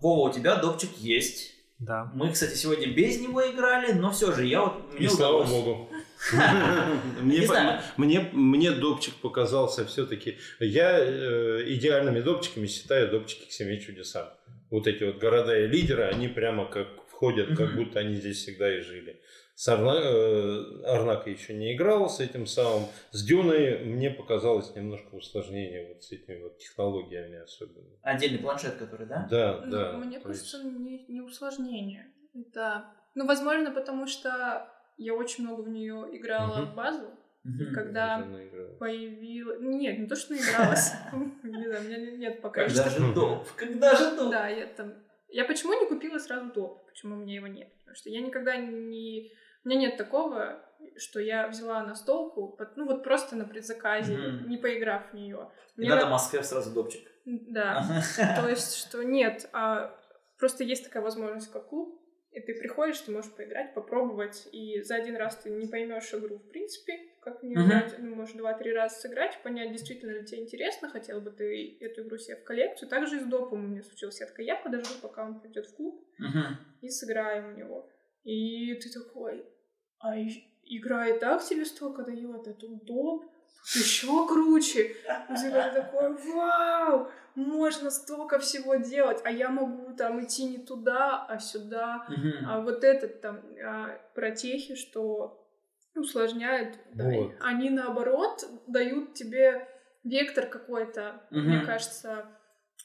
Вова, 0.00 0.30
у 0.30 0.32
тебя 0.32 0.56
допчик 0.56 0.90
есть. 0.98 1.54
Да. 1.78 2.10
Мы, 2.14 2.30
кстати, 2.30 2.54
сегодня 2.54 2.92
без 2.92 3.20
него 3.20 3.40
играли, 3.46 3.92
но 3.92 4.10
все 4.10 4.32
же 4.32 4.44
я 4.46 4.62
вот... 4.62 4.74
И 4.94 5.00
мне 5.00 5.10
слава 5.10 5.42
удалось. 5.42 5.50
богу. 5.50 5.88
Не 7.22 7.38
Мне, 7.38 7.80
мне, 7.96 8.30
мне 8.32 8.70
допчик 8.72 9.14
показался 9.14 9.86
все-таки... 9.86 10.36
Я 10.58 10.98
э, 10.98 11.64
идеальными 11.66 12.20
допчиками 12.20 12.66
считаю 12.66 13.10
допчики 13.10 13.48
к 13.48 13.52
семи 13.52 13.80
чудесам. 13.80 14.26
Вот 14.70 14.86
эти 14.86 15.04
вот 15.04 15.18
города 15.18 15.58
и 15.58 15.66
лидеры, 15.66 16.04
они 16.04 16.28
прямо 16.28 16.66
как 16.66 16.88
входят, 17.08 17.56
как 17.56 17.74
будто 17.74 18.00
они 18.00 18.16
здесь 18.16 18.38
всегда 18.38 18.76
и 18.76 18.80
жили. 18.82 19.20
С 19.60 19.68
Арна... 19.68 19.92
э, 19.94 20.84
Арнака 20.86 21.28
еще 21.28 21.52
не 21.52 21.74
играл 21.76 22.08
с 22.08 22.18
этим 22.18 22.46
самым. 22.46 22.84
С 23.10 23.22
Дюной 23.22 23.84
мне 23.84 24.08
показалось 24.08 24.74
немножко 24.74 25.14
усложнение 25.16 25.86
вот 25.88 26.02
с 26.02 26.12
этими 26.12 26.42
вот 26.44 26.56
технологиями 26.56 27.42
особенно. 27.42 27.84
Отдельный 28.00 28.38
планшет, 28.38 28.76
который, 28.76 29.04
да? 29.06 29.28
Да, 29.30 29.60
Ну, 29.66 29.70
да. 29.70 29.92
Мне 29.98 30.18
то 30.18 30.30
есть- 30.30 30.50
кажется, 30.50 30.66
не, 30.66 31.04
не 31.08 31.20
усложнение. 31.20 32.06
Это, 32.34 32.86
ну, 33.14 33.26
возможно, 33.26 33.70
потому 33.70 34.06
что 34.06 34.66
я 34.96 35.12
очень 35.12 35.44
много 35.44 35.60
в 35.60 35.68
нее 35.68 36.06
играла 36.12 36.62
Мгм. 36.62 36.70
в 36.70 36.74
базу, 36.74 37.10
когда 37.74 38.26
появилась... 38.78 39.58
Нет, 39.60 39.98
не 39.98 40.06
то, 40.06 40.16
что 40.16 40.32
наигралась. 40.32 40.90
Не 41.42 41.66
знаю, 41.66 41.82
у 41.82 41.84
меня 41.86 41.98
нет 42.16 42.40
пока 42.40 42.64
Когда 42.64 42.86
еще. 42.86 42.98
же 42.98 43.12
доп? 43.12 43.46
Когда 43.56 43.94
же 43.94 44.16
доп? 44.16 44.30
Да, 44.30 44.48
я 44.48 44.64
там... 44.68 44.94
Я 45.28 45.44
почему 45.44 45.74
не 45.74 45.86
купила 45.86 46.16
сразу 46.18 46.48
топ? 46.50 46.86
Почему 46.86 47.16
у 47.16 47.18
меня 47.18 47.34
его 47.34 47.46
нет? 47.46 47.68
Потому 47.80 47.94
что 47.96 48.08
я 48.08 48.22
никогда 48.22 48.56
не... 48.56 49.30
У 49.64 49.68
меня 49.68 49.80
нет 49.80 49.96
такого, 49.96 50.64
что 50.96 51.20
я 51.20 51.48
взяла 51.48 51.82
настолку, 51.84 52.48
под- 52.56 52.76
ну 52.76 52.86
вот 52.86 53.04
просто 53.04 53.36
на 53.36 53.44
предзаказе, 53.44 54.16
Мгм. 54.16 54.48
не 54.48 54.56
поиграв 54.56 55.10
в 55.10 55.14
нее. 55.14 55.50
Не 55.76 55.88
надо 55.88 56.06
Москве 56.06 56.42
сразу 56.42 56.72
допчик. 56.72 57.06
Да. 57.26 57.84
То 58.42 58.48
есть, 58.48 58.74
что 58.76 59.02
нет, 59.02 59.48
а 59.52 59.94
просто 60.38 60.64
есть 60.64 60.84
такая 60.84 61.02
возможность, 61.02 61.50
как 61.52 61.68
клуб, 61.68 62.00
и 62.32 62.40
ты 62.40 62.54
приходишь, 62.54 62.98
ты 63.00 63.10
можешь 63.12 63.32
поиграть, 63.32 63.74
попробовать, 63.74 64.48
и 64.52 64.80
за 64.82 64.94
один 64.94 65.16
раз 65.16 65.36
ты 65.36 65.50
не 65.50 65.66
поймешь 65.66 66.14
игру 66.14 66.38
в 66.38 66.48
принципе, 66.48 66.98
как 67.20 67.40
в 67.40 67.44
нее 67.44 67.66
играть, 67.66 67.96
ну, 67.98 68.14
можешь 68.14 68.36
два-три 68.36 68.72
раза 68.72 68.94
сыграть, 69.00 69.38
понять, 69.42 69.72
действительно 69.72 70.12
ли 70.12 70.24
тебе 70.24 70.40
интересно, 70.42 70.88
хотел 70.88 71.20
бы 71.20 71.30
ты 71.32 71.76
эту 71.80 72.02
игру 72.02 72.16
себе 72.18 72.36
в 72.36 72.44
коллекцию. 72.44 72.88
Также 72.88 73.16
и 73.16 73.20
с 73.20 73.24
допом 73.24 73.64
у 73.64 73.68
меня 73.68 73.82
случилось. 73.82 74.20
Я 74.20 74.26
такая, 74.26 74.46
я 74.46 74.56
подожду, 74.56 74.94
пока 75.02 75.24
он 75.24 75.40
придет 75.40 75.66
в 75.66 75.74
клуб, 75.76 76.02
и 76.80 76.88
сыграем 76.88 77.52
в 77.54 77.58
него. 77.58 77.90
И 78.24 78.74
ты 78.74 78.90
такой, 78.90 79.44
а 79.98 80.16
и- 80.16 80.44
игра 80.64 81.06
и 81.08 81.18
так 81.18 81.42
тебе 81.44 81.64
столько 81.64 82.02
дает, 82.02 82.44
тут 82.58 82.84
доп, 82.84 83.24
еще 83.74 84.26
круче. 84.26 84.94
У 85.28 85.34
тебя 85.34 85.70
такой, 85.72 86.14
вау, 86.32 87.08
можно 87.34 87.90
столько 87.90 88.38
всего 88.38 88.76
делать, 88.76 89.20
а 89.24 89.30
я 89.30 89.48
могу 89.48 89.94
там 89.96 90.22
идти 90.24 90.44
не 90.44 90.58
туда, 90.58 91.24
а 91.26 91.38
сюда. 91.38 92.06
А 92.46 92.60
вот 92.60 92.84
этот 92.84 93.20
там 93.20 93.40
а, 93.64 93.98
протехи, 94.14 94.74
что 94.74 95.36
усложняют, 95.94 96.78
да, 96.94 97.04
Вот. 97.04 97.34
они 97.40 97.70
наоборот 97.70 98.44
дают 98.66 99.14
тебе 99.14 99.68
вектор 100.04 100.46
какой-то, 100.46 101.20
мне 101.30 101.58
Мгм. 101.58 101.66
кажется, 101.66 102.26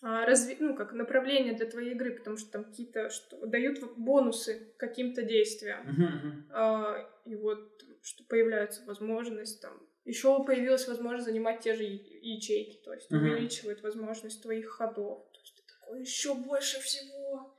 разви- 0.04 0.58
ну, 0.60 0.76
как 0.76 0.94
направление 0.94 1.54
для 1.54 1.66
твоей 1.66 1.92
игры, 1.92 2.12
потому 2.18 2.38
что 2.38 2.52
там 2.52 2.66
какие-то 2.66 3.10
что 3.10 3.46
дают 3.46 3.80
бонусы 3.98 4.74
к 4.76 4.80
каким-то 4.80 5.24
действиям. 5.24 5.86
Мгм. 5.88 6.48
А, 6.52 7.10
и 7.26 7.36
вот 7.36 7.72
что 8.02 8.24
появляется 8.26 8.84
возможность 8.86 9.62
там 9.62 9.82
еще 10.06 10.44
появилась 10.46 10.88
возможность 10.88 11.26
занимать 11.26 11.62
те 11.62 11.74
же 11.76 11.84
ячейки, 11.84 12.78
то 12.84 12.94
есть 12.94 13.10
Мгм. 13.12 13.22
увеличивает 13.24 13.82
возможность 13.82 14.42
твоих 14.44 14.68
ходов. 14.70 15.28
То 15.32 15.40
есть 15.40 15.56
ты 15.56 15.64
такой 15.68 16.02
еще 16.02 16.36
больше 16.36 16.80
всего. 16.80 17.56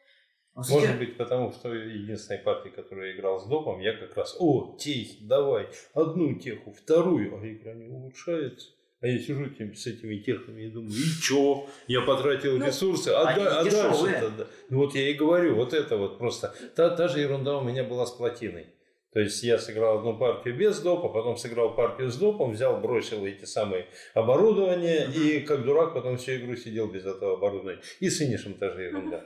А, 0.54 0.62
Может 0.70 0.98
быть, 0.98 1.16
потому 1.18 1.52
что 1.52 1.74
единственной 1.74 2.38
партии, 2.38 2.70
которую 2.70 3.08
я 3.08 3.16
играл 3.16 3.40
с 3.40 3.46
допом, 3.46 3.80
я 3.80 3.94
как 3.94 4.16
раз, 4.16 4.36
о, 4.38 4.76
техи, 4.78 5.26
давай, 5.26 5.68
одну 5.92 6.38
теху, 6.38 6.72
вторую, 6.72 7.36
а 7.36 7.46
игра 7.46 7.74
не 7.74 7.88
улучшается. 7.88 8.70
А 9.02 9.06
я 9.06 9.18
сижу 9.18 9.46
тем- 9.50 9.74
с 9.74 9.86
этими 9.86 10.16
техами 10.18 10.62
и 10.62 10.68
думаю, 10.70 10.92
и 10.92 11.22
чё? 11.22 11.66
Я 11.86 12.00
потратил 12.00 12.56
Ну, 12.58 12.66
ресурсы, 12.66 13.08
а, 13.10 13.24
да- 13.36 13.60
а 13.60 13.64
дальше 13.64 14.20
тогда? 14.20 14.46
Ну 14.70 14.78
вот 14.78 14.94
я 14.94 15.08
и 15.10 15.14
говорю, 15.14 15.54
вот 15.54 15.74
это 15.74 15.96
вот 15.98 16.18
просто. 16.18 16.54
Та, 16.74 16.90
та 16.96 17.08
же 17.08 17.20
ерунда 17.20 17.58
у 17.58 17.62
меня 17.64 17.84
была 17.84 18.06
с 18.06 18.12
плотиной. 18.12 18.66
То 19.12 19.20
есть 19.20 19.42
я 19.44 19.58
сыграл 19.58 19.98
одну 19.98 20.18
партию 20.18 20.56
без 20.56 20.80
допа, 20.80 21.08
потом 21.08 21.36
сыграл 21.36 21.74
партию 21.74 22.10
с 22.10 22.16
допом, 22.16 22.52
взял, 22.52 22.80
бросил 22.80 23.24
эти 23.26 23.44
самые 23.46 23.86
оборудования 24.14 25.08
Мгм. 25.08 25.22
и 25.22 25.40
как 25.40 25.64
дурак 25.64 25.94
потом 25.94 26.16
всю 26.16 26.32
игру 26.36 26.56
сидел 26.56 26.86
без 26.88 27.04
этого 27.06 27.34
оборудования. 27.34 27.80
И 28.00 28.10
с 28.10 28.18
финишем 28.18 28.54
та 28.54 28.70
же 28.74 28.82
ерунда. 28.82 29.24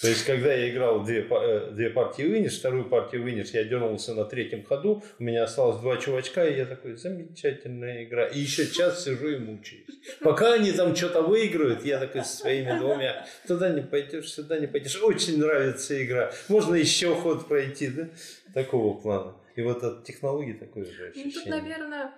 То 0.00 0.08
есть, 0.08 0.24
когда 0.24 0.52
я 0.52 0.70
играл 0.70 1.04
две, 1.04 1.20
э, 1.20 1.70
две 1.70 1.88
партии 1.90 2.24
вынес, 2.24 2.58
вторую 2.58 2.88
партию 2.88 3.22
вынес, 3.22 3.54
я 3.54 3.62
дернулся 3.62 4.12
на 4.14 4.24
третьем 4.24 4.64
ходу, 4.64 5.04
у 5.20 5.22
меня 5.22 5.44
осталось 5.44 5.78
два 5.78 5.96
чувачка, 5.98 6.44
и 6.46 6.56
я 6.56 6.66
такой, 6.66 6.96
замечательная 6.96 8.04
игра. 8.04 8.26
И 8.26 8.40
еще 8.40 8.66
час 8.66 9.04
сижу 9.04 9.28
и 9.28 9.38
мучаюсь. 9.38 9.86
Пока 10.20 10.54
они 10.54 10.72
там 10.72 10.96
что-то 10.96 11.22
выигрывают, 11.22 11.84
я 11.84 11.98
такой 12.00 12.24
со 12.24 12.36
своими 12.38 12.76
двумя, 12.76 13.24
туда 13.46 13.68
не 13.68 13.82
пойдешь, 13.82 14.32
сюда 14.32 14.58
не 14.58 14.66
пойдешь. 14.66 15.00
Очень 15.00 15.38
нравится 15.38 16.04
игра. 16.04 16.32
Можно 16.48 16.74
еще 16.74 17.14
ход 17.14 17.46
пройти, 17.46 17.88
да? 17.88 18.08
Такого 18.52 19.00
плана. 19.00 19.36
И 19.54 19.62
вот 19.62 19.84
от 19.84 20.04
технологии 20.04 20.54
такое 20.54 20.86
же 20.86 21.02
Ну, 21.04 21.08
ощущение. 21.10 21.32
тут, 21.34 21.46
наверное, 21.46 22.12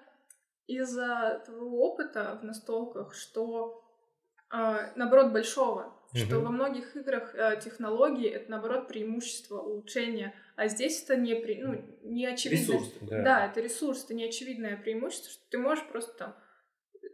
из-за 0.67 1.43
твоего 1.45 1.91
опыта 1.93 2.39
в 2.41 2.45
настолках, 2.45 3.15
что 3.15 3.83
а, 4.51 4.93
наоборот 4.97 5.33
большого, 5.33 5.93
что 6.17 6.41
во 6.41 6.51
многих 6.51 6.97
играх 6.97 7.35
а, 7.35 7.57
технологии 7.57 8.29
это 8.29 8.51
наоборот 8.51 8.89
преимущество, 8.89 9.61
улучшение, 9.61 10.35
а 10.57 10.69
здесь 10.69 11.03
это 11.03 11.17
не, 11.17 11.35
при, 11.35 11.63
ну, 11.63 11.85
не 12.03 12.27
очевидно. 12.27 12.73
Ресурс. 12.73 12.93
Да. 13.03 13.47
это 13.47 13.61
ресурс, 13.61 14.05
это 14.05 14.15
неочевидное 14.15 14.77
преимущество, 14.77 15.31
что 15.31 15.43
ты 15.51 15.59
можешь 15.59 15.87
просто 15.87 16.13
там 16.17 16.37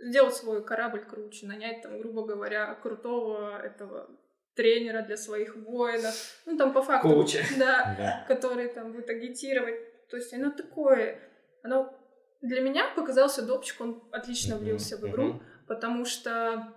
сделать 0.00 0.34
свой 0.34 0.64
корабль 0.64 1.05
круче, 1.05 1.46
нанять 1.46 1.82
там, 1.82 1.98
грубо 1.98 2.24
говоря, 2.26 2.74
крутого 2.74 3.61
этого 3.61 4.09
тренера 4.55 5.03
для 5.03 5.16
своих 5.16 5.57
воинов, 5.57 6.14
ну 6.46 6.57
там 6.57 6.72
по 6.72 6.82
факту, 6.82 7.09
Коуча. 7.09 7.38
да, 7.59 7.94
Да. 7.98 8.24
который 8.28 8.68
там 8.68 8.92
будет 8.92 9.09
агитировать. 9.09 10.09
То 10.09 10.16
есть 10.16 10.32
оно 10.34 10.50
такое, 10.50 11.18
оно 11.62 11.98
для 12.42 12.61
меня 12.61 12.90
показался 12.94 13.42
допчик, 13.42 13.80
он 13.80 14.03
отлично 14.12 14.59
влился 14.59 14.96
в 14.98 15.09
игру, 15.09 15.40
потому 15.66 16.05
что 16.05 16.74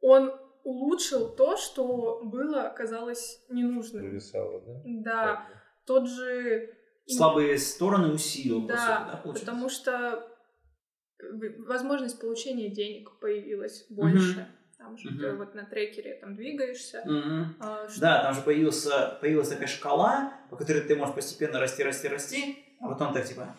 он 0.00 0.32
улучшил 0.64 1.28
то, 1.34 1.56
что 1.56 2.20
было, 2.24 2.72
казалось, 2.76 3.42
ненужным. 3.48 4.02
Провисало, 4.02 4.60
да? 4.66 4.82
Да, 4.84 5.46
тот 5.86 6.08
же... 6.08 6.74
Слабые 7.06 7.58
стороны 7.58 8.12
усилил, 8.12 8.62
по 8.62 8.68
Да, 8.68 8.76
сути, 8.76 8.88
да, 9.10 9.16
получается? 9.22 9.46
потому 9.46 9.68
что 9.68 10.28
в- 11.18 11.66
возможность 11.66 12.20
получения 12.20 12.68
денег 12.70 13.18
появилась 13.20 13.86
больше. 13.90 14.46
Там 14.78 14.96
же 14.96 15.08
ты 15.10 15.28
Мгм. 15.28 15.38
вот 15.38 15.54
на 15.54 15.64
трекере 15.66 16.14
там 16.20 16.36
двигаешься. 16.36 17.02
А, 17.60 17.88
что- 17.88 18.00
Да, 18.00 18.22
там 18.22 18.32
же 18.34 18.40
появился, 18.42 19.18
появилась 19.20 19.48
такая 19.48 19.66
шкала, 19.66 20.32
по 20.50 20.56
которой 20.56 20.80
ты 20.82 20.94
можешь 20.96 21.14
постепенно 21.14 21.58
расти, 21.58 21.82
расти, 21.82 22.08
расти, 22.08 22.64
а 22.80 22.88
потом 22.88 23.12
так 23.12 23.26
типа, 23.26 23.54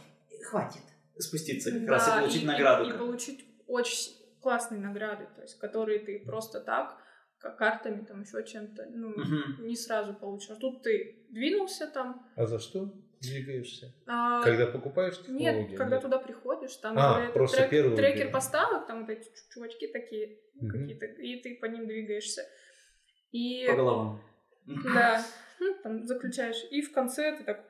хватит 0.46 0.82
спуститься 1.20 1.72
как 1.72 1.88
раз 1.88 2.08
и 2.08 2.12
Да, 2.12 2.20
получить 2.20 2.44
и- 2.44 2.48
награду. 2.48 2.90
И, 2.90 2.98
получить 2.98 3.46
очень 3.68 4.14
классные 4.42 4.82
награды, 4.82 5.28
то 5.36 5.42
есть 5.42 5.58
которые 5.60 6.00
ты 6.00 6.20
просто 6.26 6.60
так, 6.62 6.98
как 7.38 7.58
картами, 7.58 8.04
там 8.06 8.22
еще 8.22 8.44
чем-то, 8.44 8.86
ну, 8.92 9.10
Мгм. 9.10 9.66
не 9.66 9.76
сразу 9.76 10.14
получишь. 10.14 10.52
А 10.52 10.56
Тут 10.56 10.84
ты 10.84 11.26
двинулся 11.30 11.88
там. 11.88 12.28
А 12.36 12.46
за 12.46 12.60
что 12.60 12.94
двигаешься? 13.20 13.94
а, 14.08 14.44
Когда 14.44 14.68
покупаешь 14.68 15.18
технологию? 15.20 15.70
Нет, 15.70 15.78
когда 15.78 16.00
туда 16.00 16.20
приходишь, 16.20 16.76
там 16.78 16.96
А, 17.00 17.22
это 17.24 17.34
просто 17.34 17.58
трек- 17.58 17.70
первый 17.72 17.96
трекер 17.96 18.24
день. 18.26 18.32
поставок, 18.34 18.86
там 18.88 19.02
вот 19.02 19.10
эти 19.10 19.24
чу- 19.26 19.54
чувачки 19.54 19.88
такие 19.88 20.38
Мгм. 20.56 20.70
какие-то, 20.72 21.06
и 21.06 21.42
ты 21.42 21.58
по 21.60 21.66
ним 21.66 21.88
двигаешься. 21.88 22.44
И 23.32 23.66
По 23.68 23.76
головам. 23.76 24.22
да, 24.94 25.24
ну, 25.60 25.76
там 25.84 26.06
заключаешь, 26.06 26.64
и 26.70 26.82
в 26.82 26.92
конце 26.92 27.36
ты 27.38 27.44
так 27.44 27.66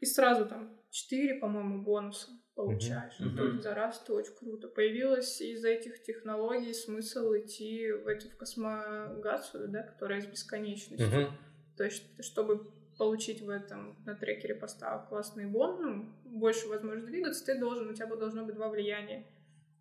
и 0.00 0.06
сразу 0.06 0.46
там 0.46 0.78
4, 0.92 1.36
по-моему, 1.36 1.82
бонуса 1.82 2.28
получаешь. 2.54 3.18
Мгм. 3.18 3.36
То 3.36 3.46
есть 3.46 3.62
за 3.62 3.74
раз 3.74 4.02
это 4.02 4.12
очень 4.12 4.34
круто. 4.34 4.68
Появилось 4.68 5.40
из 5.40 5.64
этих 5.64 6.02
технологий 6.02 6.74
смысл 6.74 7.32
идти 7.34 7.90
в 7.90 8.06
эту 8.06 8.28
в 8.28 8.36
космогацию, 8.36 9.68
да, 9.68 9.82
которая 9.82 10.20
с 10.20 10.26
бесконечностью. 10.26 11.08
Мгм. 11.08 11.36
То 11.78 11.84
есть, 11.84 12.04
чтобы 12.22 12.70
получить 12.98 13.40
в 13.40 13.48
этом 13.48 13.96
на 14.04 14.14
трекере 14.14 14.54
поставок 14.54 15.08
классный 15.08 15.46
бон, 15.46 15.80
ну, 15.80 16.14
больше 16.24 16.68
возможность 16.68 17.06
двигаться, 17.06 17.46
ты 17.46 17.58
должен, 17.58 17.88
у 17.88 17.94
тебя 17.94 18.06
должно 18.14 18.44
быть 18.44 18.54
два 18.54 18.68
влияния. 18.68 19.26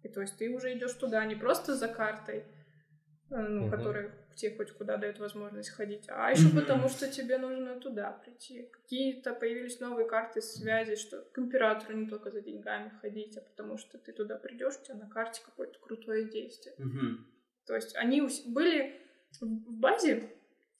И 0.03 0.07
то 0.07 0.21
есть 0.21 0.37
ты 0.37 0.49
уже 0.49 0.73
идешь 0.77 0.93
туда 0.93 1.25
не 1.25 1.35
просто 1.35 1.75
за 1.75 1.89
картой, 1.89 2.45
э, 3.29 3.35
ну, 3.35 3.63
Мгм. 3.63 3.69
которая 3.69 4.11
тебе 4.35 4.55
хоть 4.55 4.71
куда 4.71 4.97
дает 4.97 5.19
возможность 5.19 5.69
ходить, 5.69 6.05
а 6.07 6.31
еще 6.31 6.47
Мгм. 6.47 6.61
потому, 6.61 6.89
что 6.89 7.07
тебе 7.09 7.37
нужно 7.37 7.79
туда 7.79 8.11
прийти. 8.11 8.69
Какие-то 8.71 9.33
появились 9.33 9.79
новые 9.79 10.07
карты 10.07 10.41
связи, 10.41 10.95
что 10.95 11.21
к 11.21 11.39
императору 11.39 11.95
не 11.97 12.07
только 12.07 12.31
за 12.31 12.41
деньгами 12.41 12.89
ходить, 13.01 13.37
а 13.37 13.41
потому 13.41 13.77
что 13.77 13.97
ты 13.97 14.11
туда 14.13 14.37
придешь, 14.37 14.75
у 14.81 14.83
тебя 14.85 14.95
на 14.95 15.09
карте 15.09 15.41
какое-то 15.45 15.79
крутое 15.79 16.29
действие. 16.29 16.75
Мгм. 16.77 17.27
То 17.65 17.75
есть 17.75 17.95
они 17.95 18.27
были 18.47 18.99
в 19.39 19.45
базе 19.71 20.29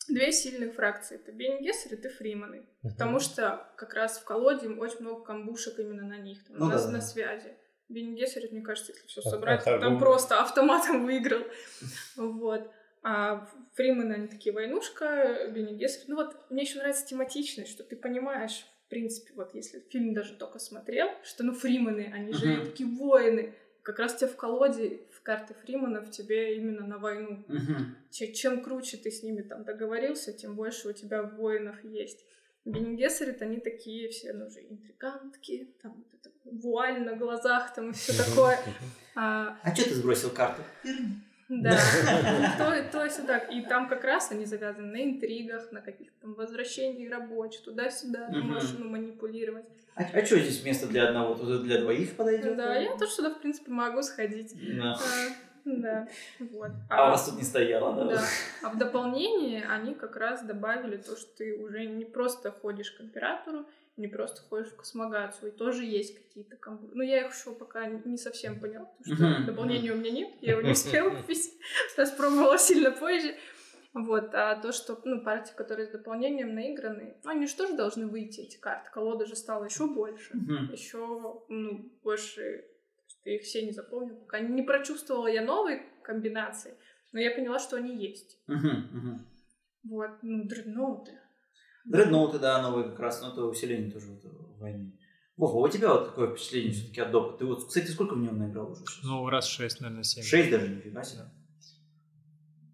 две 0.09 0.31
сильных 0.31 0.73
фракции. 0.73 1.15
Это 1.15 1.31
Гессер 1.31 1.93
и 1.93 1.95
ты 1.97 2.09
Фриманы. 2.09 2.65
Потому 2.81 3.19
что 3.19 3.71
как 3.77 3.93
раз 3.93 4.17
в 4.19 4.23
колоде 4.25 4.67
очень 4.69 5.01
много 5.01 5.23
камбушек 5.23 5.79
именно 5.79 6.03
на 6.03 6.17
них, 6.17 6.43
там, 6.45 6.57
Ну 6.57 6.65
на, 6.65 6.75
да, 6.77 6.85
да. 6.85 6.91
на 6.91 7.01
связи. 7.01 7.55
Гессер, 7.89 8.49
мне 8.51 8.61
кажется, 8.61 8.93
если 8.93 9.05
все 9.07 9.21
А- 9.21 9.29
собрать, 9.29 9.61
а 9.61 9.65
там 9.65 9.79
торговля? 9.79 9.99
просто 9.99 10.41
автоматом 10.41 11.05
выиграл. 11.05 11.43
Вот. 12.15 12.71
А 13.03 13.49
Фримены, 13.73 14.13
они 14.13 14.27
такие 14.27 14.53
войнушка, 14.53 15.47
Бенни 15.51 15.73
Гессер. 15.75 16.03
Ну 16.07 16.15
вот, 16.17 16.35
мне 16.51 16.63
еще 16.63 16.77
нравится 16.77 17.05
тематичность, 17.05 17.71
что 17.71 17.83
ты 17.83 17.95
понимаешь, 17.95 18.65
в 18.85 18.89
принципе, 18.89 19.33
вот 19.35 19.55
если 19.55 19.79
фильм 19.89 20.13
даже 20.13 20.35
только 20.35 20.59
смотрел, 20.59 21.09
что, 21.23 21.43
ну, 21.43 21.53
Фримены, 21.53 22.11
они 22.13 22.33
же 22.33 22.45
Мгм. 22.45 22.65
такие 22.65 22.89
воины. 22.89 23.53
Как 23.81 23.97
раз 23.97 24.15
тебе 24.15 24.29
в 24.29 24.35
колоде, 24.35 24.99
в 25.11 25.23
карте 25.23 25.55
Фриманов 25.65 26.11
тебе 26.11 26.55
именно 26.57 26.85
на 26.85 26.99
войну. 26.99 27.43
Че- 28.11 28.33
чем 28.33 28.61
круче 28.61 28.97
ты 28.97 29.09
с 29.09 29.23
ними 29.23 29.41
там 29.41 29.63
договорился, 29.63 30.33
тем 30.33 30.55
больше 30.55 30.89
у 30.89 30.93
тебя 30.93 31.23
воинов 31.23 31.83
есть. 31.83 32.23
Бенегессерит, 32.65 33.41
они 33.41 33.59
такие 33.59 34.09
все, 34.09 34.33
ну, 34.33 34.45
уже 34.45 34.59
интригантки, 34.61 35.73
там 35.81 35.93
вот 35.95 36.13
это 36.13 36.29
вуаль 36.43 37.01
на 37.01 37.15
глазах, 37.15 37.73
там 37.73 37.89
и 37.89 37.93
все 37.93 38.13
такое. 38.13 38.59
А, 39.15 39.57
А 39.63 39.75
что 39.75 39.85
ты 39.89 39.95
сбросил 39.95 40.29
карту? 40.29 40.61
Да, 41.51 41.71
то, 42.57 42.91
то 42.93 43.03
есть 43.03 43.27
так. 43.27 43.51
И 43.51 43.61
там 43.61 43.89
как 43.89 44.05
раз 44.05 44.31
они 44.31 44.45
завязаны 44.45 44.87
на 44.87 45.03
интригах, 45.03 45.69
на 45.73 45.81
каких-то 45.81 46.13
там 46.21 46.33
возвращениях 46.33 47.11
рабочих, 47.11 47.63
туда-сюда, 47.63 48.29
ты 48.29 48.37
можешь 48.37 48.71
ну, 48.79 48.87
манипулировать. 48.87 49.65
А, 49.95 50.03
что 50.25 50.39
здесь 50.39 50.63
место 50.63 50.87
для 50.87 51.09
одного, 51.09 51.35
для 51.35 51.81
двоих 51.81 52.15
подойдет? 52.15 52.55
Да, 52.55 52.75
я 52.77 52.95
тоже 52.95 53.11
сюда, 53.11 53.31
в 53.31 53.41
принципе, 53.41 53.69
могу 53.69 54.01
сходить. 54.01 54.53
Да. 54.77 54.93
А, 54.93 54.97
Да, 55.65 56.07
вот. 56.39 56.71
А 56.89 57.07
у 57.07 57.11
вас 57.11 57.25
тут 57.25 57.37
не 57.37 57.43
стояло, 57.43 57.93
да? 57.95 58.15
Да. 58.15 58.21
А 58.63 58.69
в 58.69 58.77
дополнение 58.77 59.65
они 59.65 59.93
как 59.93 60.15
раз 60.15 60.43
добавили 60.43 60.95
то, 60.95 61.17
что 61.17 61.35
ты 61.37 61.57
уже 61.57 61.85
не 61.85 62.05
просто 62.05 62.51
ходишь 62.51 62.91
к 62.91 63.01
императору, 63.01 63.65
не 63.97 64.07
просто 64.07 64.41
ходишь 64.41 64.71
в 64.71 64.77
космогацию, 64.77 65.51
и 65.51 65.55
тоже 65.55 65.83
есть 65.83 66.17
какие-то 66.17 66.55
комбо. 66.55 66.89
Ну, 66.93 67.03
я 67.03 67.25
их 67.25 67.33
еще 67.33 67.53
пока 67.53 67.85
не 67.85 68.17
совсем 68.17 68.59
поняла, 68.59 68.85
потому 68.85 69.15
что 69.15 69.45
дополнения 69.45 69.91
у 69.91 69.97
меня 69.97 70.11
нет, 70.11 70.33
я 70.41 70.53
его 70.53 70.61
не 70.61 70.71
успела 70.73 71.09
купить, 71.09 71.51
распробовала 71.97 72.57
сильно 72.57 72.91
позже. 72.91 73.35
Вот, 73.93 74.33
а 74.33 74.55
то, 74.55 74.71
что, 74.71 75.01
ну, 75.03 75.21
партии, 75.21 75.53
которые 75.53 75.85
с 75.85 75.91
дополнением 75.91 76.55
наиграны, 76.55 77.17
ну, 77.23 77.29
они 77.29 77.45
же 77.45 77.55
тоже 77.57 77.75
должны 77.75 78.07
выйти, 78.07 78.39
эти 78.39 78.57
карты. 78.57 78.89
Колода 78.89 79.25
же 79.25 79.35
стала 79.35 79.65
еще 79.65 79.87
больше, 79.87 80.33
еще, 80.71 81.43
ну, 81.49 81.91
больше 82.01 82.65
Я 83.25 83.35
их 83.35 83.41
все 83.41 83.65
не 83.65 83.71
запомнила, 83.71 84.15
пока 84.19 84.39
не 84.39 84.61
прочувствовала 84.61 85.27
я 85.27 85.43
новые 85.43 85.83
комбинации, 86.03 86.73
но 87.11 87.19
я 87.19 87.31
поняла, 87.31 87.59
что 87.59 87.75
они 87.75 87.97
есть. 87.97 88.39
Вот, 89.83 90.11
ну, 90.21 90.45
дредноуты. 90.45 91.19
Дредноуты, 91.85 92.39
да, 92.39 92.61
новые 92.61 92.89
как 92.89 92.99
раз, 92.99 93.21
но 93.21 93.29
это 93.29 93.45
усиление 93.45 93.91
тоже 93.91 94.11
вот 94.11 94.23
в 94.23 94.59
войне. 94.59 94.91
Вова, 95.37 95.57
а 95.57 95.69
у 95.69 95.71
тебя 95.71 95.93
вот 95.93 96.09
какое 96.09 96.29
впечатление 96.29 96.71
все-таки 96.71 97.01
от 97.01 97.11
допа? 97.11 97.37
Ты 97.37 97.45
вот, 97.45 97.67
кстати, 97.67 97.87
сколько 97.87 98.13
в 98.13 98.19
него 98.19 98.35
наиграл 98.35 98.71
уже 98.71 98.81
сейчас? 98.81 99.03
Ну, 99.03 99.27
раз 99.29 99.47
6, 99.47 99.81
наверное, 99.81 100.03
7. 100.03 100.23
Шесть 100.23 100.51
даже, 100.51 100.67
нифига 100.67 101.03
себе. 101.03 101.23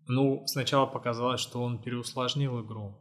Ну, 0.07 0.43
сначала 0.47 0.85
показалось, 0.85 1.39
что 1.41 1.61
он 1.61 1.81
переусложнил 1.81 2.61
игру. 2.65 2.97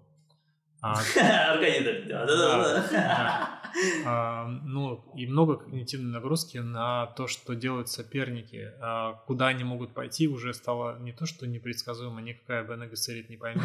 А, 0.83 0.93
Аркадий, 1.51 2.05
да, 2.09 2.27
да, 2.27 2.37
да, 2.37 2.89
да. 2.91 3.56
А, 4.05 4.47
ну, 4.65 5.05
и 5.15 5.27
много 5.27 5.57
когнитивной 5.57 6.13
нагрузки 6.13 6.59
на 6.59 7.07
то, 7.17 7.27
что 7.27 7.55
делают 7.55 7.89
соперники. 7.89 8.73
А 8.81 9.15
куда 9.27 9.49
они 9.49 9.65
могут 9.65 9.95
пойти, 9.95 10.29
уже 10.29 10.55
стало 10.55 10.99
не 11.01 11.13
то, 11.13 11.27
что 11.27 11.47
непредсказуемо, 11.47 12.21
никакая 12.21 12.65
Бена 12.65 12.87
Гессерит 12.87 13.29
не 13.31 13.37
поймет. 13.37 13.63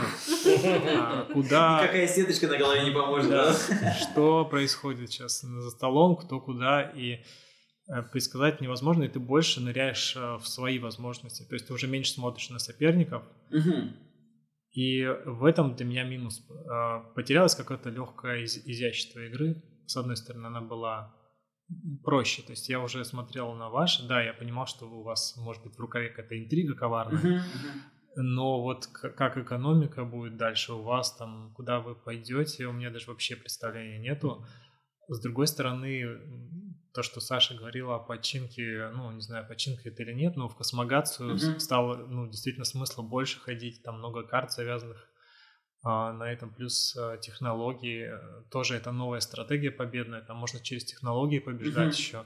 А 0.97 1.25
куда... 1.33 1.81
Никакая 1.83 2.07
сеточка 2.07 2.47
на 2.47 2.57
голове 2.57 2.83
не 2.83 2.91
поможет, 2.91 3.29
Да. 3.29 3.53
Что 3.53 4.45
происходит 4.45 5.11
сейчас 5.11 5.41
за 5.41 5.69
столом, 5.69 6.15
кто 6.15 6.39
куда, 6.39 6.81
и 6.81 7.19
э, 7.87 8.01
предсказать 8.11 8.61
невозможно, 8.61 9.03
и 9.03 9.07
ты 9.07 9.19
больше 9.19 9.61
ныряешь 9.61 10.15
э, 10.15 10.37
в 10.37 10.47
свои 10.47 10.79
возможности. 10.79 11.43
То 11.43 11.55
есть 11.55 11.67
ты 11.67 11.73
уже 11.73 11.87
меньше 11.87 12.11
смотришь 12.13 12.49
на 12.49 12.59
соперников, 12.59 13.23
и 14.73 15.05
в 15.25 15.43
этом 15.43 15.75
для 15.75 15.85
меня 15.85 16.03
минус. 16.03 16.41
Э, 16.49 17.01
Потерялось 17.15 17.55
какое-то 17.55 17.89
легкое 17.89 18.43
из- 18.43 18.57
изящество 18.65 19.19
игры. 19.19 19.61
С 19.91 19.97
одной 19.97 20.15
стороны, 20.15 20.47
она 20.47 20.61
была 20.61 21.13
проще. 22.01 22.41
То 22.43 22.51
есть 22.51 22.69
я 22.69 22.79
уже 22.79 23.03
смотрел 23.03 23.53
на 23.55 23.69
ваши, 23.69 24.07
да, 24.07 24.23
я 24.23 24.33
понимал, 24.33 24.65
что 24.65 24.85
у 24.85 25.03
вас 25.03 25.35
может 25.35 25.63
быть 25.63 25.75
в 25.75 25.79
рукаве 25.81 26.07
какая-то 26.07 26.39
интрига 26.39 26.75
коварная, 26.75 27.19
Мгм, 27.19 27.33
мгм. 27.33 28.23
но 28.23 28.61
вот 28.61 28.87
как 28.87 29.37
экономика 29.37 30.05
будет 30.05 30.37
дальше 30.37 30.71
у 30.73 30.81
вас, 30.81 31.13
там, 31.17 31.53
куда 31.55 31.81
вы 31.81 31.95
пойдете, 31.95 32.67
у 32.67 32.71
меня 32.71 32.89
даже 32.89 33.07
вообще 33.07 33.35
представления 33.35 33.99
нету. 33.99 34.45
С 35.09 35.19
другой 35.19 35.47
стороны, 35.47 36.05
то, 36.93 37.03
что 37.03 37.19
Саша 37.19 37.55
говорила 37.55 37.95
о 37.95 37.99
починке, 37.99 38.91
ну, 38.93 39.11
не 39.11 39.21
знаю, 39.21 39.45
починка 39.45 39.89
это 39.89 40.03
или 40.03 40.13
нет, 40.13 40.37
но 40.37 40.47
в 40.47 40.55
космогацию 40.55 41.35
Мгм. 41.35 41.59
стало, 41.59 41.97
ну, 42.07 42.29
действительно 42.29 42.63
смысла 42.63 43.01
больше 43.01 43.41
ходить, 43.41 43.83
там 43.83 43.97
много 43.97 44.23
карт 44.23 44.53
завязанных 44.53 45.10
на 45.83 46.31
этом, 46.31 46.53
плюс 46.53 46.95
а, 46.95 47.17
технологии, 47.17 48.09
э, 48.11 48.43
тоже 48.51 48.75
это 48.75 48.91
новая 48.91 49.19
стратегия 49.19 49.71
победная, 49.71 50.21
там 50.21 50.37
можно 50.37 50.59
через 50.59 50.85
технологии 50.85 51.39
побеждать 51.39 51.87
Мгм. 51.87 51.97
еще. 51.97 52.25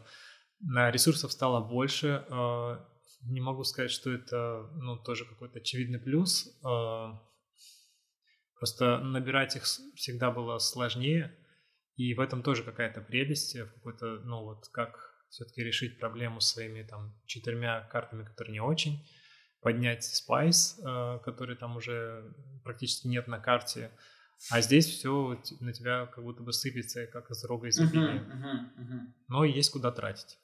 На 0.60 0.92
ресурсов 0.92 1.32
стало 1.32 1.62
больше, 1.62 2.26
а, 2.30 2.86
не 3.22 3.40
могу 3.40 3.64
сказать, 3.64 3.92
что 3.92 4.12
это, 4.12 4.70
ну, 4.76 4.98
тоже 4.98 5.26
какой-то 5.26 5.60
очевидный 5.60 6.00
плюс, 6.00 6.60
а, 6.66 7.22
просто 8.60 9.00
набирать 9.00 9.56
их 9.56 9.64
всегда 9.64 10.32
было 10.32 10.58
сложнее, 10.60 11.34
и 11.96 12.14
в 12.14 12.20
этом 12.20 12.44
тоже 12.44 12.64
какая-то 12.64 13.02
прелесть, 13.02 13.56
в 13.56 13.74
какой-то, 13.74 14.20
ну, 14.26 14.44
вот 14.44 14.68
как 14.74 15.16
все-таки 15.30 15.64
решить 15.64 16.00
проблему 16.00 16.42
своими 16.42 16.84
там 16.84 17.14
четырьмя 17.26 17.88
картами, 17.92 18.26
которые 18.26 18.54
не 18.54 18.60
очень, 18.62 19.06
поднять 19.66 20.04
спайс, 20.04 20.80
э, 20.86 21.20
который 21.26 21.56
там 21.56 21.76
уже 21.76 22.32
практически 22.64 23.08
нет 23.08 23.28
на 23.28 23.40
карте, 23.40 23.90
а 24.52 24.62
здесь 24.62 24.86
все 24.86 25.42
на 25.60 25.74
тебя 25.74 26.06
как 26.06 26.24
будто 26.24 26.44
бы 26.44 26.54
сыпется, 26.54 27.08
как 27.08 27.32
из 27.32 27.44
рога 27.46 27.70
изобилия. 27.70 28.22
Мгм, 28.22 28.38
мгм, 28.38 28.72
мгм. 28.78 29.16
Но 29.28 29.44
есть 29.44 29.72
куда 29.72 29.92
тратить. 29.92 30.38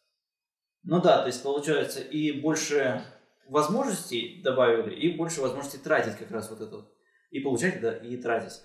Ну 0.82 0.99
да, 0.99 1.22
то 1.22 1.28
есть 1.28 1.43
получается 1.43 1.99
и 2.01 2.32
больше 2.32 3.05
возможностей 3.47 4.41
добавили, 4.43 4.95
и 4.95 5.15
больше 5.15 5.41
возможностей 5.41 5.78
тратить 5.78 6.17
как 6.17 6.32
раз 6.32 6.49
вот 6.49 6.61
это 6.61 6.78
вот. 6.78 6.97
И 7.30 7.41
получать, 7.41 7.80
да, 7.80 7.95
и 7.95 8.17
тратить. 8.17 8.59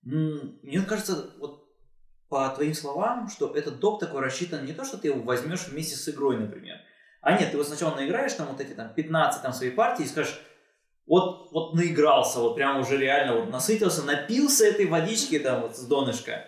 Мне 0.00 0.80
кажется, 0.88 1.34
вот 1.38 1.68
по 2.30 2.48
твоим 2.48 2.72
словам, 2.72 3.28
что 3.28 3.54
этот 3.54 3.78
доп 3.78 4.00
такой 4.00 4.22
рассчитан 4.22 4.64
не 4.64 4.72
то, 4.72 4.86
что 4.86 4.96
ты 4.96 5.08
его 5.08 5.20
возьмешь 5.20 5.68
вместе 5.68 5.96
с 5.96 6.08
игрой, 6.08 6.38
например. 6.38 6.78
А 7.20 7.38
нет, 7.38 7.50
ты 7.50 7.56
вот 7.56 7.66
сначала 7.66 7.94
наиграешь 7.94 8.32
там 8.32 8.46
вот 8.46 8.60
эти 8.60 8.72
там 8.72 8.92
15 8.94 9.42
там 9.42 9.52
свои 9.52 9.70
партии 9.70 10.04
и 10.04 10.08
скажешь, 10.08 10.40
вот, 11.06 11.50
вот 11.52 11.74
наигрался, 11.74 12.38
вот 12.40 12.54
прям 12.54 12.78
уже 12.80 12.98
реально 12.98 13.40
вот 13.40 13.50
насытился, 13.50 14.02
напился 14.04 14.66
этой 14.66 14.86
водички 14.86 15.38
там 15.38 15.62
вот 15.62 15.76
с 15.76 15.84
донышка, 15.86 16.44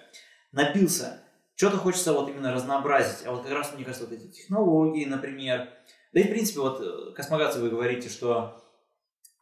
напился. 0.52 1.22
Что-то 1.56 1.76
хочется 1.76 2.12
вот 2.12 2.28
именно 2.28 2.52
разнообразить. 2.52 3.26
А 3.26 3.32
вот 3.32 3.42
как 3.42 3.52
раз, 3.52 3.74
мне 3.74 3.84
кажется, 3.84 4.06
вот 4.06 4.14
эти 4.14 4.28
технологии, 4.28 5.04
например. 5.04 5.68
Да 6.12 6.20
и, 6.20 6.24
в 6.24 6.30
принципе, 6.30 6.60
вот 6.60 6.80
э, 6.80 7.12
космогация 7.14 7.62
вы 7.62 7.68
говорите, 7.68 8.08
что 8.08 8.62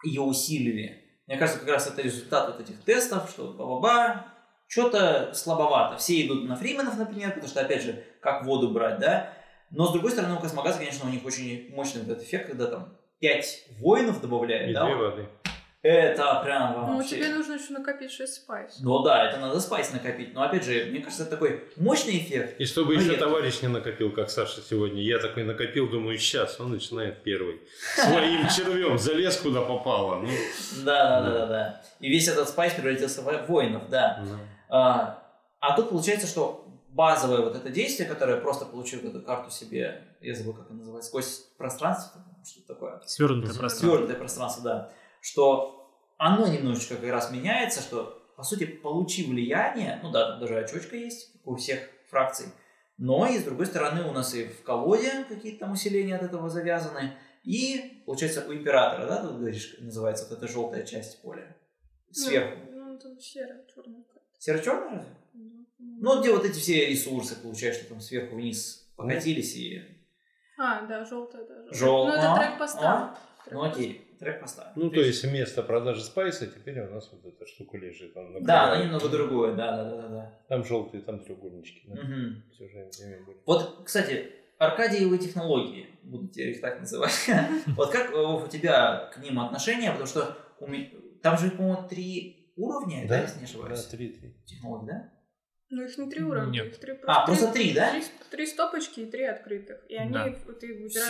ее 0.05 0.22
усилили. 0.22 1.05
Мне 1.26 1.37
кажется, 1.37 1.61
как 1.61 1.68
раз 1.68 1.87
это 1.87 2.03
результат 2.03 2.49
вот 2.49 2.61
этих 2.61 2.83
тестов, 2.83 3.31
что 3.31 3.53
ба-ба-ба, 3.53 4.26
что-то 4.66 5.33
слабовато. 5.35 5.97
Все 5.99 6.26
идут 6.26 6.49
на 6.49 6.57
фрименов, 6.57 6.97
например, 6.97 7.31
потому 7.31 7.49
что, 7.49 7.61
опять 7.61 7.83
же, 7.83 8.05
как 8.20 8.45
воду 8.45 8.70
брать, 8.70 8.99
да? 8.99 9.33
Но, 9.70 9.86
с 9.86 9.92
другой 9.92 10.10
стороны, 10.10 10.34
у 10.36 10.40
космогаза, 10.40 10.78
конечно, 10.78 11.08
у 11.08 11.12
них 11.12 11.24
очень 11.24 11.70
мощный 11.74 12.02
вот 12.02 12.10
этот 12.10 12.24
эффект, 12.24 12.48
когда 12.48 12.66
там 12.66 12.96
5 13.20 13.64
воинов 13.80 14.20
добавляют, 14.20 14.70
И 14.70 14.74
да? 14.74 14.84
две 14.86 14.94
воды. 14.94 15.28
Это 15.80 16.40
прям 16.42 16.74
вообще... 16.74 17.16
Ну, 17.16 17.22
тебе 17.22 17.34
нужно 17.34 17.52
еще 17.54 17.72
накопить 17.72 18.10
6 18.10 18.34
спайс. 18.34 18.78
Ну 18.80 18.98
да, 19.04 19.28
это 19.28 19.38
надо 19.38 19.60
спайс 19.60 19.92
накопить. 19.92 20.34
Но 20.34 20.42
опять 20.42 20.64
же, 20.64 20.86
мне 20.90 20.98
кажется, 21.00 21.22
это 21.22 21.32
такой 21.32 21.64
мощный 21.76 22.18
эффект. 22.18 22.60
И 22.60 22.64
чтобы 22.64 22.94
Ну, 22.94 23.00
еще 23.00 23.10
нет. 23.10 23.20
товарищ 23.20 23.62
не 23.62 23.68
накопил, 23.68 24.10
как 24.10 24.28
Саша 24.28 24.60
сегодня. 24.60 25.00
Я 25.02 25.18
такой 25.20 25.44
накопил, 25.44 25.88
думаю, 25.88 26.18
сейчас 26.18 26.58
он 26.58 26.72
начинает 26.72 27.22
первый. 27.22 27.60
Своим 27.94 28.48
червем 28.56 28.98
залез 28.98 29.36
куда 29.36 29.60
попало. 29.62 30.16
Ну, 30.22 30.28
Да, 30.84 31.20
да, 31.20 31.22
да, 31.22 31.38
да, 31.38 31.46
да. 31.46 31.82
И 32.00 32.08
весь 32.08 32.26
этот 32.26 32.48
спайс 32.48 32.72
превратился 32.74 33.22
в 33.22 33.46
воинов, 33.46 33.88
да. 33.88 34.24
ну. 34.26 34.36
А, 34.70 35.22
а 35.60 35.76
тут 35.76 35.90
получается, 35.90 36.26
что 36.26 36.67
базовое 36.89 37.43
вот 37.43 37.57
это 37.57 37.70
действие, 37.70 38.09
которое 38.09 38.41
просто 38.41 38.64
получил 38.64 39.01
эту 39.01 39.22
карту 39.22 39.51
себе, 39.51 40.16
я 40.20 40.34
забыл, 40.34 40.55
как 40.55 40.66
это 40.66 40.74
называется, 40.74 41.09
сквозь 41.09 41.41
пространство, 41.57 42.24
что 42.45 42.66
такое, 42.66 43.01
Свернутое 43.05 43.51
пространство. 43.51 43.86
свернутое 43.86 44.16
пространство, 44.16 44.64
да, 44.64 44.93
что 45.20 45.93
оно 46.16 46.47
немножечко 46.47 46.97
как 46.97 47.11
раз 47.11 47.30
меняется, 47.30 47.80
что, 47.80 48.22
по 48.36 48.43
сути, 48.43 48.66
получи 48.66 49.26
влияние, 49.26 50.01
ну 50.03 50.11
да, 50.11 50.30
там 50.32 50.41
даже 50.41 50.59
очочка 50.59 50.97
есть, 50.97 51.32
как 51.32 51.47
у 51.47 51.57
всех 51.57 51.80
фракций, 52.09 52.47
но 52.97 53.26
и 53.26 53.39
с 53.39 53.45
другой 53.45 53.66
стороны 53.66 54.09
у 54.09 54.12
нас 54.12 54.34
и 54.34 54.45
в 54.45 54.62
колоде 54.62 55.24
какие-то 55.28 55.61
там 55.61 55.72
усиления 55.72 56.16
от 56.16 56.22
этого 56.22 56.49
завязаны, 56.49 57.12
и, 57.45 58.03
получается, 58.05 58.45
у 58.49 58.53
императора, 58.53 59.07
да, 59.07 59.22
ты 59.22 59.28
говоришь, 59.28 59.76
называется 59.78 60.26
вот 60.28 60.39
эта 60.39 60.49
желтая 60.49 60.84
часть 60.84 61.22
поля, 61.22 61.57
сверху. 62.11 62.59
Ну, 62.72 62.93
ну, 62.93 62.99
там 62.99 63.18
серая, 63.18 63.64
черная 63.72 64.03
карта. 64.03 64.26
Серо-черный 64.39 64.97
разве? 64.97 65.14
Ну, 65.79 66.14
Ну, 66.14 66.20
где 66.20 66.33
вот 66.33 66.45
эти 66.45 66.59
все 66.59 66.87
ресурсы, 66.87 67.37
получаешь, 67.41 67.76
что 67.76 67.89
там 67.91 68.01
сверху 68.01 68.37
вниз 68.37 68.91
покатились 68.97 69.55
и... 69.57 69.83
А, 70.59 70.85
да, 70.87 71.05
желтая, 71.05 71.45
да. 71.47 71.55
желтая. 71.55 71.74
Жел- 71.74 72.07
Ну, 72.07 72.12
это 72.12 72.33
а, 72.33 72.39
трек 72.39 72.59
поста. 72.59 73.18
Трек 73.45 73.55
Ну, 73.55 73.61
поста. 73.62 73.79
окей, 73.79 74.16
трек 74.18 74.41
поставим. 74.41 74.72
Ну, 74.74 74.91
то 74.91 75.01
есть 75.01 75.22
вместо 75.24 75.62
продажи 75.62 76.03
спайса 76.03 76.47
теперь 76.49 76.81
у 76.81 76.91
нас 76.91 77.09
вот 77.12 77.24
эта 77.24 77.47
штука 77.47 77.79
лежит. 77.79 78.16
Он 78.16 78.33
Да, 78.33 78.39
накрывает. 78.41 78.72
она 78.74 78.85
немного 78.85 79.09
другое, 79.09 79.55
да, 79.55 79.76
да, 79.76 79.85
да, 79.91 80.03
да, 80.03 80.09
да. 80.09 80.39
Там 80.49 80.64
желтые, 80.64 81.03
там 81.05 81.20
треугольнички. 81.20 81.83
Да? 81.87 82.03
Мгм. 82.03 82.43
Всё 82.53 82.68
же 82.68 82.79
виду. 83.01 83.37
Вот, 83.47 83.83
кстати, 83.85 84.33
Аркадиевы 84.59 85.18
технологии, 85.18 85.87
буду 86.03 86.26
теперь 86.26 86.49
их 86.51 86.61
так 86.61 86.81
называть. 86.81 87.12
Вот 87.76 87.93
как 87.93 88.11
э, 88.12 88.16
у 88.16 88.49
тебя 88.49 89.09
к 89.14 89.18
ним 89.18 89.39
отношение, 89.39 89.93
потому 89.93 90.09
что 90.09 90.37
там 91.22 91.39
же, 91.39 91.53
по-моему, 91.53 91.87
три 91.89 92.53
уровня, 92.57 93.07
да, 93.09 93.20
если 93.22 93.37
не 93.39 93.45
Да, 93.45 93.51
ошибаюсь, 93.51 93.85
три, 93.85 94.09
три. 94.09 94.35
технологий, 94.45 94.89
да? 94.89 95.12
Ну, 95.70 95.82
их 95.84 95.98
не 95.98 96.08
три 96.10 96.24
уровня, 96.24 96.50
Нет. 96.50 96.66
их 96.68 96.78
три 96.80 96.98
А, 97.06 97.26
просто 97.26 97.52
три, 97.52 97.74
да? 97.74 97.90
Три, 97.90 98.02
три 98.30 98.46
стопочки 98.46 99.00
и 99.00 99.06
три 99.10 99.24
открытых. 99.24 99.78
И 99.90 99.96
они, 99.96 100.12
Да. 100.12 100.24
ты 100.24 100.66
выбираешь 100.74 101.08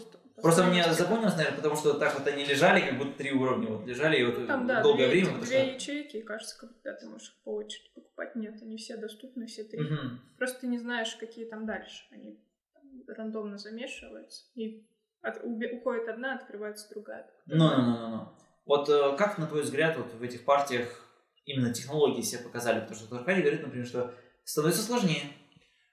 стоп- 0.00 0.20
Просто 0.42 0.64
мне 0.64 0.82
запомнилось, 0.92 1.36
наверное, 1.36 1.56
потому 1.56 1.76
что 1.76 1.94
так 1.94 2.18
вот 2.18 2.26
они 2.26 2.44
лежали, 2.44 2.80
как 2.80 2.98
будто 2.98 3.18
три 3.18 3.30
уровня 3.32 3.68
вот 3.68 3.86
лежали, 3.86 4.18
и 4.20 4.24
вот 4.24 4.46
Там, 4.46 4.66
да, 4.66 4.82
долгое 4.82 5.08
две, 5.08 5.20
время, 5.22 5.26
потому 5.28 5.44
две 5.44 5.58
что... 5.64 5.74
ячейки, 5.74 6.16
и 6.16 6.22
кажется, 6.22 6.58
как 6.58 6.72
будто 6.72 6.92
ты 6.94 7.06
можешь 7.08 7.28
их 7.28 7.42
по 7.44 7.54
очереди 7.54 7.90
покупать. 7.94 8.34
Нет, 8.36 8.54
они 8.62 8.76
все 8.78 8.96
доступны, 8.96 9.46
все 9.46 9.64
три. 9.64 9.80
Мгм. 9.80 10.20
Просто 10.38 10.62
ты 10.62 10.66
не 10.66 10.78
знаешь, 10.78 11.14
какие 11.16 11.44
там 11.44 11.66
дальше. 11.66 12.04
Они 12.10 12.40
там 12.74 13.16
рандомно 13.16 13.58
замешиваются. 13.58 14.44
И 14.54 14.88
от- 15.22 15.44
убе- 15.44 15.70
уходит 15.76 16.08
одна, 16.08 16.34
открывается 16.34 16.88
другая. 16.92 17.30
Ну, 17.46 17.56
ну, 17.68 17.76
ну, 17.82 17.96
ну, 17.98 18.08
ну. 18.08 18.28
Вот 18.64 18.88
э, 18.88 19.16
как, 19.18 19.36
на 19.38 19.46
твой 19.46 19.62
взгляд, 19.62 19.96
вот 19.98 20.12
в 20.14 20.22
этих 20.22 20.44
партиях 20.44 21.06
именно 21.52 21.72
технологии 21.72 22.22
себя 22.22 22.42
показали? 22.42 22.80
Потому 22.80 22.96
что 22.96 23.16
Аркадий 23.16 23.42
говорит, 23.42 23.62
например, 23.62 23.86
что 23.86 24.14
становится 24.44 24.82
сложнее. 24.82 25.22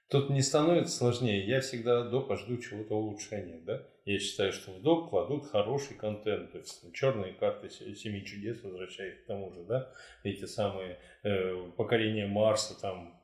Тут 0.08 0.30
не 0.30 0.40
становится 0.40 0.96
сложнее. 0.96 1.46
Я 1.46 1.60
всегда 1.60 2.04
допа 2.08 2.36
жду 2.36 2.56
чего-то 2.56 2.94
улучшения, 2.94 3.60
да? 3.60 3.82
Я 4.06 4.18
считаю, 4.18 4.52
что 4.52 4.72
в 4.72 4.80
доп 4.80 5.10
кладут 5.10 5.46
хороший 5.50 5.94
контент. 5.96 6.52
То 6.52 6.58
есть 6.58 6.82
черные 6.94 7.34
карты 7.34 7.68
се- 7.68 7.94
Семи 7.94 8.24
чудес 8.24 8.62
возвращаясь 8.62 9.22
к 9.22 9.26
тому 9.26 9.52
же, 9.52 9.64
да? 9.64 9.92
Эти 10.24 10.46
самые 10.46 10.98
э, 11.24 11.70
покорения 11.76 12.26
Марса, 12.26 12.80
там 12.80 13.17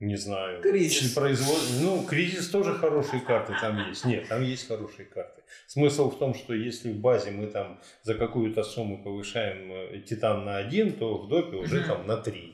не 0.00 0.16
знаю. 0.16 0.60
Кризис. 0.62 1.14
Производ... 1.14 1.58
Ну, 1.80 2.04
кризис 2.04 2.48
тоже 2.48 2.74
хорошие 2.74 3.22
карты 3.22 3.54
там 3.60 3.88
есть. 3.88 4.04
Нет, 4.04 4.28
там 4.28 4.42
есть 4.42 4.68
хорошие 4.68 5.06
карты. 5.06 5.42
Смысл 5.66 6.10
в 6.10 6.18
том, 6.18 6.34
что 6.34 6.54
если 6.54 6.92
в 6.92 6.98
базе 6.98 7.30
мы 7.30 7.46
там 7.46 7.80
за 8.02 8.14
какую-то 8.14 8.62
сумму 8.62 9.02
повышаем 9.02 9.72
э, 9.72 10.00
титан 10.00 10.44
на 10.44 10.58
один, 10.58 10.92
то 10.92 11.16
в 11.16 11.28
допе 11.28 11.56
уже 11.56 11.82
там 11.82 12.06
на 12.06 12.16
три. 12.16 12.52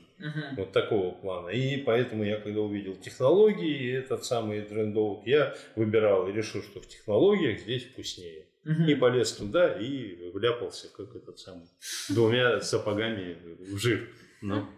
Вот 0.57 0.71
такого 0.71 1.11
плана. 1.11 1.49
И 1.49 1.79
поэтому 1.79 2.23
я, 2.23 2.39
когда 2.39 2.61
увидел 2.61 2.95
технологии, 2.95 3.77
и 3.77 3.91
этот 3.91 4.25
самый 4.25 4.63
трендоут, 4.63 5.27
я 5.27 5.55
выбирал 5.75 6.29
и 6.29 6.33
решил, 6.33 6.63
что 6.63 6.81
в 6.81 6.87
технологиях 6.87 7.61
здесь 7.61 7.85
вкуснее. 7.85 8.47
И 8.87 8.95
полез 8.95 9.33
туда 9.33 9.77
и 9.77 10.31
вляпался, 10.31 10.89
как 10.97 11.17
этот 11.17 11.41
самый, 11.41 11.67
двумя 12.09 12.61
сапогами 12.61 13.37
в 13.59 13.77
жир. 13.79 14.09
Ну, 14.41 14.69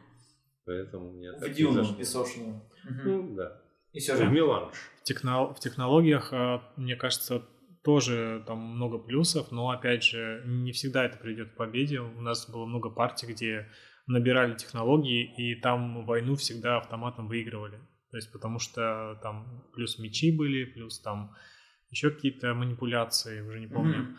поэтому 0.67 1.11
у 1.11 1.13
меня 1.13 1.33
В 1.39 1.49
дюну 1.53 1.73
зашло. 1.83 1.95
песочную. 1.97 2.63
Ну, 3.05 3.35
да. 3.37 3.61
И 3.93 3.99
все 4.01 4.15
В 4.15 4.19
же. 4.19 4.27
меланж. 4.27 4.75
В, 5.03 5.09
техно- 5.11 5.55
в 5.55 5.61
технологиях, 5.61 6.33
а, 6.33 6.63
мне 6.77 6.97
кажется, 6.97 7.43
тоже 7.85 8.43
там 8.47 8.59
много 8.59 8.99
плюсов, 8.99 9.51
но 9.53 9.71
опять 9.71 10.03
же, 10.03 10.43
не 10.47 10.73
всегда 10.73 11.05
это 11.05 11.19
придет 11.19 11.53
к 11.53 11.57
победе. 11.57 12.01
У 12.01 12.21
нас 12.21 12.49
было 12.51 12.65
много 12.67 12.91
партий, 12.91 13.27
где 13.27 13.69
набирали 14.07 14.55
технологии, 14.55 15.23
и 15.37 15.55
там 15.61 16.05
войну 16.07 16.35
всегда 16.37 16.79
автоматом 16.79 17.29
выигрывали. 17.29 17.79
То 18.11 18.17
есть 18.17 18.33
потому 18.33 18.59
что 18.59 19.19
там 19.23 19.65
плюс 19.75 19.99
мечи 19.99 20.31
были, 20.37 20.65
плюс 20.65 21.01
там 21.01 21.35
еще 21.91 22.11
какие-то 22.11 22.55
манипуляции, 22.55 23.41
уже 23.43 23.61
не 23.61 23.67
помню. 23.67 23.99
Мгм. 23.99 24.17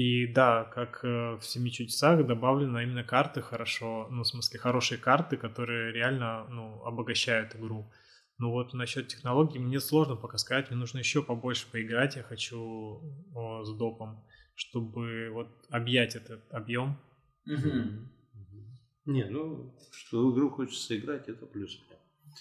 И 0.00 0.26
да, 0.26 0.64
как 0.64 1.04
э, 1.04 1.36
в 1.38 1.42
«Семи 1.44 1.70
чудесах» 1.70 2.26
добавлены 2.26 2.82
именно 2.84 3.04
карты 3.04 3.42
хорошо, 3.42 4.06
ну, 4.10 4.22
в 4.22 4.26
смысле, 4.26 4.58
хорошие 4.58 4.96
карты, 4.96 5.36
которые 5.36 5.92
реально, 5.92 6.46
ну, 6.48 6.82
обогащают 6.86 7.54
игру. 7.54 7.92
Ну 8.38 8.50
вот 8.50 8.72
насчет 8.72 9.08
технологий 9.08 9.58
мне 9.58 9.78
сложно 9.78 10.16
пока 10.16 10.38
сказать, 10.38 10.70
мне 10.70 10.78
нужно 10.78 11.00
еще 11.00 11.22
побольше 11.22 11.70
поиграть, 11.70 12.16
я 12.16 12.22
хочу 12.22 13.02
о, 13.34 13.62
с 13.62 13.76
допом, 13.76 14.24
чтобы 14.54 15.28
вот 15.34 15.48
объять 15.68 16.16
этот 16.16 16.50
объем. 16.50 16.96
Мгм. 17.44 18.08
Не, 19.04 19.24
ну, 19.24 19.74
что 19.92 20.26
в 20.26 20.34
игру 20.34 20.48
хочется 20.48 20.96
играть, 20.96 21.28
это 21.28 21.44
плюс. 21.44 21.78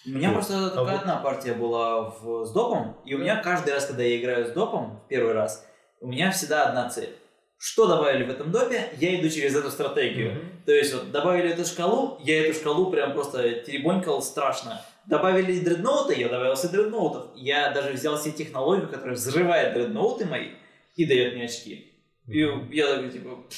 У 0.05 0.12
меня 0.12 0.30
Вот. 0.30 0.36
просто 0.36 0.68
А 0.68 0.70
только 0.70 0.91
вот- 0.93 1.01
одна 1.01 1.18
партия 1.18 1.53
была 1.53 2.10
в, 2.10 2.45
с 2.45 2.53
допом, 2.53 2.95
и 3.03 3.16
у 3.16 3.18
меня 3.18 3.43
каждый 3.43 3.74
раз, 3.74 3.86
когда 3.86 4.03
я 4.03 4.18
играю 4.18 4.45
с 4.45 4.51
допом, 4.51 5.01
в 5.03 5.07
первый 5.10 5.34
раз, 5.34 5.68
у 5.99 6.07
меня 6.07 6.32
всегда 6.32 6.70
одна 6.70 6.88
цель. 6.89 7.14
Что 7.62 7.88
добавили 7.88 8.24
в 8.24 8.30
этом 8.30 8.51
допе, 8.51 8.89
я 9.01 9.20
иду 9.20 9.28
через 9.30 9.53
эту 9.53 9.70
стратегию. 9.70 10.39
То 10.66 10.72
есть 10.72 10.93
вот 10.93 11.12
добавили 11.12 11.49
эту 11.49 11.66
шкалу, 11.66 12.18
я 12.24 12.45
эту 12.45 12.57
шкалу 12.57 12.89
прям 12.89 13.12
просто 13.14 13.51
теребонькал 13.51 14.22
страшно. 14.22 14.82
Добавили 15.05 15.60
дредноуты, 15.60 16.16
я 16.16 16.30
добавил 16.30 16.55
все 16.55 16.70
дредноутов. 16.70 17.32
Я 17.36 17.72
даже 17.72 17.91
взял 17.91 18.18
все 18.18 18.32
технологию, 18.32 18.88
которая 18.88 19.16
взрывает 19.16 19.74
дредноуты 19.74 20.26
мои 20.26 20.51
и 20.95 21.05
дает 21.05 21.34
мне 21.34 21.45
очки. 21.45 21.93
И 22.28 22.39
я 22.72 22.95
такой, 22.95 23.10
типа, 23.10 23.36
«Пф, 23.49 23.57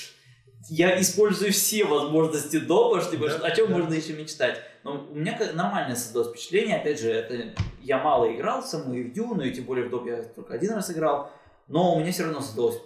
я 0.69 0.99
использую 0.99 1.51
все 1.51 1.83
возможности 1.85 2.57
допа, 2.57 3.01
что, 3.01 3.11
типа, 3.11 3.27
Да, 3.29 3.45
о 3.45 3.51
чем 3.55 3.67
да. 3.69 3.77
можно 3.77 3.93
еще 3.93 4.13
мечтать. 4.13 4.61
Но 4.83 5.07
у 5.11 5.13
меня 5.15 5.37
как- 5.37 5.53
нормальное 5.53 5.95
создалось 5.95 6.29
впечатление, 6.29 6.77
опять 6.77 6.99
же, 6.99 7.11
это 7.11 7.53
я 7.83 7.99
мало 7.99 8.33
играл 8.33 8.63
в 8.63 8.65
саму 8.65 8.95
и 8.95 9.03
в 9.03 9.13
Дюну, 9.13 9.43
и 9.43 9.51
тем 9.51 9.65
более 9.65 9.85
в 9.85 9.89
доп 9.91 10.07
я 10.07 10.23
только 10.23 10.55
один 10.55 10.71
раз 10.73 10.89
играл, 10.89 11.31
но 11.67 11.95
у 11.95 11.99
меня 11.99 12.11
все 12.11 12.23
равно 12.23 12.41
создалось 12.41 12.79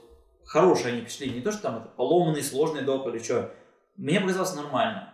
хорошее 0.46 0.94
они 0.94 1.02
впечатление, 1.02 1.38
не 1.38 1.44
то, 1.44 1.52
что 1.52 1.64
там 1.64 1.78
это 1.78 1.88
поломанный, 1.90 2.44
сложный 2.44 2.82
доп 2.82 3.08
или 3.08 3.20
что. 3.20 3.54
Мне 3.98 4.20
показалось 4.20 4.56
нормально. 4.56 5.14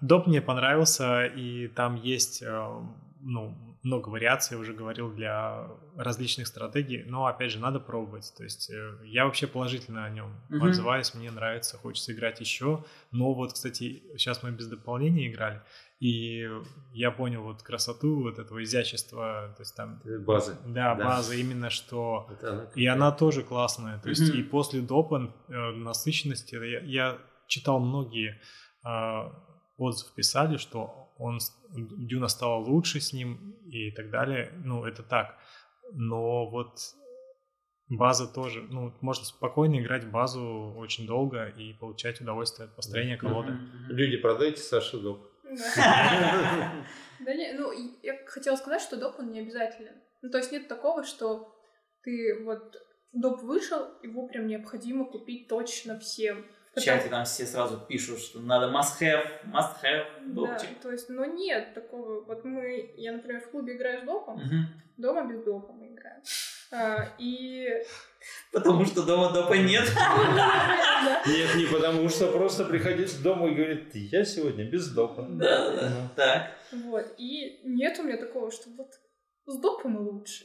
Доп 0.00 0.26
мне 0.26 0.40
понравился, 0.40 1.26
и 1.26 1.68
там 1.68 1.96
есть 1.96 2.42
э, 2.42 2.70
ну, 3.20 3.54
много 3.82 4.08
вариаций, 4.10 4.54
я 4.56 4.60
уже 4.60 4.74
говорил, 4.74 5.10
для 5.10 5.68
различных 5.96 6.46
стратегий, 6.46 7.02
но, 7.04 7.26
опять 7.26 7.50
же, 7.50 7.58
надо 7.58 7.80
пробовать. 7.80 8.32
То 8.36 8.44
есть 8.44 8.68
э, 8.70 8.98
я 9.04 9.24
вообще 9.24 9.46
положительно 9.46 10.04
о 10.04 10.10
нем 10.10 10.34
Мгм. 10.50 10.68
отзываюсь, 10.68 11.14
мне 11.14 11.30
нравится, 11.30 11.78
хочется 11.78 12.12
играть 12.12 12.40
еще. 12.40 12.84
Но 13.10 13.32
вот, 13.32 13.52
кстати, 13.54 14.02
сейчас 14.18 14.42
мы 14.42 14.50
без 14.50 14.66
дополнения 14.66 15.28
играли, 15.30 15.62
и 15.98 16.48
я 16.92 17.10
понял 17.10 17.42
вот 17.42 17.62
красоту 17.62 18.22
вот 18.22 18.38
этого 18.38 18.62
изящества, 18.62 19.52
то 19.56 19.62
есть 19.62 19.74
там, 19.76 20.00
Базы. 20.26 20.56
да, 20.66 20.94
Да. 20.94 21.04
база 21.04 21.34
именно 21.34 21.70
что... 21.70 22.26
Это 22.30 22.52
она 22.52 22.64
И 22.74 22.86
она 22.86 23.12
тоже 23.12 23.42
классная. 23.42 23.98
То 23.98 24.10
есть 24.10 24.28
Мгм. 24.30 24.38
и 24.38 24.42
после 24.42 24.80
допа 24.82 25.32
э, 25.48 25.52
насыщенности 25.72 26.54
я, 26.54 26.80
я 26.80 27.18
читал 27.46 27.80
многие 27.80 28.40
э, 28.84 29.30
отзывы 29.78 30.10
писали, 30.14 30.56
что 30.58 30.99
он 31.20 31.38
с- 31.40 31.52
Дюна 31.74 32.28
стала 32.28 32.56
лучше 32.56 33.00
с 33.00 33.12
ним 33.12 33.52
и 33.66 33.90
так 33.92 34.10
далее. 34.10 34.52
Ну 34.64 34.84
это 34.84 35.02
так. 35.02 35.36
Но 35.92 36.48
вот 36.50 36.78
база 37.88 38.26
тоже, 38.32 38.62
ну 38.62 38.92
можно 39.00 39.24
спокойно 39.24 39.80
играть 39.80 40.04
в 40.04 40.10
базу 40.10 40.74
очень 40.76 41.06
долго 41.06 41.46
и 41.46 41.72
получать 41.74 42.20
удовольствие 42.20 42.66
от 42.68 42.76
построения 42.76 43.16
колоды. 43.16 43.52
Люди, 43.88 44.16
продайте 44.16 44.60
Саше 44.60 44.98
доп. 44.98 45.20
Да. 45.44 46.72
Не, 47.34 47.52
ну, 47.52 47.70
я 48.02 48.16
хотела 48.26 48.56
сказать, 48.56 48.80
что 48.80 48.96
доп, 48.96 49.16
он 49.18 49.30
не 49.32 49.40
обязателен. 49.40 49.94
Ну, 50.22 50.30
то 50.30 50.38
есть 50.38 50.52
нет 50.52 50.68
такого, 50.68 51.04
что 51.04 51.52
ты 52.02 52.42
вот 52.44 52.76
доп 53.12 53.42
вышел, 53.42 53.88
его 54.02 54.26
прям 54.28 54.46
необходимо 54.46 55.04
купить 55.04 55.48
точно 55.48 55.98
всем. 55.98 56.46
В 56.74 56.80
чате 56.80 57.08
там 57.08 57.24
все 57.24 57.46
сразу 57.46 57.78
пишут, 57.88 58.20
что 58.20 58.38
надо 58.40 58.66
must 58.72 59.00
have, 59.00 59.26
must 59.46 59.82
have, 59.82 60.06
Да, 60.26 60.32
допчик. 60.34 60.80
то 60.80 60.92
есть, 60.92 61.08
ну 61.08 61.24
нет 61.24 61.74
такого. 61.74 62.20
Вот 62.24 62.44
мы, 62.44 62.92
я, 62.96 63.12
например, 63.12 63.40
в 63.40 63.50
клубе 63.50 63.76
играю 63.76 64.02
с 64.02 64.04
допом, 64.04 64.36
Мгм. 64.36 64.66
дома 64.96 65.26
без 65.26 65.42
допа 65.44 65.72
мы 65.72 65.88
играем. 65.92 66.22
А, 66.72 67.08
и... 67.18 67.68
Потому 68.52 68.84
что 68.84 69.02
дома 69.02 69.32
допа 69.32 69.54
нет. 69.54 69.84
Да. 71.02 71.22
Нет, 71.26 71.54
не 71.56 71.64
потому 71.66 72.08
что 72.10 72.30
просто 72.30 72.64
приходить 72.66 73.22
дома 73.22 73.48
и 73.48 73.54
говорит, 73.54 73.94
я 73.94 74.24
сегодня 74.24 74.70
без 74.70 74.90
допа. 74.92 75.26
Да, 75.30 75.70
да. 75.74 75.88
Ну. 75.90 76.08
Так. 76.14 76.50
Вот. 76.72 77.14
И 77.16 77.60
нет 77.64 77.98
у 77.98 78.02
меня 78.04 78.18
такого, 78.18 78.50
что 78.52 78.68
вот 78.76 78.90
с 79.46 79.58
допом 79.58 79.96
и 79.96 80.10
лучше. 80.10 80.44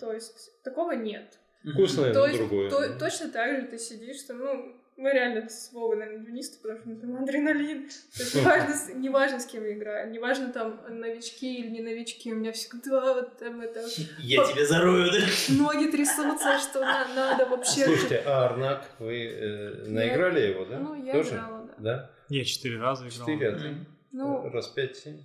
То 0.00 0.12
есть 0.12 0.62
такого 0.62 0.92
нет. 0.92 1.38
Вкусное, 1.74 2.12
но 2.14 2.28
другое. 2.28 2.70
то- 2.70 2.98
точно 2.98 3.30
так 3.30 3.60
же 3.62 3.66
ты 3.66 3.78
сидишь, 3.78 4.20
что, 4.20 4.34
ну, 4.34 4.76
мы 4.96 5.12
реально 5.12 5.48
с 5.48 5.72
Вовой, 5.72 5.96
наверное, 5.96 6.24
дюнисты, 6.24 6.58
потому 6.62 6.78
что 6.80 6.88
мы 6.88 6.96
там 6.96 7.22
адреналин. 7.22 7.88
То 7.88 8.22
есть 8.22 8.34
неважно, 8.36 8.74
с- 8.74 8.88
неважно, 8.94 9.40
с 9.40 9.46
кем 9.46 9.64
я 9.64 9.72
играю, 9.74 10.10
неважно, 10.10 10.52
там, 10.52 10.80
новички 10.88 11.58
или 11.60 11.68
не 11.70 11.80
новички, 11.80 12.32
у 12.32 12.36
меня 12.36 12.52
всегда 12.52 13.14
вот 13.14 13.36
там 13.38 13.60
это... 13.60 13.84
Я 14.18 14.44
тебе 14.44 14.66
зарою, 14.66 15.10
да? 15.10 15.18
Ноги 15.56 15.90
трясутся, 15.90 16.58
что 16.58 16.80
на- 16.80 17.08
надо 17.14 17.46
вообще... 17.46 17.84
Слушайте, 17.86 18.22
а 18.24 18.46
Арнак, 18.46 18.88
вы 18.98 19.24
э, 19.26 19.84
наиграли 19.88 20.40
его, 20.52 20.64
да? 20.64 20.78
Ну, 20.78 20.94
я 21.04 21.12
Тоже? 21.12 21.30
играла, 21.30 21.64
да. 21.66 21.74
Да? 21.78 22.10
Я 22.28 22.44
четыре 22.44 22.78
раза 22.78 23.08
играл. 23.08 23.26
Четыре, 23.26 23.48
а 23.48 23.58
ты? 23.58 23.68
Мгм. 23.68 23.86
Ну, 24.12 24.48
Раз 24.50 24.68
пять, 24.68 24.96
семь? 24.96 25.24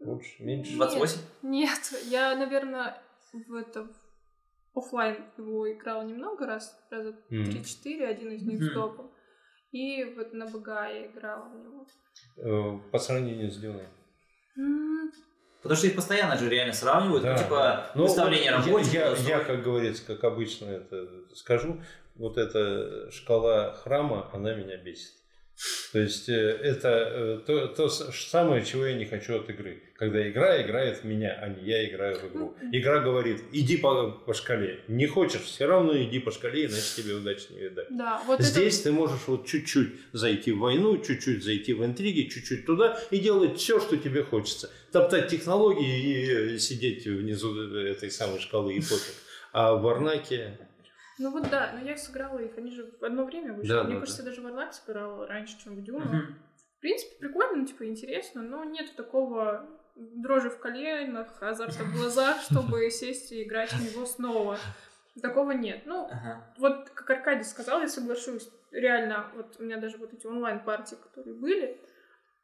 Больше, 0.00 0.42
меньше? 0.42 0.76
28? 0.76 1.18
нет, 1.42 1.80
я, 2.04 2.34
наверное, 2.36 2.96
в 3.32 3.54
это... 3.54 3.86
оффлайн 4.74 5.16
его 5.36 5.72
играла 5.72 6.02
немного 6.02 6.46
раз, 6.46 6.78
раза 6.90 7.14
Мгм. 7.30 7.44
3-4, 7.50 8.06
один 8.06 8.32
из 8.32 8.42
них 8.42 8.62
с 8.62 8.66
Мгм. 8.66 8.74
допом. 8.74 9.12
И 9.72 10.04
вот 10.16 10.32
на 10.32 10.46
БГ 10.46 10.66
я 10.68 11.06
играла 11.06 11.48
в 11.48 11.54
него. 11.56 11.86
Э, 12.36 12.78
По 12.90 12.98
сравнению 12.98 13.50
с 13.50 13.56
Дюной. 13.56 13.86
М, 14.56 15.10
Потому 15.62 15.76
что 15.76 15.86
их 15.88 15.94
постоянно 15.94 16.36
же 16.38 16.48
реально 16.48 16.72
сравнивают, 16.72 17.22
ну, 17.22 17.30
Да, 17.30 17.36
типа 17.38 17.56
да. 17.56 17.92
Ну, 17.94 18.02
выставление 18.04 18.56
вот 18.56 18.66
рабочих. 18.66 18.94
Я, 18.94 19.08
я, 19.10 19.38
я, 19.38 19.40
как 19.44 19.62
говорится, 19.62 20.06
как 20.06 20.24
обычно 20.24 20.66
это 20.66 21.06
скажу, 21.34 21.80
вот 22.14 22.38
эта 22.38 23.10
шкала 23.10 23.72
храма, 23.74 24.30
она 24.32 24.54
меня 24.54 24.76
бесит. 24.78 25.14
То 25.92 25.98
есть 25.98 26.28
э, 26.28 26.32
это 26.32 26.88
э, 26.88 27.40
то, 27.46 27.66
то 27.66 27.88
самое, 27.88 28.64
чего 28.64 28.86
я 28.86 28.94
не 28.94 29.04
хочу 29.04 29.36
от 29.36 29.50
игры. 29.50 29.82
Когда 29.96 30.26
игра 30.28 30.62
играет 30.62 30.98
в 30.98 31.04
меня, 31.04 31.38
а 31.40 31.48
не 31.48 31.68
я 31.68 31.86
играю 31.88 32.18
в 32.18 32.32
игру. 32.32 32.56
Игра 32.72 33.00
говорит, 33.00 33.42
иди 33.52 33.76
по, 33.76 34.10
по 34.10 34.32
шкале. 34.32 34.80
Не 34.88 35.06
хочешь, 35.06 35.42
все 35.42 35.66
равно 35.66 35.96
иди 36.00 36.18
по 36.18 36.30
шкале, 36.30 36.66
иначе 36.66 37.02
тебе 37.02 37.14
удачи 37.14 37.46
не 37.50 37.58
видать. 37.58 37.86
Да, 37.90 38.22
вот 38.26 38.40
Здесь 38.40 38.80
ты 38.80 38.92
можешь 38.92 39.20
вот 39.26 39.46
чуть-чуть 39.46 39.88
зайти 40.12 40.52
в 40.52 40.60
войну, 40.60 40.96
чуть-чуть 40.96 41.44
зайти 41.44 41.74
в 41.74 41.84
интриги, 41.84 42.28
чуть-чуть 42.28 42.64
туда 42.64 42.98
и 43.10 43.18
делать 43.18 43.58
все, 43.58 43.80
что 43.80 43.96
тебе 43.96 44.22
хочется. 44.22 44.70
Топтать 44.92 45.28
технологии 45.28 46.54
и 46.54 46.58
сидеть 46.58 47.04
внизу 47.06 47.54
этой 47.76 48.10
самой 48.10 48.40
шкалы 48.40 48.74
и 48.74 48.80
пофиг. 48.80 49.14
А 49.52 49.74
в 49.74 49.82
Варнаке... 49.82 50.58
Ну 51.20 51.30
вот 51.30 51.50
да, 51.50 51.72
но 51.74 51.86
я 51.86 51.98
сыграла 51.98 52.38
их, 52.38 52.56
они 52.56 52.70
же 52.70 52.90
в 52.98 53.04
одно 53.04 53.24
время 53.24 53.52
вышли. 53.52 53.68
Да, 53.68 53.84
Мне 53.84 53.94
да, 53.94 54.00
кажется, 54.00 54.22
я 54.22 54.28
даже 54.30 54.40
в 54.40 54.46
Арнак 54.46 54.72
сыграла 54.72 55.26
раньше, 55.26 55.62
чем 55.62 55.76
в 55.76 55.82
Дюну. 55.82 56.06
Мгм. 56.06 56.38
В 56.78 56.80
принципе, 56.80 57.16
прикольно, 57.18 57.66
типа, 57.66 57.86
интересно, 57.86 58.40
но 58.40 58.64
нет 58.64 58.96
такого 58.96 59.68
дрожи 59.94 60.48
в 60.48 60.58
коленах, 60.58 61.42
азарта 61.42 61.84
в 61.84 61.92
глазах, 61.92 62.40
чтобы 62.50 62.90
сесть 62.90 63.32
и 63.32 63.42
играть 63.42 63.70
в 63.70 63.80
него 63.84 64.06
снова. 64.06 64.58
Такого 65.20 65.50
нет. 65.50 65.82
Ну, 65.84 66.06
Ага. 66.06 66.54
вот 66.56 66.88
как 66.88 67.10
Аркадий 67.10 67.44
сказал, 67.44 67.82
я 67.82 67.88
соглашусь. 67.88 68.48
Реально, 68.70 69.30
вот 69.34 69.56
у 69.58 69.62
меня 69.62 69.76
даже 69.76 69.98
вот 69.98 70.14
эти 70.14 70.26
онлайн-партии, 70.26 70.94
которые 70.94 71.34
были, 71.34 71.78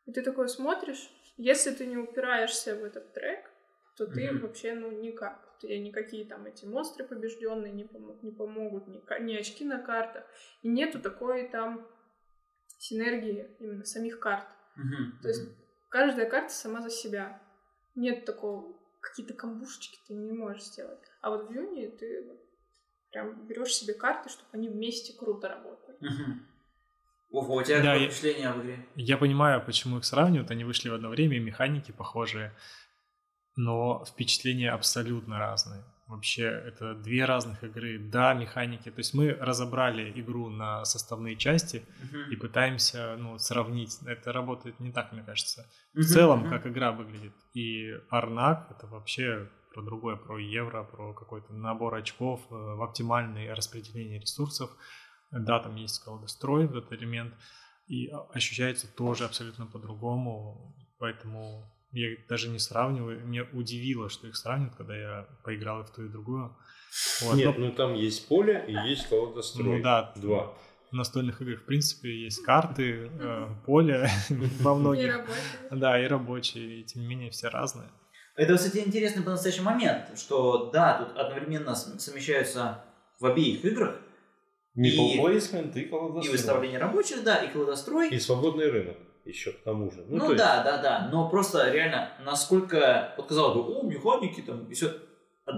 и 0.04 0.12
ты 0.12 0.20
такой 0.20 0.50
смотришь, 0.50 1.08
если 1.38 1.70
ты 1.70 1.86
не 1.86 1.96
упираешься 1.96 2.74
в 2.74 2.84
этот 2.84 3.14
трек, 3.14 3.50
то 3.96 4.06
ты 4.06 4.30
Мгм. 4.30 4.40
вообще, 4.42 4.74
ну, 4.74 4.90
никак. 4.90 5.56
Тебе 5.58 5.78
никакие 5.80 6.26
там 6.26 6.44
эти 6.46 6.66
монстры 6.66 7.04
побежденные 7.06 7.72
не, 7.72 7.84
помо- 7.84 8.18
не 8.22 8.30
помогут, 8.30 8.86
ни, 8.88 9.02
ни 9.22 9.34
очки 9.36 9.64
на 9.64 9.82
картах. 9.82 10.24
И 10.62 10.68
нету 10.68 11.00
такой 11.00 11.48
там 11.48 11.86
синергии 12.78 13.50
именно 13.58 13.84
самих 13.84 14.20
карт. 14.20 14.46
Мгм. 14.76 15.18
То 15.22 15.28
есть 15.28 15.42
каждая 15.88 16.28
карта 16.28 16.52
сама 16.52 16.80
за 16.82 16.90
себя. 16.90 17.40
Нет 17.94 18.24
такого, 18.26 18.76
какие-то 19.00 19.32
камбушечки 19.34 19.98
ты 20.06 20.14
не 20.14 20.32
можешь 20.32 20.64
сделать. 20.64 21.00
А 21.22 21.30
вот 21.30 21.48
в 21.48 21.50
Юни 21.52 21.86
ты 21.88 22.38
прям 23.10 23.46
берешь 23.46 23.74
себе 23.74 23.94
карты, 23.94 24.28
чтобы 24.28 24.48
они 24.52 24.68
вместе 24.68 25.16
круто 25.18 25.48
работали. 25.48 25.96
Мгм. 26.00 26.46
Вова, 27.30 27.60
у 27.60 27.62
тебя 27.64 27.78
Да, 27.78 27.92
какое 27.92 28.00
я- 28.04 28.08
впечатление 28.10 28.48
об 28.50 28.60
игре? 28.62 28.86
Я 28.94 29.16
понимаю, 29.16 29.64
почему 29.64 29.98
их 29.98 30.04
сравнивают, 30.04 30.50
они 30.50 30.64
вышли 30.64 30.90
в 30.90 30.94
одно 30.94 31.08
время, 31.08 31.36
и 31.36 31.40
механики 31.40 31.90
похожие, 31.92 32.52
но 33.56 34.04
впечатления 34.04 34.70
абсолютно 34.70 35.38
разные. 35.38 35.82
Вообще, 36.06 36.44
это 36.44 36.94
две 36.94 37.24
разных 37.24 37.64
игры. 37.64 37.98
Да, 37.98 38.32
механики. 38.32 38.90
То 38.90 38.98
есть 39.00 39.12
мы 39.12 39.32
разобрали 39.32 40.12
игру 40.20 40.48
на 40.50 40.84
составные 40.84 41.34
части 41.36 41.84
Мгм. 42.00 42.30
и 42.30 42.36
пытаемся 42.36 43.16
ну, 43.18 43.38
сравнить. 43.38 43.98
Это 44.06 44.32
работает 44.32 44.78
не 44.78 44.92
так, 44.92 45.10
мне 45.12 45.24
кажется. 45.24 45.68
В 45.94 45.98
Мгм, 45.98 46.06
целом, 46.06 46.48
как 46.48 46.64
игра 46.66 46.92
выглядит. 46.92 47.34
И 47.54 47.90
Арнак 48.08 48.68
это 48.70 48.86
вообще 48.86 49.50
про 49.74 49.82
другое, 49.82 50.14
про 50.16 50.38
евро, 50.38 50.84
про 50.84 51.12
какой-то 51.12 51.52
набор 51.52 51.96
очков, 51.96 52.40
э, 52.50 52.54
в 52.54 52.82
оптимальное 52.82 53.52
распределение 53.54 54.20
ресурсов. 54.20 54.70
Да, 55.32 55.58
там 55.58 55.74
есть 55.74 56.04
колдострой, 56.04 56.66
этот 56.66 56.92
элемент, 56.92 57.34
и 57.88 58.06
а- 58.08 58.26
ощущается 58.32 58.86
тоже 58.86 59.24
абсолютно 59.24 59.66
по-другому, 59.66 60.74
поэтому 60.98 61.68
я 61.92 62.12
их 62.12 62.26
даже 62.28 62.48
не 62.48 62.58
сравниваю. 62.58 63.26
Мне 63.26 63.42
удивило, 63.52 64.08
что 64.08 64.26
их 64.26 64.36
сравнивают, 64.36 64.74
когда 64.76 64.96
я 64.96 65.26
поиграл 65.44 65.82
и 65.82 65.84
в 65.84 65.90
ту, 65.90 66.04
и 66.04 66.08
в 66.08 66.12
другую. 66.12 66.56
Вот, 67.22 67.36
Нет, 67.36 67.58
но 67.58 67.66
ну 67.66 67.72
там 67.72 67.94
есть 67.94 68.26
поле 68.28 68.64
и 68.66 68.72
есть 68.88 69.08
колодострой. 69.08 69.78
Ну 69.78 69.82
да. 69.82 70.12
Два. 70.16 70.54
в 70.90 70.94
настольных 70.94 71.42
играх, 71.42 71.60
в 71.62 71.66
принципе, 71.66 72.08
есть 72.24 72.42
карты, 72.44 73.10
э, 73.20 73.48
поле 73.66 74.08
во 74.60 74.72
И 74.72 74.74
многих. 74.74 75.12
рабочие. 75.16 75.36
Да, 75.72 76.02
и 76.02 76.06
рабочие, 76.06 76.80
и 76.80 76.84
тем 76.84 77.02
не 77.02 77.08
менее 77.08 77.30
все 77.30 77.48
разные. 77.48 77.88
Это, 78.36 78.56
кстати, 78.56 78.78
интересный 78.78 79.22
по-настоящему 79.22 79.66
момент, 79.66 80.18
что 80.18 80.70
да, 80.70 80.98
тут 81.02 81.16
одновременно 81.16 81.74
совмещаются 81.74 82.84
в 83.18 83.26
обеих 83.26 83.64
играх 83.64 83.96
И- 84.74 85.18
Placement 85.18 85.72
и 85.74 85.80
и 85.82 85.84
колодострой. 85.88 86.32
выставление 86.32 86.78
рабочих, 86.78 87.24
да, 87.24 87.36
и 87.44 87.50
колодострой. 87.52 88.10
И 88.10 88.18
свободный 88.18 88.70
рынок 88.70 88.96
еще 89.26 89.52
к 89.52 89.62
тому 89.62 89.90
же. 89.90 90.04
Ну, 90.08 90.18
то 90.18 90.32
есть- 90.32 90.38
да, 90.38 90.62
да, 90.62 90.78
да. 90.78 91.08
Но 91.12 91.28
просто 91.28 91.70
реально, 91.70 92.10
насколько, 92.24 93.12
вот 93.16 93.26
казалось 93.26 93.56
бы, 93.56 93.62
о, 93.74 93.82
механики 93.82 94.40
там, 94.40 94.64
и 94.66 94.74
все. 94.74 94.92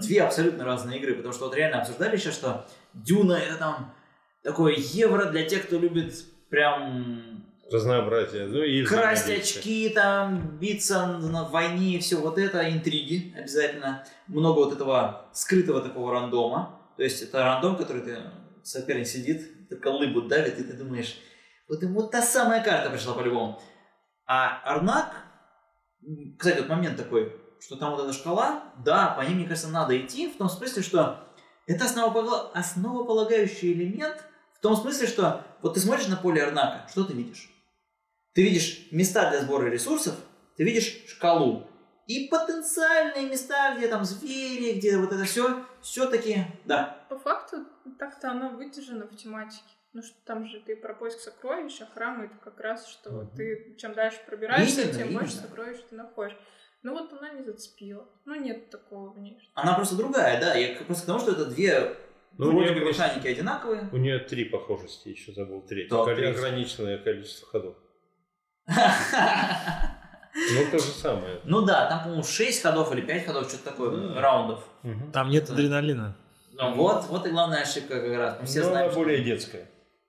Две 0.02 0.22
абсолютно 0.22 0.64
разные 0.64 0.98
игры, 0.98 1.14
потому 1.14 1.32
что 1.32 1.46
вот 1.46 1.54
реально 1.54 1.80
обсуждали 1.80 2.16
сейчас, 2.16 2.34
что 2.34 2.66
Дюна 2.92 3.34
это 3.34 3.56
там 3.56 3.94
такое 4.42 4.74
евро 4.76 5.26
для 5.26 5.44
тех, 5.44 5.66
кто 5.66 5.78
любит 5.78 6.12
прям 6.50 7.38
Разнообразие. 7.70 8.46
Ну, 8.46 8.62
и 8.62 8.82
красть 8.82 9.28
очки, 9.28 9.90
там, 9.90 10.58
биться 10.58 11.06
на 11.06 11.44
войне 11.44 11.96
и 11.96 11.98
все 11.98 12.16
вот 12.16 12.38
это, 12.38 12.66
интриги 12.70 13.34
обязательно. 13.36 14.04
Много 14.26 14.60
вот 14.60 14.72
этого 14.72 15.28
скрытого 15.34 15.82
такого 15.82 16.12
рандома. 16.12 16.80
То 16.96 17.02
есть 17.02 17.20
это 17.22 17.44
рандом, 17.44 17.76
который 17.76 18.00
ты, 18.02 18.16
соперник 18.62 19.06
сидит, 19.06 19.68
только 19.68 19.88
лыбу 19.88 20.22
давит, 20.22 20.58
и 20.58 20.64
ты 20.64 20.72
думаешь, 20.72 21.18
вот 21.68 21.82
ему 21.82 22.02
та 22.02 22.22
самая 22.22 22.62
карта 22.62 22.90
пришла 22.90 23.14
по-любому. 23.14 23.60
А 24.26 24.60
Арнак, 24.64 25.14
кстати, 26.38 26.58
вот 26.58 26.68
момент 26.68 26.96
такой, 26.96 27.34
что 27.60 27.76
там 27.76 27.92
вот 27.92 28.04
эта 28.04 28.12
шкала, 28.12 28.64
да, 28.84 29.08
по 29.08 29.22
ней, 29.22 29.34
мне 29.34 29.46
кажется, 29.46 29.68
надо 29.68 29.98
идти, 29.98 30.28
в 30.30 30.36
том 30.36 30.48
смысле, 30.48 30.82
что 30.82 31.24
это 31.66 31.84
основополагающий 31.84 33.72
элемент, 33.72 34.24
в 34.54 34.60
том 34.60 34.76
смысле, 34.76 35.06
что 35.06 35.44
вот 35.62 35.74
ты 35.74 35.80
смотришь 35.80 36.08
на 36.08 36.16
поле 36.16 36.42
Арнака, 36.42 36.88
что 36.88 37.04
ты 37.04 37.12
видишь? 37.12 37.50
Ты 38.34 38.42
видишь 38.42 38.88
места 38.90 39.30
для 39.30 39.40
сбора 39.40 39.66
ресурсов, 39.66 40.14
ты 40.56 40.64
видишь 40.64 41.04
шкалу. 41.08 41.66
И 42.06 42.28
потенциальные 42.28 43.28
места, 43.28 43.74
где 43.76 43.88
там 43.88 44.04
звери, 44.04 44.78
где 44.78 44.96
вот 44.96 45.12
это 45.12 45.24
все, 45.24 45.64
все-таки, 45.82 46.44
да. 46.64 47.04
По 47.10 47.18
факту, 47.18 47.66
так-то 47.98 48.30
она 48.30 48.48
выдержана 48.48 49.06
в 49.06 49.14
тематике. 49.14 49.77
Ну 49.98 50.04
что 50.04 50.14
там 50.26 50.46
же 50.46 50.60
ты 50.60 50.76
про 50.76 50.94
поиск 50.94 51.18
сокровищ, 51.18 51.80
а 51.80 51.86
храмы 51.86 52.26
это 52.26 52.36
как 52.36 52.60
раз, 52.60 52.86
что 52.86 53.10
Мгм. 53.10 53.30
ты 53.34 53.74
чем 53.80 53.94
дальше 53.94 54.18
пробираешься, 54.28 54.82
Именно, 54.82 54.94
тем 54.96 55.12
больше 55.12 55.32
именно. 55.32 55.42
сокровищ 55.48 55.78
ты 55.90 55.96
находишь. 55.96 56.36
Ну 56.84 56.92
вот 56.92 57.12
она 57.14 57.30
не 57.30 57.42
зацепила. 57.42 58.06
Ну 58.24 58.36
нет 58.36 58.70
такого 58.70 59.10
в 59.12 59.18
ней. 59.18 59.36
Она 59.54 59.74
просто 59.74 59.96
другая, 59.96 60.40
да. 60.40 60.54
Я 60.54 60.76
просто 60.84 61.02
к 61.02 61.06
тому, 61.06 61.18
что 61.18 61.32
это 61.32 61.46
две 61.46 61.96
Ну, 62.38 62.46
у 62.46 62.50
вроде 62.52 62.70
нее 62.70 62.80
бы 62.80 62.88
механики 62.90 63.26
одинаковые. 63.26 63.88
У 63.90 63.96
нее 63.96 64.20
три 64.20 64.44
похожести, 64.44 65.08
еще 65.08 65.32
забыл 65.32 65.62
третью. 65.62 65.90
Да, 65.90 65.96
Кол- 66.04 66.14
третью. 66.14 66.30
Ограниченное 66.30 66.98
количество 66.98 67.48
ходов. 67.48 67.76
Ну, 70.34 70.70
то 70.70 70.78
же 70.78 70.92
самое. 70.92 71.40
Ну 71.44 71.62
да, 71.62 71.88
там, 71.88 72.00
по-моему, 72.02 72.22
6 72.22 72.62
ходов 72.62 72.92
или 72.92 73.00
5 73.00 73.26
ходов, 73.26 73.48
что-то 73.48 73.64
такое, 73.70 73.90
Да. 74.14 74.20
раундов. 74.20 74.62
Там 75.12 75.30
нет 75.30 75.50
адреналина. 75.50 76.16
Ну, 76.52 76.74
вот, 76.74 77.06
вот 77.08 77.26
и 77.26 77.30
главная 77.30 77.62
ошибка 77.62 78.00
как 78.00 78.16
раз. 78.16 78.36
Мы 78.40 78.46
все 78.46 78.60
Но 78.60 78.66
знаем, 78.66 78.84
она 78.84 78.90
что- 78.92 79.00
более 79.00 79.24
детская. 79.24 79.68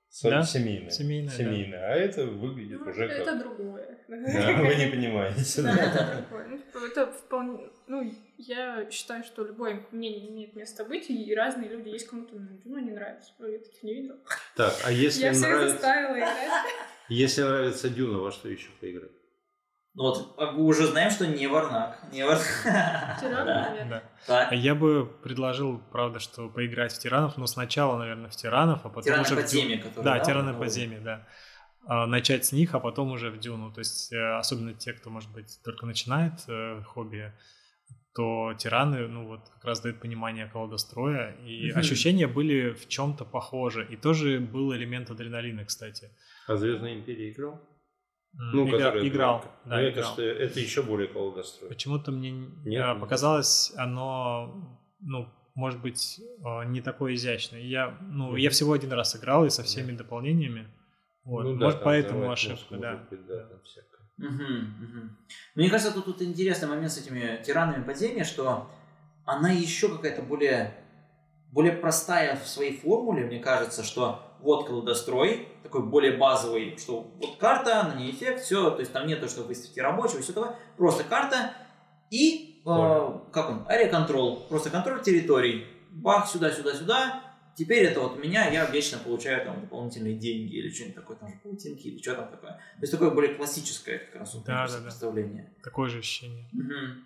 С- 0.10 0.24
Да? 0.24 0.42
Семейная. 0.44 0.90
Семейная, 0.90 1.30
да. 1.30 1.36
Семейная. 1.38 1.80
А 1.80 1.96
это 1.96 2.26
выглядит 2.26 2.80
Ну, 2.84 2.90
уже 2.92 3.06
это 3.06 3.26
как... 3.26 3.40
другое. 3.40 3.98
Да, 4.08 4.54
вы 4.64 4.76
не 4.76 4.88
понимаете. 4.90 5.62
Да, 5.62 5.76
да. 5.76 5.84
это 5.84 6.18
другое. 6.28 6.48
Ну, 6.48 6.58
типа, 6.58 6.78
это 6.86 7.12
вполне... 7.12 7.70
Ну, 7.88 8.14
я 8.38 8.90
считаю, 8.90 9.24
что 9.24 9.44
любое 9.46 9.86
мнение 9.92 10.30
имеет 10.30 10.56
место 10.56 10.84
быть, 10.84 11.10
и 11.10 11.36
разные 11.36 11.70
люди 11.70 11.90
есть, 11.90 12.08
кому-то 12.08 12.36
ну, 12.66 12.80
не 12.80 12.92
нравится. 12.92 13.32
Ну, 13.38 13.48
Я 13.48 13.60
таких 13.60 13.84
не 13.84 13.94
видела. 13.94 14.18
Так, 14.56 14.74
а 14.84 14.92
если 14.92 15.22
Я 15.22 15.34
всех 15.34 15.70
заставила 15.70 16.18
играть. 16.18 16.50
Если 17.10 17.42
нравится 17.42 17.90
Дюна, 17.90 18.20
во 18.20 18.32
что 18.32 18.50
еще 18.50 18.70
поиграть? 18.80 19.10
Ну 19.96 20.04
вот, 20.04 20.36
а 20.38 20.52
уже 20.52 20.86
знаем, 20.88 21.10
что 21.10 21.26
не 21.28 21.48
Варнак. 21.48 22.00
Не 22.14 22.24
Варнак. 22.26 22.46
Тиран, 23.20 23.46
Да. 23.46 23.70
наверное. 23.70 24.04
Да. 24.28 24.46
Так, 24.46 24.52
Я 24.54 24.76
бы 24.76 25.06
предложил, 25.06 25.82
правда, 25.92 26.20
что 26.20 26.48
поиграть 26.50 26.94
в 26.94 27.00
тиранов, 27.00 27.38
но 27.38 27.48
сначала, 27.48 27.98
наверное, 27.98 28.30
в 28.30 28.36
тиранов, 28.36 28.82
а 28.86 28.90
потом 28.90 29.04
Тираны 29.04 29.22
уже 29.24 29.36
в 29.36 29.38
подземья, 29.42 29.78
которые... 29.78 30.04
Да, 30.04 30.20
тираны 30.20 30.52
вот 30.54 30.58
это 30.58 30.60
подземья, 30.60 31.00
да. 31.00 31.28
А, 31.86 32.06
Начать 32.06 32.46
с 32.46 32.52
них, 32.52 32.76
а 32.76 32.80
потом 32.80 33.12
уже 33.12 33.32
в 33.32 33.40
дюну. 33.40 33.72
То 33.72 33.80
есть, 33.80 34.12
э, 34.14 34.38
особенно 34.38 34.74
те, 34.74 34.94
кто, 34.94 35.10
может 35.10 35.32
быть, 35.32 35.60
только 35.64 35.86
начинает 35.86 36.34
э, 36.48 36.82
хобби, 36.84 37.34
то 38.14 38.54
тираны, 38.58 39.08
ну 39.08 39.28
вот, 39.28 39.50
как 39.56 39.66
раз 39.66 39.80
дают 39.82 40.00
понимание 40.00 40.48
колодостроя, 40.48 41.32
и 41.46 41.72
Мгм. 41.72 41.80
ощущения 41.80 42.28
были 42.28 42.72
в 42.72 42.88
чем-то 42.88 43.26
похожи. 43.26 43.86
И 43.90 43.96
тоже 43.98 44.40
был 44.40 44.74
элемент 44.76 45.10
адреналина, 45.10 45.66
кстати. 45.66 46.10
А 46.48 46.56
Звездная 46.58 46.94
империя 46.96 47.32
играл? 47.32 47.60
Ну, 48.34 48.68
игра- 48.70 49.08
играл, 49.08 49.46
да, 49.66 49.82
это, 49.82 50.00
играл. 50.00 50.14
что, 50.14 50.22
это 50.22 50.60
еще 50.60 50.82
более 50.84 51.08
колодострой. 51.08 51.70
Почему-то 51.70 52.12
мне 52.12 52.32
Нет, 52.32 52.84
а, 52.86 52.94
не 52.94 53.00
показалось 53.00 53.74
оно, 53.76 54.80
ну, 55.02 55.28
может 55.56 55.82
быть, 55.82 56.22
а, 56.46 56.64
не 56.64 56.82
такое 56.82 57.16
изящное. 57.16 57.62
Я, 57.62 57.98
ну, 58.02 58.28
Мгм. 58.30 58.36
я 58.38 58.50
всего 58.50 58.74
один 58.74 58.94
раз 58.94 59.16
играл 59.16 59.46
и 59.46 59.50
со 59.50 59.64
всеми 59.64 59.92
дополнениями. 59.92 60.68
Вот. 61.26 61.44
Ну 61.44 61.56
да, 61.58 61.66
может, 61.66 61.84
поэтому 61.84 62.32
ошибка, 62.32 62.78
да. 62.78 62.96
быть, 63.10 63.26
да, 63.26 63.50
всякое. 63.64 64.00
Мгм, 64.18 64.76
мгм. 64.80 65.18
Мне 65.56 65.70
кажется, 65.70 65.94
тут, 65.94 66.06
тут 66.06 66.22
интересный 66.22 66.68
момент 66.68 66.92
с 66.92 66.98
этими 66.98 67.42
тиранами 67.44 67.84
подземья, 67.84 68.24
что 68.24 68.70
она 69.26 69.52
еще 69.52 69.90
какая-то 69.90 70.22
более, 70.22 70.74
более 71.52 71.74
простая 71.74 72.36
в 72.38 72.48
своей 72.48 72.78
формуле, 72.78 73.26
мне 73.26 73.40
кажется, 73.40 73.84
что 73.84 74.29
вот 74.42 74.68
колодострой, 74.68 75.48
такой 75.64 75.84
более 75.84 76.18
базовый, 76.18 76.78
что 76.78 77.02
вот 77.02 77.38
карта, 77.38 77.84
на 77.84 78.00
ней 78.00 78.12
эффект, 78.12 78.42
все, 78.44 78.72
то 78.72 78.80
есть 78.80 78.92
там 78.94 79.08
нет 79.08 79.20
то, 79.20 79.28
что 79.28 79.44
выставите 79.44 79.82
рабочего, 79.82 80.22
все 80.22 80.34
такое, 80.34 80.56
просто 80.78 81.04
карта 81.04 81.54
и, 82.10 82.62
э, 82.66 83.20
как 83.32 83.50
он, 83.50 83.66
аэроконтрол, 83.68 84.48
просто 84.50 84.70
контроль 84.70 85.02
территорий, 85.02 85.66
бах, 85.92 86.28
сюда, 86.30 86.52
сюда, 86.52 86.74
сюда, 86.74 87.24
теперь 87.56 87.84
это 87.84 88.00
вот 88.00 88.16
у 88.16 88.20
меня, 88.20 88.50
я 88.50 88.66
вечно 88.66 88.98
получаю 88.98 89.46
там 89.46 89.62
дополнительные 89.62 90.16
деньги 90.16 90.56
или 90.56 90.72
что-нибудь 90.72 90.96
такое, 90.96 91.18
там 91.18 91.30
же 91.30 91.40
паутинки 91.44 91.88
или 91.88 92.02
что 92.02 92.16
там 92.16 92.30
такое. 92.30 92.52
То 92.52 92.82
есть 92.82 92.94
такое 92.94 93.12
более 93.12 93.36
классическое 93.36 94.00
как 94.00 94.22
раз 94.22 94.34
вот, 94.34 94.46
Да, 94.46 94.66
да, 94.68 94.78
да. 94.78 94.84
представление. 94.84 95.54
Такое 95.64 95.90
же 95.90 96.00
ощущение. 96.00 96.48
Мгм. 96.54 97.06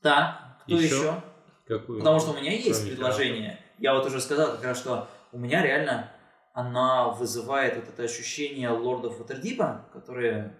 Так, 0.00 0.60
кто 0.62 0.76
Еще? 0.76 0.86
еще? 0.86 1.22
Какую? 1.66 1.98
Потому 1.98 2.20
что 2.20 2.30
у 2.30 2.36
меня 2.36 2.52
есть 2.52 2.80
Кроме 2.80 2.92
предложение. 2.96 3.58
Я 3.78 3.94
вот 3.94 4.06
уже 4.06 4.20
сказал 4.20 4.52
как 4.52 4.64
раз, 4.64 4.78
что 4.78 5.08
у 5.32 5.38
меня 5.38 5.62
реально 5.62 6.10
она 6.58 7.10
вызывает 7.10 7.76
вот 7.76 7.88
это 7.88 8.02
ощущение 8.02 8.68
лордов 8.68 9.20
Ватердипа, 9.20 9.88
которые 9.92 10.56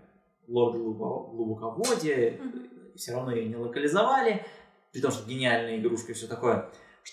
лорды 0.46 0.78
глубо- 0.78 1.28
глубоководья, 1.32 2.40
все 2.94 3.14
равно 3.14 3.32
ее 3.32 3.46
не 3.48 3.56
локализовали, 3.56 4.46
при 4.92 5.00
том, 5.00 5.10
что 5.10 5.28
гениальная 5.28 5.76
игрушка 5.76 6.12
и 6.12 6.14
все 6.14 6.28
такое. 6.28 6.70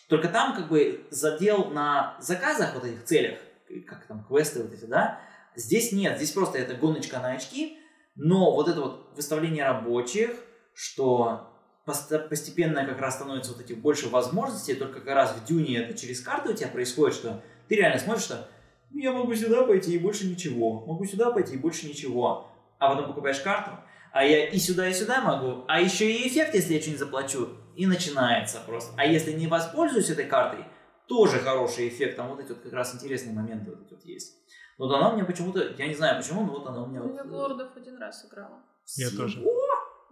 Только 0.08 0.28
там 0.28 0.56
как 0.56 0.68
бы 0.68 1.04
задел 1.10 1.66
на 1.72 2.16
заказах, 2.20 2.76
вот 2.76 2.84
этих 2.86 3.04
целях, 3.06 3.40
как 3.88 4.06
там 4.06 4.24
квесты 4.24 4.62
вот 4.62 4.72
эти, 4.72 4.86
да, 4.86 5.20
здесь 5.56 5.92
нет, 5.92 6.18
здесь 6.18 6.32
просто 6.32 6.60
это 6.60 6.76
гоночка 6.76 7.20
на 7.20 7.32
очки, 7.32 7.80
но 8.14 8.54
вот 8.54 8.68
это 8.68 8.82
вот 8.82 9.10
выставление 9.16 9.66
рабочих, 9.66 10.30
что 10.76 11.50
пост- 11.86 12.30
постепенно 12.30 12.86
как 12.86 13.00
раз 13.00 13.16
становится 13.16 13.54
вот 13.54 13.62
этих 13.62 13.80
больше 13.80 14.10
возможностей, 14.10 14.76
только 14.76 15.00
как 15.00 15.16
раз 15.16 15.32
в 15.34 15.44
Дюне 15.46 15.78
это 15.78 15.98
через 15.98 16.22
карты 16.22 16.52
у 16.52 16.54
тебя 16.54 16.68
происходит, 16.68 17.16
что 17.16 17.42
ты 17.68 17.78
реально 17.78 18.00
смотришь, 18.00 18.26
что 18.26 18.36
«Ну, 18.36 18.55
я 19.02 19.12
могу 19.12 19.36
сюда 19.36 19.64
пойти 19.64 19.94
и 19.94 20.00
больше 20.00 20.28
ничего, 20.28 20.86
могу 20.86 21.06
сюда 21.06 21.32
пойти 21.32 21.56
и 21.56 21.58
больше 21.58 21.88
ничего, 21.88 22.48
а 22.80 22.90
потом 22.90 23.08
покупаешь 23.08 23.40
карту, 23.40 23.72
а 24.12 24.24
я 24.24 24.48
и 24.48 24.58
сюда, 24.58 24.88
и 24.90 24.94
сюда 24.94 25.22
могу, 25.22 25.66
а 25.68 25.82
еще 25.82 26.12
и 26.12 26.28
эффект, 26.28 26.56
если 26.56 26.74
я 26.74 26.80
что-нибудь 26.80 27.00
заплачу, 27.00 27.50
и 27.76 27.86
начинается 27.86 28.62
просто. 28.66 28.94
А 28.98 29.06
если 29.06 29.34
не 29.34 29.48
воспользуюсь 29.48 30.10
этой 30.10 30.26
картой, 30.26 30.66
тоже 31.08 31.40
хороший 31.40 31.90
эффект, 31.90 32.16
там 32.16 32.30
вот 32.30 32.40
эти 32.40 32.50
вот 32.50 32.60
как 32.60 32.74
раз 32.74 32.96
интересные 32.96 33.36
моменты 33.36 33.72
вот 33.72 33.82
эти 33.86 33.94
вот 33.94 34.06
есть. 34.06 34.38
Вот 34.78 34.92
она 34.92 35.12
мне 35.12 35.24
почему-то, 35.24 35.74
я 35.78 35.88
не 35.88 35.94
знаю 35.94 36.22
почему, 36.22 36.46
но 36.46 36.54
вот 36.54 36.68
она 36.68 36.84
у 36.84 36.88
меня... 36.88 37.02
Ну, 37.02 37.16
Я 37.16 37.24
вот, 37.24 37.32
в 37.32 37.34
Лордов 37.34 37.78
один 37.78 37.98
раз 37.98 38.26
играла. 38.26 38.62
Я 38.98 39.08
всего. 39.08 39.22
тоже. 39.22 39.42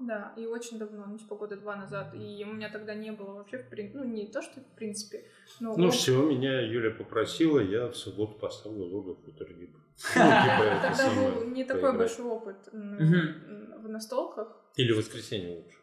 Да, 0.06 0.34
и 0.38 0.46
очень 0.46 0.78
давно, 0.80 1.06
ну, 1.06 1.18
типа 1.18 1.36
года 1.36 1.56
два 1.56 1.76
назад. 1.76 2.14
И 2.16 2.44
у 2.48 2.54
меня 2.54 2.70
тогда 2.70 2.94
не 2.96 3.12
было 3.12 3.34
вообще, 3.36 3.58
в 3.60 3.70
принципе, 3.70 4.00
ну, 4.00 4.06
не 4.06 4.28
то, 4.28 4.42
что 4.42 4.60
в 4.62 4.76
принципе, 4.76 5.26
но... 5.60 5.76
Ну 5.78 5.86
он- 5.86 5.92
все, 5.92 6.22
меня 6.30 6.60
Юля 6.62 6.92
попросила, 6.92 7.60
я 7.60 7.88
в 7.88 7.96
субботу 7.96 8.38
поставлю 8.40 8.86
лого 8.86 9.16
Футергип. 9.16 9.76
Ну, 10.16 10.22
Тогда 10.82 11.10
был 11.16 11.48
не 11.50 11.64
такой 11.64 11.98
большой 11.98 12.26
опыт 12.26 12.58
в 12.72 13.88
настолках. 13.90 14.58
Или 14.76 14.92
в 14.94 14.98
воскресенье 14.98 15.58
лучше. 15.58 15.78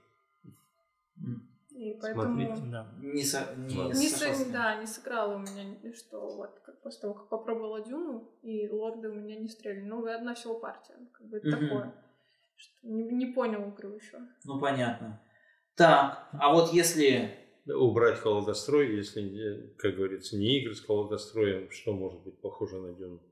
И 1.70 1.96
поэтому... 2.00 2.24
Смотрите. 2.24 2.62
Да. 2.70 2.86
Не, 3.00 3.22
со, 3.24 3.54
не. 3.56 3.74
Не 3.74 4.08
сошла 4.08 4.34
с 4.34 4.38
с- 4.38 4.44
ним. 4.44 4.52
да, 4.52 4.76
не 4.80 4.86
сыграла 4.86 5.36
у 5.36 5.38
меня, 5.38 5.94
что 5.94 6.20
вот 6.36 6.60
как 6.66 6.80
после 6.82 7.00
того, 7.02 7.14
как 7.14 7.28
попробовала 7.28 7.80
Дюну, 7.82 8.28
и 8.42 8.68
лорды 8.68 9.08
у 9.08 9.14
меня 9.14 9.36
не 9.36 9.48
стреляли. 9.48 9.84
Ну, 9.86 10.04
одна 10.06 10.34
всего 10.34 10.58
партия. 10.58 10.94
Как 11.12 11.26
бы 11.28 11.38
это 11.38 11.48
Мгм. 11.56 11.60
такое. 11.60 11.94
Что 12.61 12.88
не, 12.88 13.04
не 13.04 13.26
понял 13.32 13.70
игру 13.70 13.94
еще. 13.94 14.18
Ну, 14.44 14.61
понятно. 14.61 15.22
Так, 15.76 16.28
а 16.32 16.52
вот 16.52 16.74
если... 16.74 17.36
Да, 17.64 17.78
Убрать 17.78 18.18
холодострой, 18.18 18.96
если, 18.96 19.22
не- 19.22 19.76
как 19.78 19.96
говорится, 19.96 20.36
не 20.36 20.61
игры 20.61 20.74
с 20.74 20.80
холодостроем, 20.84 21.70
что 21.70 21.92
может 21.92 22.22
быть 22.22 22.38
похоже 22.40 22.76
на 22.78 22.92
Дюну? 22.92 23.22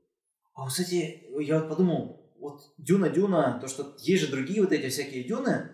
А, 0.55 0.63
вот, 0.63 0.69
кстати, 0.69 1.25
я 1.39 1.59
вот 1.59 1.69
подумал, 1.69 2.33
вот 2.39 2.61
Дюна-Дюна, 2.79 3.59
то, 3.59 3.67
что 3.67 3.95
есть 3.99 4.23
же 4.23 4.31
другие 4.31 4.61
вот 4.61 4.71
эти 4.71 4.89
всякие 4.89 5.23
Дюны, 5.23 5.71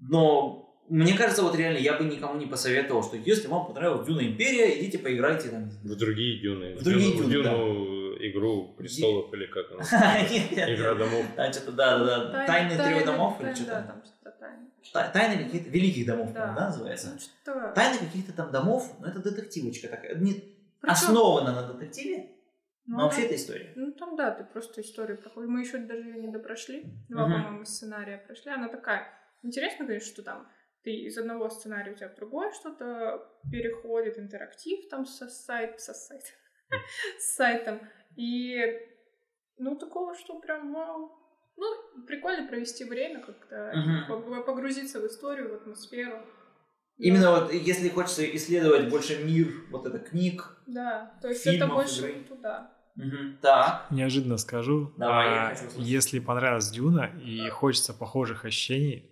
но 0.00 0.82
мне 0.88 1.14
кажется, 1.16 1.42
вот 1.42 1.54
реально 1.56 1.78
я 1.78 1.98
бы 1.98 2.04
никому 2.04 2.38
не 2.38 2.46
посоветовал, 2.46 3.02
что 3.02 3.16
если 3.16 3.48
вам 3.48 3.66
понравилась 3.66 4.06
Дюна 4.06 4.22
Империя, 4.22 4.80
идите 4.80 4.98
поиграйте 4.98 5.50
там. 5.50 5.68
В 5.68 5.96
другие 5.96 6.40
Дюны. 6.40 6.76
В 6.76 6.82
другие 6.82 7.16
Дюны, 7.16 7.30
Дюну 7.30 7.97
игру 8.20 8.74
престолов 8.76 9.32
или 9.34 9.46
как 9.46 9.70
она? 9.72 9.82
Игра 10.74 10.94
домов. 10.94 11.26
Там 11.36 11.52
что-то, 11.52 11.72
да, 11.72 11.98
да, 11.98 12.24
да. 12.32 12.46
Тайны 12.46 12.76
трех 12.76 13.04
домов 13.06 13.36
или 13.40 13.46
тайны, 13.46 13.56
что-то. 13.56 13.70
Да, 13.72 13.82
там 13.82 14.04
что-то 14.04 14.30
тайны. 14.38 14.70
Та- 14.92 15.08
Тайны 15.10 15.44
каких-то 15.44 15.70
великих 15.70 16.06
домов, 16.06 16.32
Да. 16.32 16.52
называется? 16.52 17.18
Ну. 17.46 17.72
Тайны 17.74 17.98
каких-то 17.98 18.32
там 18.32 18.50
домов, 18.50 18.94
но 19.00 19.06
это 19.08 19.20
детективочка 19.20 19.88
такая. 19.88 20.20
Основана 20.82 21.52
на 21.52 21.72
детективе, 21.72 22.30
ну, 22.86 22.96
но 22.98 23.02
вообще 23.04 23.18
она- 23.22 23.26
это 23.26 23.36
история. 23.36 23.72
Ну, 23.76 23.92
там, 23.92 24.16
да, 24.16 24.30
ты 24.30 24.44
просто 24.44 24.80
историю 24.80 25.18
проходишь. 25.18 25.50
Мы 25.50 25.60
еще 25.60 25.78
даже 25.78 26.02
ее 26.08 26.22
не 26.22 26.28
допрошли. 26.32 26.84
Два, 27.08 27.26
Мгм. 27.26 27.32
по-моему, 27.42 27.64
сценария 27.64 28.18
прошли. 28.18 28.52
Она 28.52 28.68
такая... 28.68 29.06
Интересно, 29.42 29.86
конечно, 29.86 30.08
что 30.08 30.22
там 30.22 30.48
ты 30.84 30.92
из 30.92 31.18
одного 31.18 31.50
сценария 31.50 31.92
у 31.92 31.96
тебя 31.96 32.08
в 32.08 32.14
другой 32.14 32.52
что-то 32.52 33.20
переходит, 33.50 34.18
интерактив 34.18 34.88
там 34.88 35.04
со 35.04 35.28
сайт, 35.28 35.80
со 35.80 35.92
сайт, 35.92 36.22
с 37.18 37.34
сайтом. 37.36 37.80
И, 38.18 38.56
ну, 39.58 39.76
такого, 39.76 40.16
что 40.16 40.40
прям 40.40 40.74
вау. 40.74 41.12
Ну, 41.56 41.66
прикольно 42.06 42.48
провести 42.48 42.84
время 42.84 43.20
как-то, 43.20 43.72
пог- 44.08 44.44
погрузиться 44.44 45.00
в 45.00 45.06
историю, 45.06 45.50
в 45.50 45.54
атмосферу. 45.54 46.18
Именно 46.98 47.30
вот 47.30 47.52
если 47.52 47.88
хочется 47.88 48.24
исследовать 48.36 48.90
больше 48.90 49.22
мир 49.22 49.48
вот 49.70 49.86
это 49.86 50.00
книг. 50.00 50.56
Да, 50.66 51.16
то 51.22 51.28
есть 51.28 51.44
фильмов, 51.44 51.68
это 51.68 51.74
больше 51.74 52.10
игры. 52.10 52.24
туда. 52.24 52.72
Мгм. 52.96 53.38
Так. 53.40 53.86
Неожиданно 53.90 54.36
скажу. 54.36 54.92
Давай, 54.96 55.26
я 55.26 55.48
а, 55.50 55.56
если 55.76 56.18
понравилась 56.18 56.70
Дюна 56.70 57.12
и 57.24 57.48
хочется 57.50 57.94
похожих 57.94 58.44
ощущений, 58.44 59.08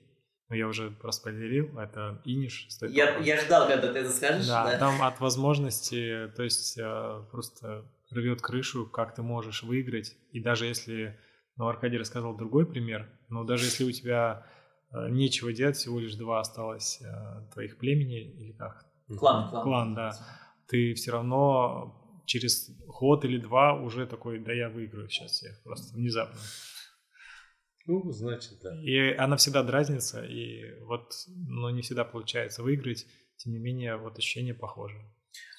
ну 0.48 0.56
я 0.56 0.66
уже 0.66 0.90
просто 0.90 1.30
поделил, 1.30 1.78
это 1.78 2.20
Иниш. 2.24 2.66
Я, 2.88 3.18
я 3.18 3.36
ждал, 3.40 3.68
когда 3.68 3.92
ты 3.92 4.00
это 4.00 4.10
скажешь. 4.10 4.48
Да, 4.48 4.64
да. 4.64 4.78
там 4.78 5.00
от 5.02 5.20
возможности, 5.20 6.32
то 6.34 6.42
есть 6.42 6.76
э, 6.76 7.22
просто 7.30 7.84
рвет 8.10 8.40
крышу, 8.40 8.86
как 8.86 9.14
ты 9.14 9.22
можешь 9.22 9.62
выиграть. 9.62 10.16
И 10.30 10.40
даже 10.40 10.66
если, 10.66 11.18
ну, 11.56 11.66
Аркадий 11.66 11.98
рассказал 11.98 12.36
другой 12.36 12.66
пример, 12.66 13.08
но 13.28 13.44
даже 13.44 13.64
если 13.64 13.84
у 13.84 13.92
тебя 13.92 14.46
э, 14.92 15.08
нечего 15.10 15.52
делать, 15.52 15.76
всего 15.76 15.98
лишь 15.98 16.14
два 16.14 16.40
осталось 16.40 17.00
э, 17.02 17.50
твоих 17.52 17.78
племени, 17.78 18.20
или 18.20 18.52
как, 18.52 18.86
Клан, 19.08 19.50
клан. 19.50 19.62
Клан, 19.62 19.94
да. 19.94 20.12
ты 20.68 20.94
все 20.94 21.12
равно 21.12 22.22
через 22.26 22.70
ход 22.88 23.24
или 23.24 23.38
два 23.38 23.74
уже 23.74 24.06
такой, 24.06 24.40
да 24.40 24.52
я 24.52 24.68
выиграю 24.68 25.08
сейчас 25.08 25.32
всех, 25.32 25.62
просто 25.62 25.96
внезапно. 25.96 26.40
Ну, 27.86 28.10
значит, 28.10 28.58
да. 28.62 28.82
И 28.82 29.14
она 29.14 29.36
всегда 29.36 29.62
дразнится, 29.62 30.24
и 30.24 30.80
вот, 30.80 31.12
но 31.28 31.70
не 31.70 31.82
всегда 31.82 32.04
получается 32.04 32.64
выиграть, 32.64 33.06
тем 33.36 33.52
не 33.52 33.58
менее, 33.60 33.96
вот 33.96 34.18
ощущение 34.18 34.54
похоже. 34.54 34.96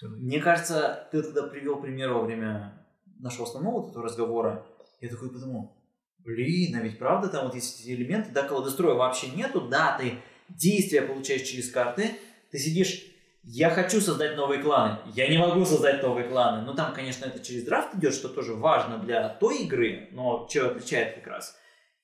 Мне 0.02 0.40
кажется, 0.40 1.08
ты 1.12 1.22
тогда 1.24 1.44
привел 1.44 1.82
пример 1.82 2.14
во 2.14 2.22
время 2.22 2.86
нашего 3.20 3.46
основного 3.46 3.90
этого 3.90 4.04
разговора. 4.04 4.66
Я 5.02 5.10
такой 5.10 5.30
подумал, 5.30 5.78
блин, 6.20 6.76
а 6.76 6.82
ведь 6.82 7.00
правда 7.00 7.30
там 7.30 7.46
вот 7.46 7.56
есть 7.56 7.82
эти 7.82 7.92
элементы, 7.92 8.32
да, 8.32 8.44
колодостроя 8.44 8.96
вообще 8.96 9.30
нету, 9.30 9.62
да, 9.62 9.98
ты 9.98 10.14
действия 10.50 11.02
получаешь 11.02 11.42
через 11.42 11.72
карты, 11.72 12.12
ты 12.52 12.60
сидишь, 12.60 13.04
я 13.44 13.70
хочу 13.70 14.02
создать 14.02 14.36
новые 14.36 14.62
кланы, 14.62 15.00
я 15.16 15.28
не 15.30 15.38
могу 15.38 15.66
создать 15.66 16.04
новые 16.04 16.28
кланы. 16.28 16.66
Ну 16.66 16.74
там, 16.74 16.94
конечно, 16.94 17.26
это 17.26 17.40
через 17.44 17.64
драфт 17.64 17.96
идет, 17.96 18.14
что 18.14 18.28
тоже 18.30 18.54
важно 18.54 18.98
для 18.98 19.30
той 19.30 19.64
игры, 19.64 20.10
но 20.12 20.48
что 20.50 20.72
отличает 20.72 21.16
как 21.16 21.28
раз. 21.28 21.58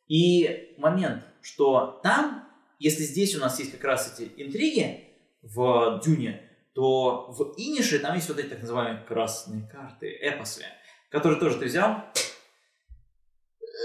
И 0.07 0.73
момент, 0.77 1.23
что 1.41 1.99
там, 2.03 2.47
если 2.79 3.03
здесь 3.03 3.35
у 3.35 3.39
нас 3.39 3.59
есть 3.59 3.71
как 3.71 3.83
раз 3.83 4.17
эти 4.17 4.31
интриги 4.41 5.03
в 5.41 6.01
Дюне, 6.03 6.41
то 6.73 7.31
в 7.31 7.53
Инише 7.57 7.99
там 7.99 8.15
есть 8.15 8.27
вот 8.29 8.39
эти 8.39 8.47
так 8.47 8.61
называемые 8.61 9.05
красные 9.05 9.67
карты, 9.71 10.07
эпосы, 10.21 10.65
которые 11.09 11.39
тоже 11.39 11.59
ты 11.59 11.65
взял. 11.65 12.03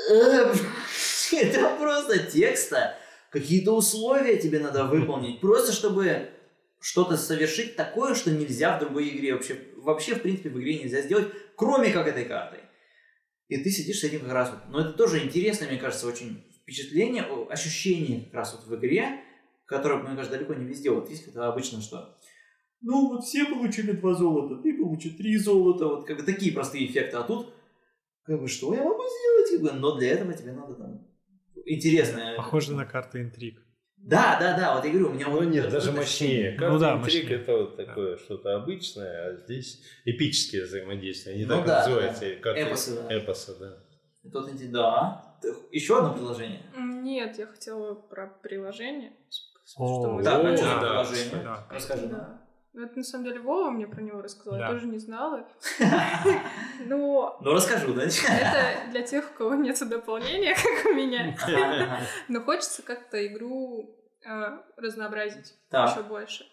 Это 1.33 1.77
просто 1.79 2.19
текста. 2.19 2.97
Какие-то 3.31 3.73
условия 3.73 4.39
тебе 4.39 4.59
надо 4.59 4.85
выполнить, 4.85 5.41
просто 5.41 5.73
чтобы 5.73 6.31
что-то 6.81 7.17
совершить 7.17 7.77
такое, 7.77 8.15
что 8.15 8.31
нельзя 8.31 8.77
в 8.77 8.81
другой 8.81 9.11
игре 9.11 9.35
вообще. 9.35 9.61
Вообще, 9.77 10.15
в 10.15 10.23
принципе, 10.23 10.49
в 10.49 10.59
игре 10.59 10.79
нельзя 10.79 11.03
сделать, 11.03 11.29
кроме 11.57 11.91
как 11.91 12.07
этой 12.07 12.25
картой. 12.25 12.61
И 13.49 13.57
ты 13.59 13.71
сидишь 13.71 14.01
с 14.01 14.05
этим 14.05 14.21
как 14.21 14.33
раз 14.33 14.51
вот. 14.51 14.61
Но 14.69 14.81
это 14.81 14.93
тоже 14.93 15.23
интересное, 15.23 15.69
мне 15.69 15.79
кажется, 15.79 16.07
очень 16.07 16.45
впечатление, 16.63 17.25
ощущение 17.51 18.25
как 18.27 18.35
раз 18.35 18.55
вот 18.55 18.67
в 18.67 18.75
игре, 18.79 19.23
которое, 19.67 20.03
мне 20.03 20.17
кажется, 20.17 20.37
далеко 20.37 20.55
не 20.55 20.67
везде. 20.67 20.91
Вот 20.91 21.09
есть 21.11 21.25
когда 21.25 21.49
обычно 21.49 21.81
что? 21.81 22.18
Ну, 22.81 23.09
вот 23.09 23.25
все 23.25 23.45
получили 23.47 23.93
два 23.93 24.15
золота, 24.15 24.57
ты 24.63 24.77
получил 24.77 25.13
три 25.17 25.37
золота, 25.37 25.87
вот 25.87 26.07
как 26.07 26.19
бы 26.19 26.23
такие 26.23 26.53
простые 26.53 26.87
эффекты. 26.87 27.17
А 27.17 27.23
тут, 27.25 27.53
как 28.23 28.41
бы, 28.41 28.47
что 28.49 28.73
я 28.75 28.85
могу 28.85 29.03
сделать? 29.03 29.51
Как 29.53 29.61
бы, 29.75 29.81
но 29.81 29.97
для 29.97 30.11
этого 30.13 30.33
тебе 30.33 30.53
надо 30.53 30.75
там 30.75 31.07
интересное. 31.67 32.37
Похоже 32.37 32.75
на 32.75 32.85
карты 32.87 33.21
интриг. 33.23 33.61
Да, 33.97 34.39
да, 34.41 34.57
да, 34.57 34.75
вот 34.77 34.85
я 34.85 34.91
говорю, 34.93 35.11
у 35.11 35.13
меня 35.15 35.27
Ну 35.27 35.33
вот 35.33 35.45
нет, 35.47 35.69
даже 35.71 35.91
мощнее. 35.91 36.53
Карта 36.53 36.73
Ну 36.73 36.79
да, 36.79 36.97
интриг 36.99 37.23
мощнее. 37.25 37.41
это 37.41 37.57
вот 37.57 37.77
такое 37.77 38.17
что-то 38.17 38.55
обычное, 38.55 39.27
а 39.33 39.37
здесь 39.45 39.83
эпические 40.05 40.65
взаимодействия. 40.65 41.33
Они 41.33 41.45
Ну 41.45 41.57
так 41.57 41.67
да, 41.67 41.79
называются. 41.81 42.21
да. 42.25 42.37
карты 42.41 42.61
Эпосы, 42.61 42.95
да. 42.95 43.19
Эпоса, 43.19 43.59
да. 43.59 44.31
Тут 44.31 44.55
эти, 44.55 44.65
да. 44.65 45.37
Еще 45.73 45.99
одно 45.99 46.15
приложение. 46.15 46.63
Нет, 46.79 47.39
я 47.39 47.47
хотела 47.47 47.95
про 47.95 48.29
приложение. 48.43 49.13
О, 49.77 50.01
что 50.03 50.13
мы 50.13 50.23
Да, 50.23 50.37
а 50.39 50.57
за 50.57 50.63
да, 50.65 50.79
приложение? 50.81 51.43
да. 51.43 51.67
Расскажи. 51.71 52.07
Да. 52.07 52.38
Ну, 52.75 52.85
Это 52.85 52.97
на 52.99 53.03
самом 53.03 53.25
деле 53.25 53.41
Вова 53.41 53.71
мне 53.71 53.87
про 53.87 54.01
него 54.03 54.21
рассказал, 54.21 54.59
Да. 54.59 54.67
я 54.67 54.73
тоже 54.73 54.87
не 54.87 54.99
знала. 54.99 55.49
Но 56.87 57.39
Ну, 57.41 57.53
расскажу, 57.53 57.95
да? 57.95 58.03
это 58.05 58.91
для 58.91 59.03
тех, 59.03 59.31
у 59.31 59.39
кого 59.39 59.55
нет 59.55 59.77
дополнения, 59.89 60.55
как 60.85 60.93
у 60.93 60.95
меня. 60.95 61.35
Но 62.29 62.41
хочется 62.43 62.83
как-то 62.83 63.25
игру 63.27 63.97
э, 64.25 64.59
разнообразить 64.77 65.55
еще 65.73 66.03
больше. 66.03 66.45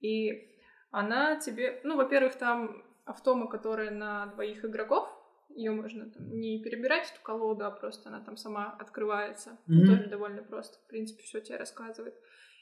И 0.00 0.48
она 0.90 1.36
тебе... 1.36 1.80
Ну, 1.84 1.96
во-первых, 1.96 2.34
там 2.36 2.82
автома, 3.04 3.48
которая 3.48 3.90
на 3.90 4.26
двоих 4.26 4.64
игроков, 4.64 5.08
ее 5.50 5.72
можно 5.72 6.08
там 6.10 6.30
не 6.38 6.62
перебирать, 6.62 7.10
эту 7.12 7.22
колоду, 7.22 7.66
а 7.66 7.70
просто 7.70 8.08
она 8.08 8.20
там 8.24 8.36
сама 8.36 8.76
открывается. 8.78 9.58
Мгм. 9.66 9.86
Тоже 9.86 10.06
довольно 10.08 10.42
просто. 10.42 10.78
В 10.78 10.86
принципе, 10.88 11.22
все 11.24 11.40
тебе 11.40 11.58
рассказывает. 11.58 12.14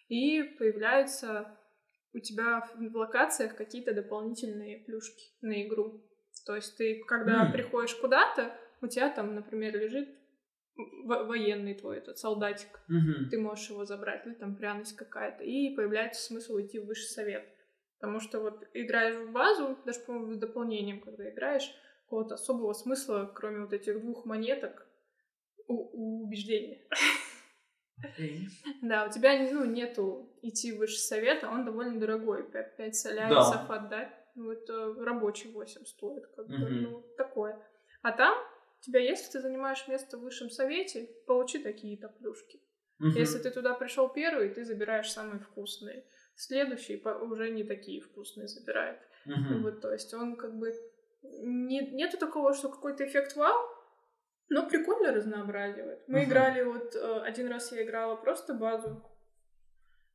И 0.08 0.42
появляются 0.58 1.57
у 2.12 2.18
тебя 2.18 2.68
в 2.74 2.96
локациях 2.96 3.56
какие-то 3.56 3.92
дополнительные 3.92 4.78
плюшки 4.78 5.30
на 5.40 5.62
игру. 5.62 6.02
То 6.46 6.56
есть 6.56 6.76
ты, 6.76 7.02
когда 7.06 7.44
М. 7.44 7.52
приходишь 7.52 7.94
куда-то, 7.94 8.54
у 8.80 8.86
тебя 8.86 9.10
там, 9.10 9.34
например, 9.34 9.78
лежит 9.78 10.08
во- 11.04 11.24
военный 11.24 11.74
твой 11.74 11.98
этот 11.98 12.18
солдатик. 12.18 12.80
Мгм. 12.88 13.28
Ты 13.30 13.38
можешь 13.38 13.70
его 13.70 13.84
забрать, 13.84 14.26
или 14.26 14.34
там 14.34 14.56
пряность 14.56 14.96
какая-то. 14.96 15.44
И 15.44 15.74
появляется 15.74 16.22
смысл 16.22 16.60
идти 16.60 16.78
в 16.78 16.86
высший 16.86 17.08
совет. 17.08 17.46
Потому 17.98 18.20
что 18.20 18.40
вот 18.40 18.64
играешь 18.74 19.16
в 19.16 19.32
базу, 19.32 19.76
даже, 19.84 20.00
по-моему, 20.00 20.34
с 20.34 20.38
дополнением, 20.38 21.00
когда 21.00 21.28
играешь, 21.28 21.74
какого-то 22.04 22.36
особого 22.36 22.72
смысла, 22.72 23.30
кроме 23.34 23.60
вот 23.60 23.72
этих 23.72 24.00
двух 24.00 24.24
монеток, 24.24 24.86
у, 25.66 25.74
у 25.74 26.24
убеждения. 26.24 26.80
Да, 28.82 29.06
у 29.06 29.10
тебя 29.10 29.38
ну, 29.52 29.64
нету 29.64 30.32
идти 30.42 30.72
в 30.72 30.78
высший 30.78 30.98
совет, 30.98 31.44
а 31.44 31.50
он 31.50 31.64
довольно 31.64 31.98
дорогой. 31.98 32.48
5, 32.50 32.96
соляrisов 32.96 33.70
отдать. 33.70 34.12
Ну, 34.34 34.52
это 34.52 34.94
рабочий 35.04 35.50
8 35.50 35.84
стоит. 35.84 36.26
Как 36.28 36.46
бы, 36.46 36.58
ну, 36.58 37.02
такое. 37.16 37.60
А 38.02 38.12
там 38.12 38.38
у 38.38 38.82
тебя, 38.82 39.00
если 39.00 39.32
ты 39.32 39.40
занимаешь 39.40 39.88
место 39.88 40.16
в 40.16 40.20
высшем 40.20 40.50
совете, 40.50 41.10
получи 41.26 41.58
такие-то 41.58 42.08
плюшки. 42.08 42.60
Если 43.00 43.38
ты 43.38 43.50
туда 43.50 43.74
пришел 43.74 44.08
первый, 44.08 44.48
ты 44.50 44.64
забираешь 44.64 45.10
самые 45.10 45.40
вкусные. 45.40 46.04
Следующий 46.34 47.02
уже 47.04 47.50
не 47.50 47.64
такие 47.64 48.00
вкусные 48.00 48.48
забирает. 48.48 49.00
Вот, 49.24 49.80
то 49.80 49.92
есть 49.92 50.12
он 50.14 50.36
как 50.36 50.56
бы... 50.56 50.72
Не, 51.22 51.80
нету 51.90 52.16
такого, 52.16 52.54
что 52.54 52.68
какой-то 52.68 53.04
эффект 53.04 53.34
вау, 53.34 53.58
но 54.50 54.66
прикольно 54.68 55.12
разнообразивает. 55.12 56.00
Мы 56.08 56.20
Мгм. 56.20 56.28
играли 56.28 56.62
вот... 56.62 56.94
э, 56.94 57.20
Один 57.24 57.48
раз 57.48 57.72
я 57.72 57.82
играла 57.84 58.16
просто 58.16 58.54
базу 58.54 59.02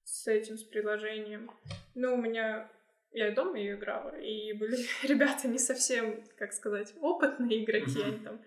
с 0.04 0.28
этим, 0.28 0.58
с 0.58 0.64
приложением. 0.64 1.52
Ну, 1.96 2.14
у 2.16 2.18
меня... 2.18 2.70
Я 3.16 3.28
и 3.28 3.36
дома 3.36 3.60
ее 3.60 3.76
играла, 3.76 4.10
и 4.20 4.54
были 4.54 4.76
ребята 5.04 5.48
не 5.48 5.60
совсем, 5.60 6.24
как 6.38 6.52
сказать, 6.54 6.94
опытные 7.00 7.64
игроки. 7.64 8.00
Мгм. 8.00 8.08
Они 8.08 8.20
там... 8.20 8.42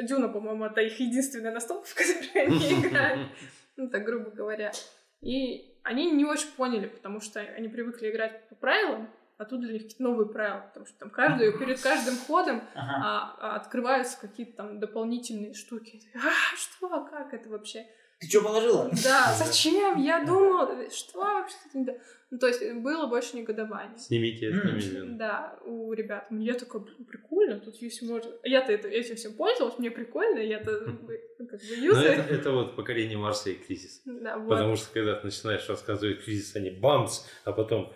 Дюна, 0.00 0.28
по-моему, 0.28 0.64
это 0.66 0.80
их 0.80 0.98
единственная 1.00 1.52
настолка, 1.52 1.86
в 1.88 1.94
которой 1.94 2.46
они 2.46 2.72
играют. 2.88 3.28
Ну, 3.76 3.88
так 3.88 4.04
грубо 4.04 4.30
говоря. 4.30 4.72
И 5.20 5.74
они 5.84 6.10
не 6.10 6.24
очень 6.24 6.50
поняли, 6.56 6.86
потому 6.88 7.20
что 7.20 7.40
они 7.40 7.68
привыкли 7.68 8.10
играть 8.10 8.48
по 8.48 8.54
правилам, 8.56 9.08
а 9.38 9.44
тут 9.44 9.60
для 9.60 9.72
них 9.72 9.82
какие-то 9.82 10.02
новые 10.02 10.28
правила, 10.28 10.64
потому 10.66 10.86
что 10.86 10.98
там 10.98 11.10
каждую, 11.10 11.56
перед 11.58 11.80
каждым 11.80 12.16
ходом 12.16 12.62
Ага. 12.74 12.94
а, 13.04 13.36
а, 13.38 13.56
открываются 13.56 14.20
какие-то 14.20 14.56
там 14.56 14.80
дополнительные 14.80 15.54
штуки. 15.54 16.02
А, 16.14 16.56
что, 16.56 16.88
как 17.06 17.32
это 17.32 17.48
вообще? 17.48 17.86
Ты 18.18 18.28
что 18.28 18.42
положила? 18.42 18.90
Да, 19.04 19.32
зачем? 19.38 19.98
Я 19.98 20.24
думал, 20.24 20.90
что 20.90 21.20
вообще 21.20 21.54
с 21.56 21.66
этим? 21.66 21.84
да?» 21.84 21.94
Ну, 22.30 22.38
то 22.38 22.46
есть 22.46 22.62
было 22.74 23.06
больше 23.06 23.36
негодования. 23.36 23.96
Снимите 23.96 24.48
немедленно. 24.48 25.16
Да, 25.16 25.58
у 25.64 25.94
ребят. 25.94 26.26
Я 26.30 26.54
такая, 26.54 26.82
блин, 26.82 27.06
прикольно, 27.06 27.58
тут 27.58 27.76
если 27.76 28.04
можно... 28.04 28.30
Я-то 28.42 28.70
это, 28.70 28.86
этим 28.86 29.16
всем 29.16 29.32
пользовалась, 29.32 29.78
мне 29.78 29.90
прикольно, 29.90 30.38
я-то 30.38 30.72
ну, 30.80 30.86
как 30.86 31.00
бы 31.04 31.20
Но 31.38 31.74
юзаю. 31.74 32.20
это, 32.20 32.34
это 32.34 32.50
вот 32.50 32.76
покорение 32.76 33.16
Марса 33.16 33.48
и 33.48 33.54
кризис. 33.54 34.02
Да, 34.04 34.36
вот. 34.36 34.50
Потому 34.50 34.76
что 34.76 34.92
когда 34.92 35.14
ты 35.14 35.24
начинаешь 35.24 35.66
рассказывать 35.70 36.22
кризис, 36.22 36.54
они 36.54 36.68
бамс, 36.68 37.26
а 37.44 37.52
потом 37.52 37.94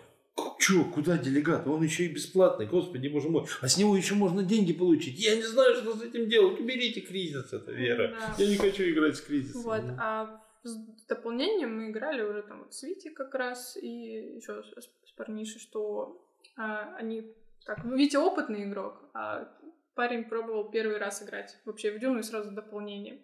Чё, 0.59 0.85
куда 0.85 1.17
делегат? 1.17 1.67
Он 1.67 1.83
еще 1.83 2.05
и 2.05 2.13
бесплатный, 2.13 2.65
господи, 2.65 3.07
боже 3.09 3.29
мой. 3.29 3.45
А 3.61 3.67
с 3.67 3.77
него 3.77 3.97
еще 3.97 4.15
можно 4.15 4.43
деньги 4.43 4.71
получить. 4.71 5.19
Я 5.19 5.35
не 5.35 5.43
знаю, 5.43 5.75
что 5.75 5.95
с 5.95 6.01
этим 6.01 6.29
делать. 6.29 6.59
Уберите 6.59 7.01
кризис, 7.01 7.51
это 7.51 7.71
Вера. 7.71 8.15
Да. 8.17 8.35
Я 8.37 8.49
не 8.49 8.55
хочу 8.55 8.83
играть 8.83 9.17
с 9.17 9.21
кризисом. 9.21 9.61
Вот, 9.63 9.83
а 9.99 10.41
с 10.63 10.75
дополнением 11.07 11.77
мы 11.77 11.91
играли 11.91 12.21
уже 12.21 12.43
там 12.43 12.63
вот 12.63 12.73
с 12.73 12.83
Вити 12.83 13.09
как 13.09 13.35
раз 13.35 13.75
и 13.75 14.35
еще 14.37 14.63
с, 14.63 15.09
с 15.09 15.11
парнишей, 15.17 15.59
что 15.59 16.25
а, 16.55 16.95
они 16.95 17.35
так, 17.65 17.83
ну 17.83 17.95
Витя 17.95 18.17
опытный 18.17 18.63
игрок, 18.63 19.09
а 19.13 19.49
парень 19.95 20.23
пробовал 20.23 20.69
первый 20.69 20.97
раз 20.97 21.21
играть 21.21 21.57
вообще 21.65 21.91
в 21.91 21.99
Дюну 21.99 22.19
и 22.19 22.23
сразу 22.23 22.51
с 22.51 22.53
дополнением. 22.53 23.21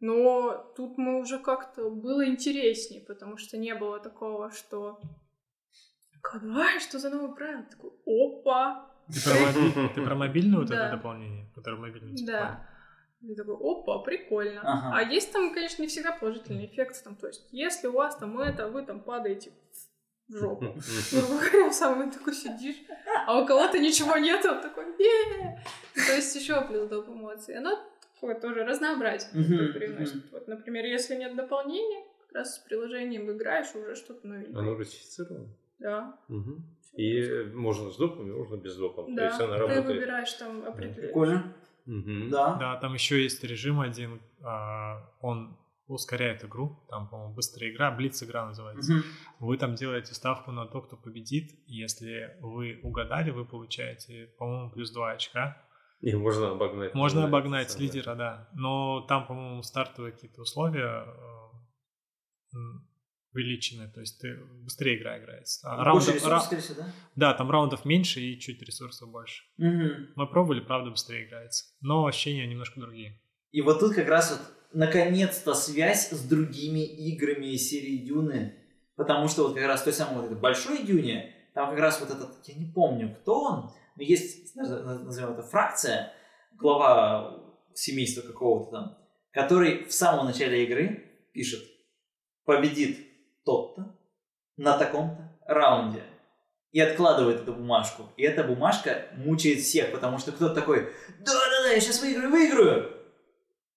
Но 0.00 0.74
тут 0.76 0.98
мы 0.98 1.20
уже 1.20 1.38
как-то 1.38 1.90
было 1.90 2.26
интереснее, 2.26 3.00
потому 3.00 3.38
что 3.38 3.56
не 3.56 3.74
было 3.74 3.98
такого, 3.98 4.50
что 4.50 5.00
«Ай, 6.56 6.80
что 6.80 6.98
за 6.98 7.10
новое 7.10 7.34
правило? 7.34 7.64
Такой, 7.70 7.90
опа! 8.06 8.90
Ты 9.08 9.20
про, 9.22 9.34
моби- 9.40 9.94
ты 9.94 10.02
про 10.04 10.14
мобильное 10.14 10.58
вот 10.58 10.68
Да. 10.68 10.86
это 10.88 10.96
дополнение, 10.96 11.48
мобильном 11.76 12.14
телефоне? 12.16 12.38
Да. 12.38 12.68
И 13.22 13.34
такой, 13.34 13.54
опа, 13.54 13.98
прикольно. 14.00 14.60
Ага. 14.62 14.92
А 14.98 15.02
есть 15.02 15.32
там, 15.32 15.54
конечно, 15.54 15.82
не 15.82 15.88
всегда 15.88 16.12
положительный 16.12 16.66
эффект. 16.66 17.02
Там, 17.04 17.16
то 17.16 17.28
есть, 17.28 17.46
если 17.52 17.86
у 17.86 17.92
вас 17.92 18.16
там 18.16 18.38
это, 18.38 18.68
вы 18.68 18.82
там 18.82 19.00
падаете 19.00 19.52
в 20.28 20.36
жопу. 20.36 20.64
Грубо 21.12 21.40
говоря, 21.40 21.72
сам 21.72 22.10
такой 22.10 22.34
сидишь, 22.34 22.76
а 23.26 23.40
у 23.40 23.46
кого-то 23.46 23.78
ничего 23.78 24.16
нет, 24.16 24.44
он 24.44 24.60
такой, 24.60 24.84
е 24.98 25.62
То 25.94 26.12
есть 26.14 26.34
еще 26.34 26.60
плюс 26.66 26.88
доп. 26.88 27.08
эмоций. 27.08 27.56
Оно 27.56 27.78
такое 28.14 28.38
тоже 28.40 28.64
разнообразие 28.64 29.30
привносит. 29.72 30.30
Вот, 30.32 30.48
например, 30.48 30.84
если 30.84 31.14
нет 31.14 31.36
дополнения, 31.36 32.04
как 32.26 32.34
раз 32.34 32.56
с 32.56 32.58
приложением 32.58 33.30
играешь, 33.30 33.74
уже 33.74 33.94
что-то 33.94 34.26
новенькое. 34.26 34.58
Оно 34.58 34.74
русифицировано. 34.74 35.48
Да. 35.78 36.18
Мгм. 36.28 36.64
И 36.94 37.20
э, 37.20 37.44
можно 37.52 37.90
с 37.90 37.96
допами, 37.96 38.32
можно 38.32 38.56
без 38.56 38.76
допом. 38.76 39.06
То 39.06 39.16
Да, 39.16 39.24
есть 39.26 39.40
она 39.40 39.54
ты 39.56 39.60
работает. 39.60 39.86
выбираешь 39.86 40.32
там 40.34 40.64
определенный. 40.64 41.02
Прикольно. 41.02 41.52
Мгм. 41.84 42.30
Да. 42.30 42.54
Да, 42.54 42.76
там 42.76 42.94
еще 42.94 43.22
есть 43.22 43.44
режим 43.44 43.80
один, 43.80 44.20
а, 44.42 45.08
он 45.20 45.56
ускоряет 45.88 46.42
игру, 46.44 46.80
там, 46.88 47.08
по-моему, 47.08 47.34
быстрая 47.34 47.70
игра, 47.70 47.92
блиц 47.92 48.20
игра 48.22 48.44
называется. 48.46 48.92
Мгм. 48.92 49.02
Вы 49.38 49.56
там 49.56 49.74
делаете 49.76 50.14
ставку 50.14 50.50
на 50.50 50.66
то, 50.66 50.80
кто 50.80 50.96
победит. 50.96 51.52
Если 51.66 52.36
вы 52.40 52.80
угадали, 52.82 53.30
вы 53.30 53.44
получаете, 53.44 54.32
по-моему, 54.38 54.70
плюс 54.70 54.90
2 54.90 55.12
очка. 55.12 55.62
И 56.00 56.14
можно 56.14 56.50
обогнать. 56.50 56.94
Можно 56.94 57.24
обогнать 57.24 57.70
самое. 57.70 57.86
лидера, 57.88 58.14
да. 58.16 58.48
Но 58.52 59.02
там, 59.02 59.26
по-моему, 59.26 59.62
стартовые 59.62 60.12
какие-то 60.12 60.42
условия 60.42 61.04
э, 61.06 62.56
увеличены, 63.36 63.88
то 63.92 64.00
есть 64.00 64.20
ты 64.20 64.36
быстрее 64.64 64.98
игра 64.98 65.18
играется. 65.18 65.68
А 65.70 65.92
Больше 65.92 66.10
раундов- 66.10 66.14
ресурсов, 66.14 66.52
ра- 66.52 66.60
всего, 66.60 66.80
да? 66.82 66.92
Да, 67.14 67.34
там 67.34 67.50
раундов 67.50 67.84
меньше 67.84 68.20
и 68.20 68.38
чуть 68.40 68.62
ресурсов 68.62 69.10
больше. 69.10 69.44
Мгм. 69.58 70.08
Мы 70.16 70.26
пробовали, 70.26 70.60
правда, 70.60 70.90
быстрее 70.90 71.26
играется. 71.26 71.64
Но 71.80 72.06
ощущения 72.06 72.46
немножко 72.46 72.80
другие. 72.80 73.20
И 73.52 73.60
вот 73.60 73.78
тут 73.80 73.94
как 73.94 74.08
раз 74.08 74.30
вот 74.32 74.40
наконец-то 74.72 75.54
связь 75.54 76.10
с 76.10 76.26
другими 76.28 76.84
играми 76.84 77.46
из 77.54 77.68
серии 77.68 77.98
Дюны. 77.98 78.54
Потому 78.96 79.28
что 79.28 79.44
вот 79.48 79.54
как 79.54 79.66
раз 79.66 79.82
той 79.82 79.92
самой 79.92 80.16
вот 80.22 80.24
этой 80.32 80.38
большой 80.40 80.82
Дюне, 80.82 81.34
там 81.54 81.70
как 81.70 81.78
раз 81.78 82.00
вот 82.00 82.10
этот, 82.10 82.30
я 82.48 82.54
не 82.54 82.72
помню, 82.72 83.14
кто 83.20 83.40
он, 83.42 83.70
но 83.96 84.02
есть, 84.02 84.56
наз- 84.56 84.82
назовем 85.04 85.32
это, 85.34 85.42
фракция, 85.42 86.12
глава 86.54 87.42
семейства 87.74 88.22
какого-то 88.22 88.70
там, 88.70 88.98
который 89.32 89.84
в 89.84 89.92
самом 89.92 90.26
начале 90.26 90.64
игры 90.64 91.28
пишет, 91.34 91.62
победит 92.44 93.05
тот-то 93.46 93.94
на 94.58 94.76
таком-то 94.76 95.32
раунде. 95.46 96.02
И 96.72 96.80
откладывает 96.80 97.42
эту 97.42 97.54
бумажку. 97.54 98.02
И 98.18 98.22
эта 98.22 98.44
бумажка 98.44 99.06
мучает 99.14 99.60
всех, 99.60 99.92
потому 99.92 100.18
что 100.18 100.32
кто-то 100.32 100.54
такой, 100.54 100.92
да-да-да, 101.20 101.70
я 101.70 101.80
сейчас 101.80 102.02
выиграю, 102.02 102.30
выиграю. 102.30 102.92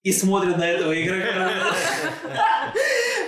И 0.04 0.12
смотрит 0.12 0.58
на 0.58 0.68
этого 0.68 0.92
игрока. 1.02 1.74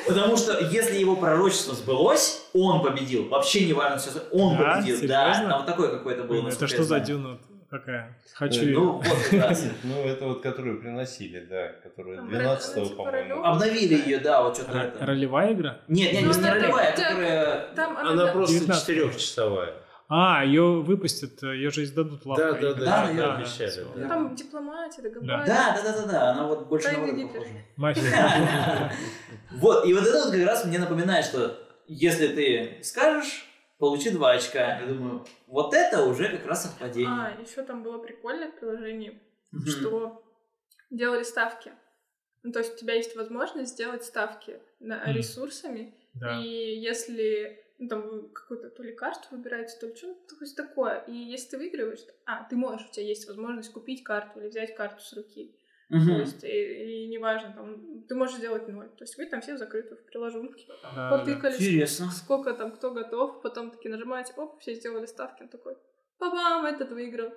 Потому 0.07 0.35
что 0.35 0.59
если 0.59 0.97
его 0.97 1.15
пророчество 1.15 1.73
сбылось, 1.73 2.41
он 2.53 2.81
победил. 2.81 3.29
Вообще 3.29 3.65
не 3.65 3.73
важно, 3.73 3.97
все, 3.97 4.09
он 4.31 4.57
победил. 4.57 5.07
Да, 5.07 5.33
там 5.33 5.59
вот 5.59 5.65
такое 5.65 5.89
какое-то 5.89 6.23
было. 6.23 6.49
Это 6.49 6.67
что 6.67 6.83
за 6.83 6.99
дюна 6.99 7.39
какая? 7.71 8.15
Хочу 8.35 8.61
Э, 8.61 8.65
её. 8.65 8.79
Ну, 8.79 8.91
вот. 8.91 9.57
Ну, 9.83 10.03
это 10.05 10.25
вот, 10.27 10.43
которую 10.43 10.79
приносили, 10.79 11.39
да, 11.49 11.69
которую 11.81 12.17
Там 12.17 12.29
12 12.29 12.83
типа 12.89 12.95
по-моему. 13.03 13.43
Обновили 13.43 13.95
ее, 13.95 14.19
да, 14.19 14.43
вот 14.43 14.55
что-то 14.57 14.77
это. 14.77 15.05
Ролевая 15.05 15.53
игра? 15.53 15.79
Нет, 15.87 16.13
нет, 16.13 16.23
Ну, 16.23 16.31
не 16.31 16.37
она 16.37 16.53
ролевая, 16.53 16.91
которая... 16.95 17.67
Она, 18.11 18.27
просто 18.27 18.53
19. 18.59 18.81
четырехчасовая. 18.81 19.73
А, 20.13 20.43
ее 20.43 20.81
выпустят, 20.81 21.41
ее 21.41 21.71
же 21.71 21.85
издадут 21.85 22.25
лавкой. 22.25 22.51
Да, 22.51 22.59
да, 22.59 22.73
да, 22.73 22.85
Да, 23.07 23.13
да, 23.13 23.35
обещали. 23.37 23.85
да. 23.95 24.07
там 24.09 24.35
дипломатия, 24.35 25.01
договаривание. 25.03 25.45
Да, 25.47 25.81
да, 25.81 25.83
да, 25.83 26.01
да, 26.01 26.05
да, 26.11 26.31
она 26.31 26.47
вот 26.47 26.67
больше 26.67 26.89
на 26.89 26.93
Тайный 26.95 27.27
похожа. 27.27 27.49
Мафия. 27.77 28.91
Вот, 29.51 29.85
и 29.85 29.93
вот 29.93 30.03
это 30.03 30.17
вот 30.25 30.31
как 30.33 30.45
раз 30.45 30.65
мне 30.65 30.79
напоминает, 30.79 31.23
что 31.25 31.57
если 31.87 32.27
ты 32.27 32.83
скажешь, 32.83 33.45
получи 33.81 34.11
два 34.11 34.33
очка. 34.33 34.79
Я 34.79 34.85
думаю, 34.85 35.25
вот 35.47 35.73
это 35.73 36.05
уже 36.05 36.29
как 36.37 36.45
раз 36.45 36.63
совпадение. 36.63 37.09
А, 37.09 37.41
еще 37.41 37.63
там 37.63 37.81
было 37.81 37.97
прикольно 37.97 38.47
в 38.51 38.55
приложении, 38.59 39.19
что 39.65 40.23
делали 40.91 41.23
ставки. 41.23 41.73
Ну, 42.43 42.51
то 42.51 42.59
есть 42.59 42.75
у 42.75 42.77
тебя 42.77 42.93
есть 42.93 43.15
возможность 43.15 43.73
сделать 43.73 44.05
ставки 44.05 44.61
на 44.79 45.11
ресурсами, 45.11 45.95
Да. 46.13 46.39
и 46.39 46.79
если 46.79 47.59
ну, 47.79 47.87
там 47.87 48.01
вы 48.07 48.29
какую-то 48.29 48.69
то 48.69 48.83
ли 48.83 48.93
карту 48.93 49.27
выбираете, 49.31 49.75
то 49.79 49.87
ли 49.87 49.95
что-то 49.95 50.55
такое, 50.55 51.03
и 51.07 51.13
если 51.13 51.49
ты 51.49 51.57
выигрываешь, 51.57 52.01
а, 52.27 52.43
ты 52.43 52.55
можешь, 52.55 52.87
у 52.87 52.91
тебя 52.91 53.07
есть 53.07 53.27
возможность 53.27 53.71
купить 53.71 54.03
карту 54.03 54.39
или 54.39 54.49
взять 54.49 54.75
карту 54.75 55.01
с 55.01 55.13
руки. 55.13 55.55
Мгм. 55.91 56.07
То 56.15 56.19
есть, 56.21 56.43
и, 56.43 57.03
и 57.05 57.07
неважно, 57.09 57.53
там, 57.53 58.03
ты 58.07 58.15
можешь 58.15 58.37
сделать 58.37 58.67
ноль. 58.67 58.87
То 58.89 59.03
есть 59.03 59.17
вы 59.17 59.25
там 59.27 59.41
все 59.41 59.57
закрыты 59.57 59.95
в 59.95 60.05
приложенке. 60.05 60.65
Да, 60.67 60.75
да, 60.83 61.09
да. 61.09 61.17
Потыкались, 61.17 61.55
Интересно. 61.61 62.09
сколько 62.11 62.53
там 62.53 62.71
кто 62.71 62.91
готов, 62.91 63.41
потом 63.41 63.71
таки 63.71 63.89
нажимаете, 63.89 64.33
оп, 64.37 64.59
все 64.61 64.73
сделали 64.73 65.05
ставки, 65.05 65.43
он 65.43 65.49
такой, 65.49 65.75
бабам, 66.19 66.65
этот 66.65 66.91
выиграл. 66.91 67.31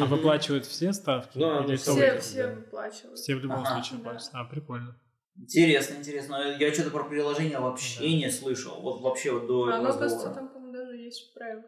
А 0.00 0.04
выплачивают 0.04 0.66
все 0.66 0.92
ставки? 0.92 1.36
Ну, 1.38 1.64
Или 1.66 1.76
все- 1.76 1.92
Все, 1.92 2.18
все 2.20 2.46
выплачивают. 2.48 3.18
Все 3.18 3.34
в 3.34 3.40
любом 3.40 3.60
Ага. 3.60 3.74
случае 3.74 3.98
Да. 4.04 4.10
платят. 4.10 4.30
А, 4.34 4.44
прикольно. 4.44 5.00
Интересно, 5.40 5.94
интересно. 5.94 6.56
Я 6.58 6.72
что-то 6.74 6.90
про 6.90 7.04
приложение 7.04 7.58
вообще 7.58 8.00
Да. 8.00 8.06
не 8.06 8.30
слышал. 8.30 8.80
Вот 8.80 9.00
вообще 9.00 9.32
вот 9.32 9.46
до 9.46 9.64
А 9.64 9.68
этого 9.68 9.78
оно, 9.78 9.86
кажется, 9.98 10.04
разговора. 10.16 10.34
там, 10.34 10.48
по-моему, 10.48 10.72
даже 10.76 10.96
есть 10.96 11.32
правила. 11.34 11.64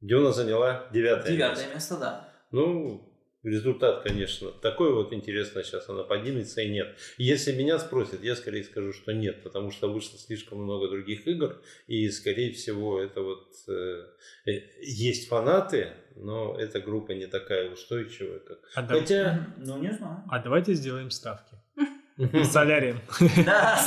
Дюна 0.00 0.32
заняла 0.32 0.88
девятое 0.92 1.32
Девятое 1.32 1.64
место. 1.64 1.74
место, 1.74 1.96
да. 1.98 2.28
Ну, 2.52 3.12
результат, 3.46 4.02
конечно, 4.02 4.50
такой 4.50 4.92
вот 4.92 5.12
интересно, 5.12 5.62
сейчас 5.62 5.88
она 5.88 6.02
поднимется 6.02 6.60
и 6.60 6.68
нет. 6.68 6.96
Если 7.16 7.52
меня 7.52 7.78
спросят, 7.78 8.22
я 8.22 8.36
скорее 8.36 8.64
скажу, 8.64 8.92
что 8.92 9.12
нет, 9.12 9.42
потому 9.42 9.70
что 9.70 9.92
вышло 9.92 10.18
слишком 10.18 10.62
много 10.62 10.88
других 10.88 11.26
игр, 11.26 11.60
и, 11.86 12.08
скорее 12.10 12.52
всего, 12.52 13.00
это 13.00 13.22
вот 13.22 13.52
э, 13.68 14.06
есть 14.82 15.28
фанаты, 15.28 15.92
но 16.16 16.56
эта 16.58 16.80
группа 16.80 17.12
не 17.12 17.26
такая 17.26 17.70
устойчивая, 17.70 18.40
как... 18.40 18.58
А, 18.74 18.86
Хотя... 18.86 19.46
Ну, 19.58 19.78
не 19.78 19.92
знаю. 19.92 20.22
а 20.28 20.38
давайте 20.40 20.74
сделаем 20.74 21.10
ставки. 21.10 21.56
Солярием. 22.44 22.98
Да, 23.44 23.78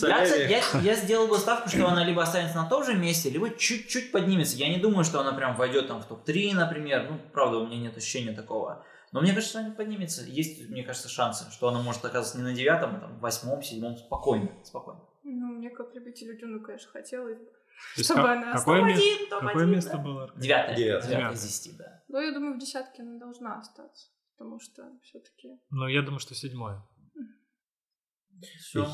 я, 0.00 0.62
я 0.80 0.94
сделал 0.94 1.28
бы 1.28 1.36
ставку, 1.36 1.68
что 1.68 1.86
она 1.86 2.02
либо 2.02 2.22
останется 2.22 2.56
на 2.56 2.66
том 2.66 2.82
же 2.82 2.94
месте, 2.94 3.28
либо 3.28 3.50
чуть-чуть 3.50 4.10
поднимется. 4.10 4.56
Я 4.56 4.70
не 4.70 4.78
думаю, 4.78 5.04
что 5.04 5.20
она 5.20 5.34
прям 5.34 5.54
войдет 5.56 5.88
там 5.88 6.00
в 6.00 6.06
топ-3, 6.06 6.54
например. 6.54 7.06
Ну, 7.10 7.20
правда, 7.32 7.58
у 7.58 7.66
меня 7.66 7.76
нет 7.76 7.96
ощущения 7.96 8.32
такого. 8.32 8.86
Но 9.14 9.20
мне 9.20 9.32
кажется, 9.32 9.50
что 9.50 9.60
она 9.60 9.70
поднимется. 9.70 10.24
Есть, 10.24 10.68
мне 10.68 10.82
кажется, 10.82 11.08
шансы, 11.08 11.48
что 11.52 11.68
она 11.68 11.80
может 11.80 12.04
оказаться 12.04 12.36
не 12.36 12.42
на 12.42 12.52
девятом, 12.52 12.96
а 12.96 12.98
там 12.98 13.20
восьмом, 13.20 13.62
седьмом, 13.62 13.96
спокойно, 13.96 14.50
спокойно. 14.64 15.02
Ну, 15.22 15.52
мне 15.52 15.70
как 15.70 15.94
любителю 15.94 16.36
Дюну, 16.36 16.60
конечно, 16.60 16.90
хотелось 16.90 17.38
бы. 17.38 17.48
Чтобы 17.94 18.28
она 18.32 18.52
какое, 18.52 18.80
Топ-1, 18.80 18.96
ме- 18.96 19.26
топ-1, 19.30 19.46
какое 19.46 19.66
место 19.66 19.92
да. 19.92 19.98
было? 19.98 20.32
Девятое. 20.36 20.76
Девятое. 20.76 21.08
Девятое 21.10 21.32
из 21.32 21.42
десяти, 21.44 21.76
да. 21.78 22.02
Но 22.08 22.20
я 22.20 22.32
думаю, 22.32 22.56
в 22.56 22.58
десятке 22.58 23.02
она 23.02 23.18
должна 23.20 23.60
остаться. 23.60 24.08
Потому 24.36 24.58
что 24.58 24.82
все-таки... 25.04 25.60
Ну, 25.70 25.86
я 25.86 26.02
думаю, 26.02 26.18
что 26.18 26.34
седьмое. 26.34 26.84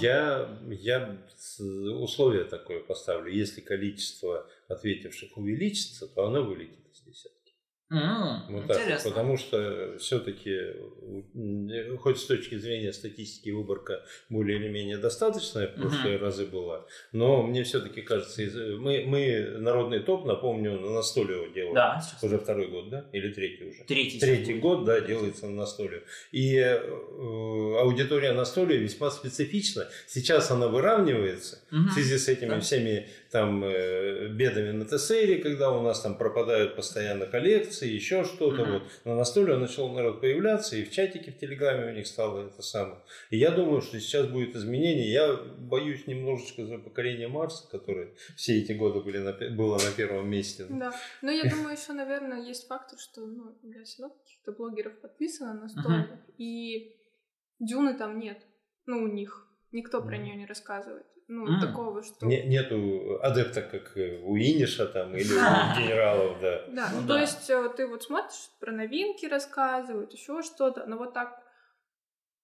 Я, 0.01 0.61
я 0.69 1.27
условие 1.49 2.45
такое 2.45 2.81
поставлю. 2.81 3.33
Если 3.33 3.63
количество 3.63 4.47
ответивших 4.69 5.39
увеличится, 5.39 6.09
то 6.09 6.27
она 6.27 6.43
вылетит. 6.43 6.80
М, 7.91 8.43
Вот 8.49 8.67
так 8.69 8.77
вот, 8.77 8.83
Интересно. 8.85 9.11
потому 9.11 9.37
что 9.37 9.97
все-таки, 9.99 10.77
хоть 11.99 12.19
с 12.19 12.25
точки 12.27 12.57
зрения 12.57 12.93
статистики 12.93 13.51
выборка 13.51 14.05
более 14.29 14.59
или 14.59 14.69
менее 14.69 14.97
достаточная 14.99 15.67
в 15.67 15.75
прошлые 15.75 16.17
разы 16.19 16.47
была, 16.47 16.87
но 17.13 17.43
мне 17.43 17.65
все-таки 17.65 18.01
кажется, 18.03 18.43
из- 18.43 18.55
мы, 18.79 19.05
мы 19.07 19.57
народный 19.59 20.01
топ, 20.01 20.25
напомню, 20.25 20.79
на 20.79 20.91
настоле 20.91 21.35
его 21.35 21.47
делаем. 21.49 21.75
Да. 21.75 22.01
Уже 22.23 22.39
второй 22.39 22.69
год, 22.69 22.91
да? 22.91 23.07
Или 23.13 23.33
третий 23.33 23.65
уже? 23.65 23.85
Третий. 23.85 24.21
Третий 24.21 24.55
год, 24.55 24.85
да, 24.85 25.01
делается 25.01 25.47
на 25.47 25.57
настоле. 25.57 26.05
И 26.31 26.55
э, 26.57 26.79
аудитория 27.81 28.33
настоле 28.33 28.77
весьма 28.77 29.11
специфична. 29.11 29.89
Сейчас 30.07 30.51
она 30.51 30.69
выравнивается 30.69 31.60
В 31.71 31.91
связи 31.93 32.19
с 32.19 32.29
этими 32.29 32.51
Да. 32.51 32.61
всеми 32.61 33.09
там 33.31 33.63
э, 33.65 34.29
бедами 34.29 34.73
на 34.73 34.85
ТСРе, 34.85 35.39
когда 35.39 35.71
у 35.71 35.83
нас 35.83 36.01
там 36.01 36.17
пропадают 36.19 36.77
постоянно 36.77 37.27
коллекции, 37.27 37.89
еще 37.89 38.25
что-то. 38.25 38.65
Вот. 38.65 38.83
На 39.05 39.15
настоле 39.15 39.57
начал 39.57 39.93
народ 39.93 40.21
появляться, 40.21 40.77
и 40.77 40.85
в 40.85 40.91
чатике 40.91 41.31
в 41.31 41.39
Телеграме 41.39 41.93
у 41.93 41.95
них 41.95 42.07
стало 42.07 42.47
это 42.47 42.63
самое. 42.63 43.01
И 43.31 43.37
я 43.37 43.51
думаю, 43.51 43.81
что 43.83 44.01
сейчас 44.01 44.27
будет 44.27 44.57
изменение. 44.57 45.13
Я 45.13 45.35
боюсь 45.59 46.07
немножечко 46.07 46.67
за 46.67 46.79
покорение 46.79 47.29
Марса, 47.29 47.69
которое 47.71 48.15
все 48.37 48.59
эти 48.61 48.73
годы 48.73 49.01
были 49.01 49.19
на, 49.19 49.33
было 49.33 49.79
на 49.79 49.91
первом 49.97 50.29
месте. 50.29 50.67
Да. 50.69 50.93
Но 51.23 51.31
я 51.31 51.45
думаю, 51.45 51.77
еще, 51.77 51.93
наверное, 51.93 52.43
есть 52.43 52.67
фактор, 52.67 52.99
что 52.99 53.27
ну, 53.27 53.59
я 53.63 53.85
все 53.85 54.03
равно 54.03 54.17
каких-то 54.19 54.53
блогеров 54.53 55.01
подписана 55.01 55.55
на 55.55 55.69
стольник, 55.69 56.09
и 56.39 56.97
Дюны 57.61 57.97
там 57.97 58.19
нет. 58.19 58.39
Ну, 58.87 59.03
у 59.03 59.07
них. 59.07 59.47
Никто 59.73 60.03
про 60.03 60.17
нее 60.17 60.35
не 60.35 60.47
рассказывает. 60.47 61.07
Ну, 61.33 61.47
М. 61.47 61.61
такого, 61.61 62.03
что... 62.03 62.27
Не- 62.27 62.43
нету 62.49 63.21
адепта, 63.23 63.63
как 63.63 63.97
э, 63.97 64.21
у 64.25 64.37
Иниша 64.37 64.85
там, 64.87 65.15
или 65.17 65.33
у 65.33 65.37
генералов, 65.81 66.41
да. 66.41 66.67
Да, 66.67 66.91
Ну 66.93 67.01
ну, 67.03 67.07
да. 67.07 67.15
то 67.15 67.21
есть 67.21 67.49
э, 67.49 67.69
ты 67.77 67.87
вот 67.87 68.03
смотришь, 68.03 68.51
про 68.59 68.73
новинки 68.73 69.27
рассказывают, 69.27 70.13
еще 70.13 70.43
что-то, 70.43 70.87
но 70.87 70.97
вот 70.99 71.15
так, 71.15 71.41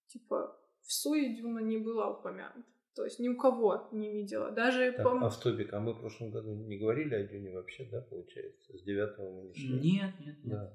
типа, 0.07 0.57
в 0.83 0.93
Суе 0.93 1.35
Дюна 1.37 1.59
не 1.59 1.79
была 1.79 2.11
упомянута. 2.11 2.63
То 2.95 3.05
есть 3.05 3.19
ни 3.19 3.29
у 3.29 3.37
кого 3.37 3.89
не 3.91 4.11
видела. 4.13 4.53
Даже, 4.53 4.93
Так, 4.93 5.05
пом- 5.05 5.25
а 5.25 5.29
в 5.31 5.37
топик, 5.41 5.73
а 5.75 5.81
мы 5.81 5.93
в 5.93 5.99
прошлом 6.01 6.31
году 6.31 6.55
не 6.55 6.79
говорили 6.79 7.15
о 7.17 7.25
Дюне 7.27 7.51
вообще, 7.51 7.85
да, 7.91 8.01
получается? 8.03 8.73
С 8.79 8.83
девятого 8.85 9.33
мы 9.33 9.49
не 9.49 9.55
шли. 9.55 9.81
Нет, 9.81 10.15
нет, 10.21 10.37
нет. 10.45 10.45
Да. 10.45 10.73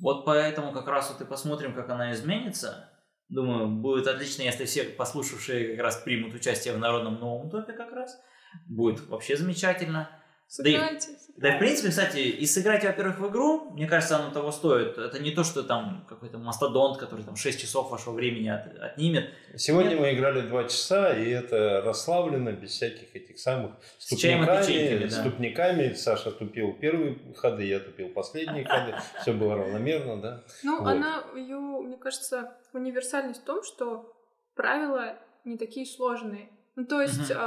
Вот 0.00 0.24
поэтому 0.24 0.72
как 0.72 0.88
раз 0.88 1.10
вот 1.12 1.20
и 1.20 1.28
посмотрим, 1.28 1.74
как 1.74 1.90
она 1.90 2.12
изменится. 2.12 2.88
Думаю, 3.32 3.66
будет 3.68 4.06
отлично, 4.08 4.42
если 4.42 4.66
все 4.66 4.84
послушавшие 4.84 5.74
как 5.74 5.84
раз 5.84 5.96
примут 5.96 6.34
участие 6.34 6.74
в 6.74 6.78
народном 6.78 7.18
новом 7.18 7.48
топе 7.48 7.72
как 7.72 7.90
раз. 7.92 8.20
Будет 8.66 9.08
вообще 9.08 9.38
замечательно. 9.38 10.10
Да 10.58 10.68
и- 10.68 10.72
сыграйте. 10.74 11.08
Да 11.36 11.56
в 11.56 11.58
принципе, 11.58 11.88
кстати, 11.88 12.18
и 12.18 12.46
сыграть, 12.46 12.84
во-первых, 12.84 13.18
в 13.18 13.28
игру, 13.30 13.70
мне 13.72 13.86
кажется, 13.88 14.16
оно 14.16 14.30
того 14.30 14.52
стоит. 14.52 14.98
Это 14.98 15.18
не 15.18 15.30
то, 15.30 15.42
что 15.44 15.62
там 15.62 16.04
какой-то 16.08 16.38
мастодонт, 16.38 16.98
который 16.98 17.24
там 17.24 17.36
6 17.36 17.58
часов 17.60 17.90
вашего 17.90 18.12
времени 18.12 18.48
от- 18.48 18.76
отнимет. 18.78 19.30
Сегодня 19.56 19.90
Нет. 19.92 20.00
мы 20.00 20.12
играли 20.14 20.42
два 20.42 20.64
часа, 20.64 21.12
и 21.12 21.28
это 21.30 21.80
расслаблено, 21.84 22.52
без 22.52 22.70
всяких 22.72 23.16
этих 23.16 23.38
самых 23.38 23.72
С 23.98 24.06
ступниками. 24.14 25.04
да. 25.08 25.10
ступниками. 25.10 25.92
Саша 25.94 26.30
тупил 26.32 26.74
первые 26.74 27.18
ходы, 27.34 27.64
я 27.64 27.80
тупил 27.80 28.10
последние 28.10 28.64
ходы. 28.64 28.94
Все 29.22 29.32
было 29.32 29.56
равномерно, 29.56 30.20
да. 30.20 30.44
Ну, 30.62 30.80
Вот. 30.80 30.88
она, 30.88 31.24
ее, 31.34 31.56
мне 31.56 31.96
кажется, 31.96 32.52
универсальность 32.74 33.40
в 33.40 33.44
том, 33.44 33.64
что 33.64 34.12
правила 34.54 35.16
не 35.44 35.56
такие 35.56 35.86
сложные. 35.86 36.50
Ну, 36.76 36.84
то 36.84 37.00
есть 37.00 37.30
Мгм. 37.30 37.38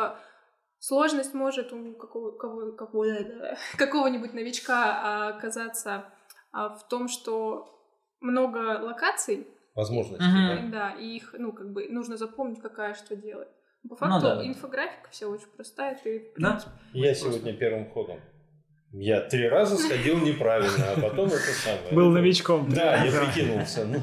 Сложность 0.85 1.33
может 1.33 1.73
у 1.73 1.93
какого, 1.93 2.31
кого, 2.31 2.71
какого, 2.73 3.05
какого-нибудь 3.77 4.33
новичка 4.33 5.01
а, 5.03 5.27
оказаться 5.29 6.05
а, 6.51 6.69
в 6.69 6.87
том, 6.87 7.07
что 7.07 7.65
много 8.21 8.79
локаций, 8.81 9.47
Возможности, 9.75 10.23
Мгм. 10.23 10.71
да. 10.71 10.91
да, 10.93 10.99
и 10.99 11.17
их, 11.17 11.35
ну, 11.37 11.51
как 11.51 11.73
бы 11.73 11.89
нужно 11.89 12.15
запомнить, 12.15 12.61
какая 12.61 12.93
что 12.93 13.13
делает. 13.17 13.49
По 13.89 13.89
Ну 13.89 13.95
факту 13.97 14.21
да, 14.21 14.35
да. 14.37 14.47
инфографика 14.47 15.09
вся 15.11 15.27
очень 15.27 15.47
простая, 15.47 15.99
ты, 16.01 16.31
Да. 16.37 16.51
принципе, 16.51 16.71
Я 16.93 17.03
Просто. 17.09 17.25
сегодня 17.31 17.53
первым 17.57 17.89
ходом. 17.91 18.21
Я 18.97 19.21
три 19.21 19.49
раза 19.49 19.75
сходил 19.77 20.19
неправильно, 20.19 20.93
а 20.95 21.01
потом 21.01 21.27
это 21.27 21.37
самое. 21.37 21.93
Был 21.93 22.11
Это- 22.11 22.21
новичком. 22.21 22.69
Да, 22.69 23.03
я 23.03 23.11
прикинулся. 23.11 23.85
Ну, 23.85 23.99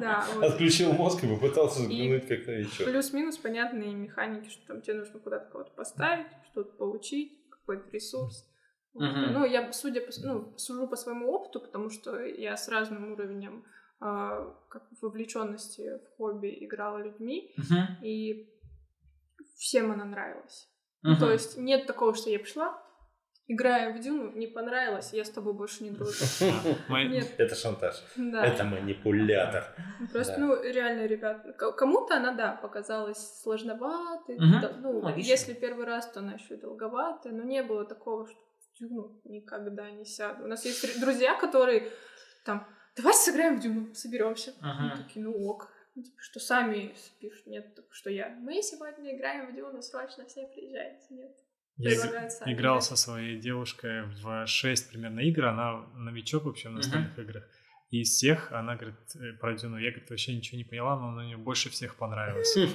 да, 0.00 0.26
вот. 0.34 0.44
Отключил 0.44 0.92
мозг 0.92 1.22
и 1.24 1.28
попытался 1.28 1.80
взглянуть 1.80 2.26
как 2.26 2.46
новичок. 2.46 2.86
Плюс-минус 2.86 3.36
понятные 3.36 3.94
механики, 3.94 4.48
что 4.48 4.66
там 4.66 4.80
тебе 4.80 4.94
нужно 4.94 5.20
куда-то 5.20 5.50
кого-то 5.50 5.70
поставить, 5.72 6.26
что-то 6.50 6.72
получить, 6.76 7.46
какой-то 7.50 7.90
ресурс. 7.90 8.48
Вот. 8.94 9.02
Ну, 9.02 9.44
я, 9.44 9.70
судя 9.72 10.00
по, 10.00 10.08
ну, 10.22 10.56
сужу 10.56 10.88
по 10.88 10.96
своему 10.96 11.30
опыту, 11.30 11.60
потому 11.60 11.90
что 11.90 12.18
я 12.24 12.56
с 12.56 12.68
разным 12.68 13.12
уровнем 13.12 13.64
а, 14.00 14.54
как 14.68 14.84
вовлеченности 15.00 15.98
в 15.98 16.16
хобби 16.16 16.64
играла 16.64 16.98
людьми, 16.98 17.54
и 18.02 18.48
всем 19.56 19.92
она 19.92 20.04
нравилась. 20.04 20.68
Ну. 21.02 21.16
То 21.16 21.30
есть 21.30 21.56
нет 21.58 21.86
такого, 21.86 22.14
что 22.14 22.30
я 22.30 22.38
пришла, 22.38 22.81
играю 23.48 23.94
в 23.94 24.00
Дюну, 24.00 24.32
не 24.32 24.46
понравилось, 24.46 25.12
я 25.12 25.24
с 25.24 25.30
тобой 25.30 25.52
больше 25.54 25.84
не 25.84 25.90
дружу. 25.90 26.24
Нет, 26.88 27.34
Это 27.38 27.54
шантаж. 27.54 27.96
да. 28.16 28.44
Это 28.46 28.64
манипулятор. 28.64 29.64
Просто, 30.12 30.34
Да. 30.34 30.40
ну, 30.40 30.62
реально, 30.62 31.06
ребят, 31.06 31.44
кому-то 31.76 32.16
она, 32.16 32.32
да, 32.32 32.52
показалась 32.62 33.40
сложноватой. 33.42 34.38
Да, 34.38 34.72
ну, 34.80 34.98
Логично. 35.00 35.30
если 35.30 35.54
первый 35.54 35.84
раз, 35.86 36.10
то 36.10 36.20
она 36.20 36.34
еще 36.34 36.54
и 36.54 36.60
долговатая, 36.60 37.32
но 37.32 37.42
не 37.42 37.62
было 37.62 37.84
такого, 37.84 38.26
что 38.26 38.38
в 38.38 38.78
Дюну 38.78 39.20
никогда 39.24 39.90
не 39.90 40.04
сяду. 40.04 40.44
У 40.44 40.46
нас 40.48 40.64
есть 40.64 41.00
друзья, 41.00 41.34
которые 41.34 41.90
там, 42.44 42.66
давай 42.96 43.12
сыграем 43.14 43.58
в 43.58 43.60
Дюну, 43.60 43.94
соберемся. 43.94 44.52
Мы 44.60 44.96
такие, 44.96 45.24
ну 45.24 45.32
ок. 45.48 45.68
Ну, 45.94 46.02
типа, 46.04 46.16
что 46.22 46.40
сами 46.40 46.94
пишут, 47.20 47.46
нет, 47.46 47.74
так 47.74 47.84
что 47.90 48.08
я. 48.08 48.30
Мы 48.40 48.62
сегодня 48.62 49.14
играем 49.14 49.52
в 49.52 49.54
Дюну, 49.54 49.82
срочно 49.82 50.24
все 50.24 50.46
приезжайте. 50.46 51.04
Нет. 51.10 51.36
Я 51.78 52.28
играл 52.46 52.80
со 52.80 52.96
своей 52.96 53.38
девушкой 53.38 54.04
в 54.22 54.46
6 54.46 54.90
примерно 54.90 55.20
игр, 55.20 55.46
она 55.46 55.84
новичок 55.94 56.44
вообще 56.44 56.68
в 56.68 56.72
настольных 56.72 57.18
играх. 57.18 57.44
И 57.90 58.00
из 58.00 58.10
всех 58.10 58.52
она 58.52 58.74
говорит 58.74 58.96
э, 59.16 59.32
про 59.38 59.54
Дюну, 59.54 59.76
я 59.76 59.90
говорит, 59.90 60.08
вообще 60.08 60.34
ничего 60.34 60.56
не 60.56 60.64
поняла, 60.64 60.96
но 60.98 61.08
она 61.08 61.24
мне 61.24 61.36
больше 61.36 61.70
всех 61.70 61.96
понравилась. 61.96 62.56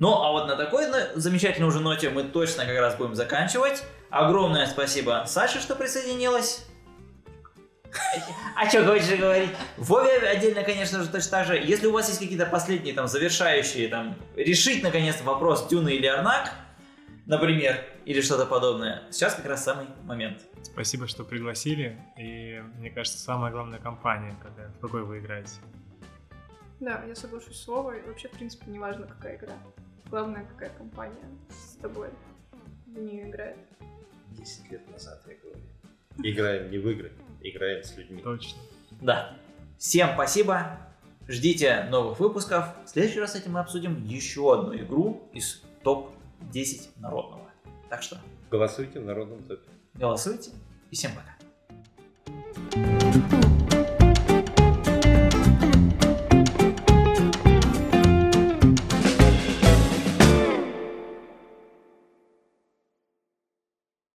Ну, 0.00 0.12
а 0.12 0.32
вот 0.32 0.48
на 0.48 0.56
такой 0.56 0.86
замечательной 1.14 1.68
уже 1.68 1.78
ноте 1.78 2.10
мы 2.10 2.24
точно 2.24 2.66
как 2.66 2.76
раз 2.80 2.96
будем 2.96 3.14
заканчивать. 3.14 3.84
Огромное 4.10 4.66
спасибо 4.66 5.22
Саше, 5.24 5.60
что 5.60 5.76
присоединилась. 5.76 6.66
А 8.56 8.68
что 8.68 8.84
хочешь 8.84 9.16
говорить? 9.16 9.50
Вове 9.76 10.18
отдельно, 10.18 10.64
конечно 10.64 11.00
же, 11.00 11.08
точно 11.08 11.30
так 11.30 11.46
же. 11.46 11.56
Если 11.56 11.86
у 11.86 11.92
вас 11.92 12.08
есть 12.08 12.18
какие-то 12.18 12.46
последние 12.46 12.92
там 12.92 13.06
завершающие, 13.06 13.88
там, 13.88 14.16
решить 14.34 14.82
наконец 14.82 15.20
вопрос 15.22 15.68
Дюны 15.68 15.90
или 15.90 16.06
Арнак, 16.06 16.52
например, 17.26 17.84
или 18.04 18.20
что-то 18.20 18.46
подобное. 18.46 19.02
Сейчас 19.10 19.34
как 19.34 19.46
раз 19.46 19.64
самый 19.64 19.86
момент. 20.04 20.42
Спасибо, 20.62 21.06
что 21.06 21.24
пригласили. 21.24 21.98
И 22.18 22.62
мне 22.78 22.90
кажется, 22.90 23.18
самая 23.18 23.52
главная 23.52 23.78
компания, 23.78 24.34
когда, 24.42 24.68
в 24.68 24.80
какой 24.80 25.04
вы 25.04 25.18
играете. 25.18 25.52
Да, 26.80 27.04
я 27.06 27.14
соглашусь 27.14 27.56
с 27.56 27.66
Вовой. 27.66 28.02
Вообще, 28.02 28.28
в 28.28 28.32
принципе, 28.32 28.70
не 28.70 28.78
важно, 28.78 29.06
какая 29.06 29.36
игра. 29.36 29.54
Главное, 30.10 30.44
какая 30.44 30.70
компания 30.70 31.24
с 31.48 31.76
тобой 31.76 32.10
в 32.86 32.98
нее 32.98 33.28
играет. 33.28 33.56
10 34.30 34.70
лет 34.70 34.90
назад 34.90 35.22
я 35.26 35.34
говорю. 35.36 35.60
Играем 36.22 36.70
не 36.70 36.78
в 36.78 36.88
игры, 36.88 37.12
играем 37.40 37.82
с 37.82 37.96
людьми. 37.96 38.22
Точно. 38.22 38.58
Да. 39.00 39.36
Всем 39.78 40.10
спасибо. 40.14 40.78
Ждите 41.26 41.84
новых 41.90 42.20
выпусков. 42.20 42.66
В 42.84 42.88
следующий 42.88 43.20
раз 43.20 43.34
этим 43.34 43.52
мы 43.52 43.60
обсудим 43.60 44.04
еще 44.04 44.52
одну 44.52 44.76
игру 44.76 45.28
из 45.32 45.62
топ-10 46.52 46.88
народного. 47.00 47.50
Так 47.90 48.02
что 48.02 48.18
Голосуйте 48.50 49.00
в 49.00 49.04
народном 49.04 49.42
топе. 49.44 49.68
голосуйте 49.94 50.50
и 50.90 50.94
всем 50.96 51.12
пока. 51.12 51.33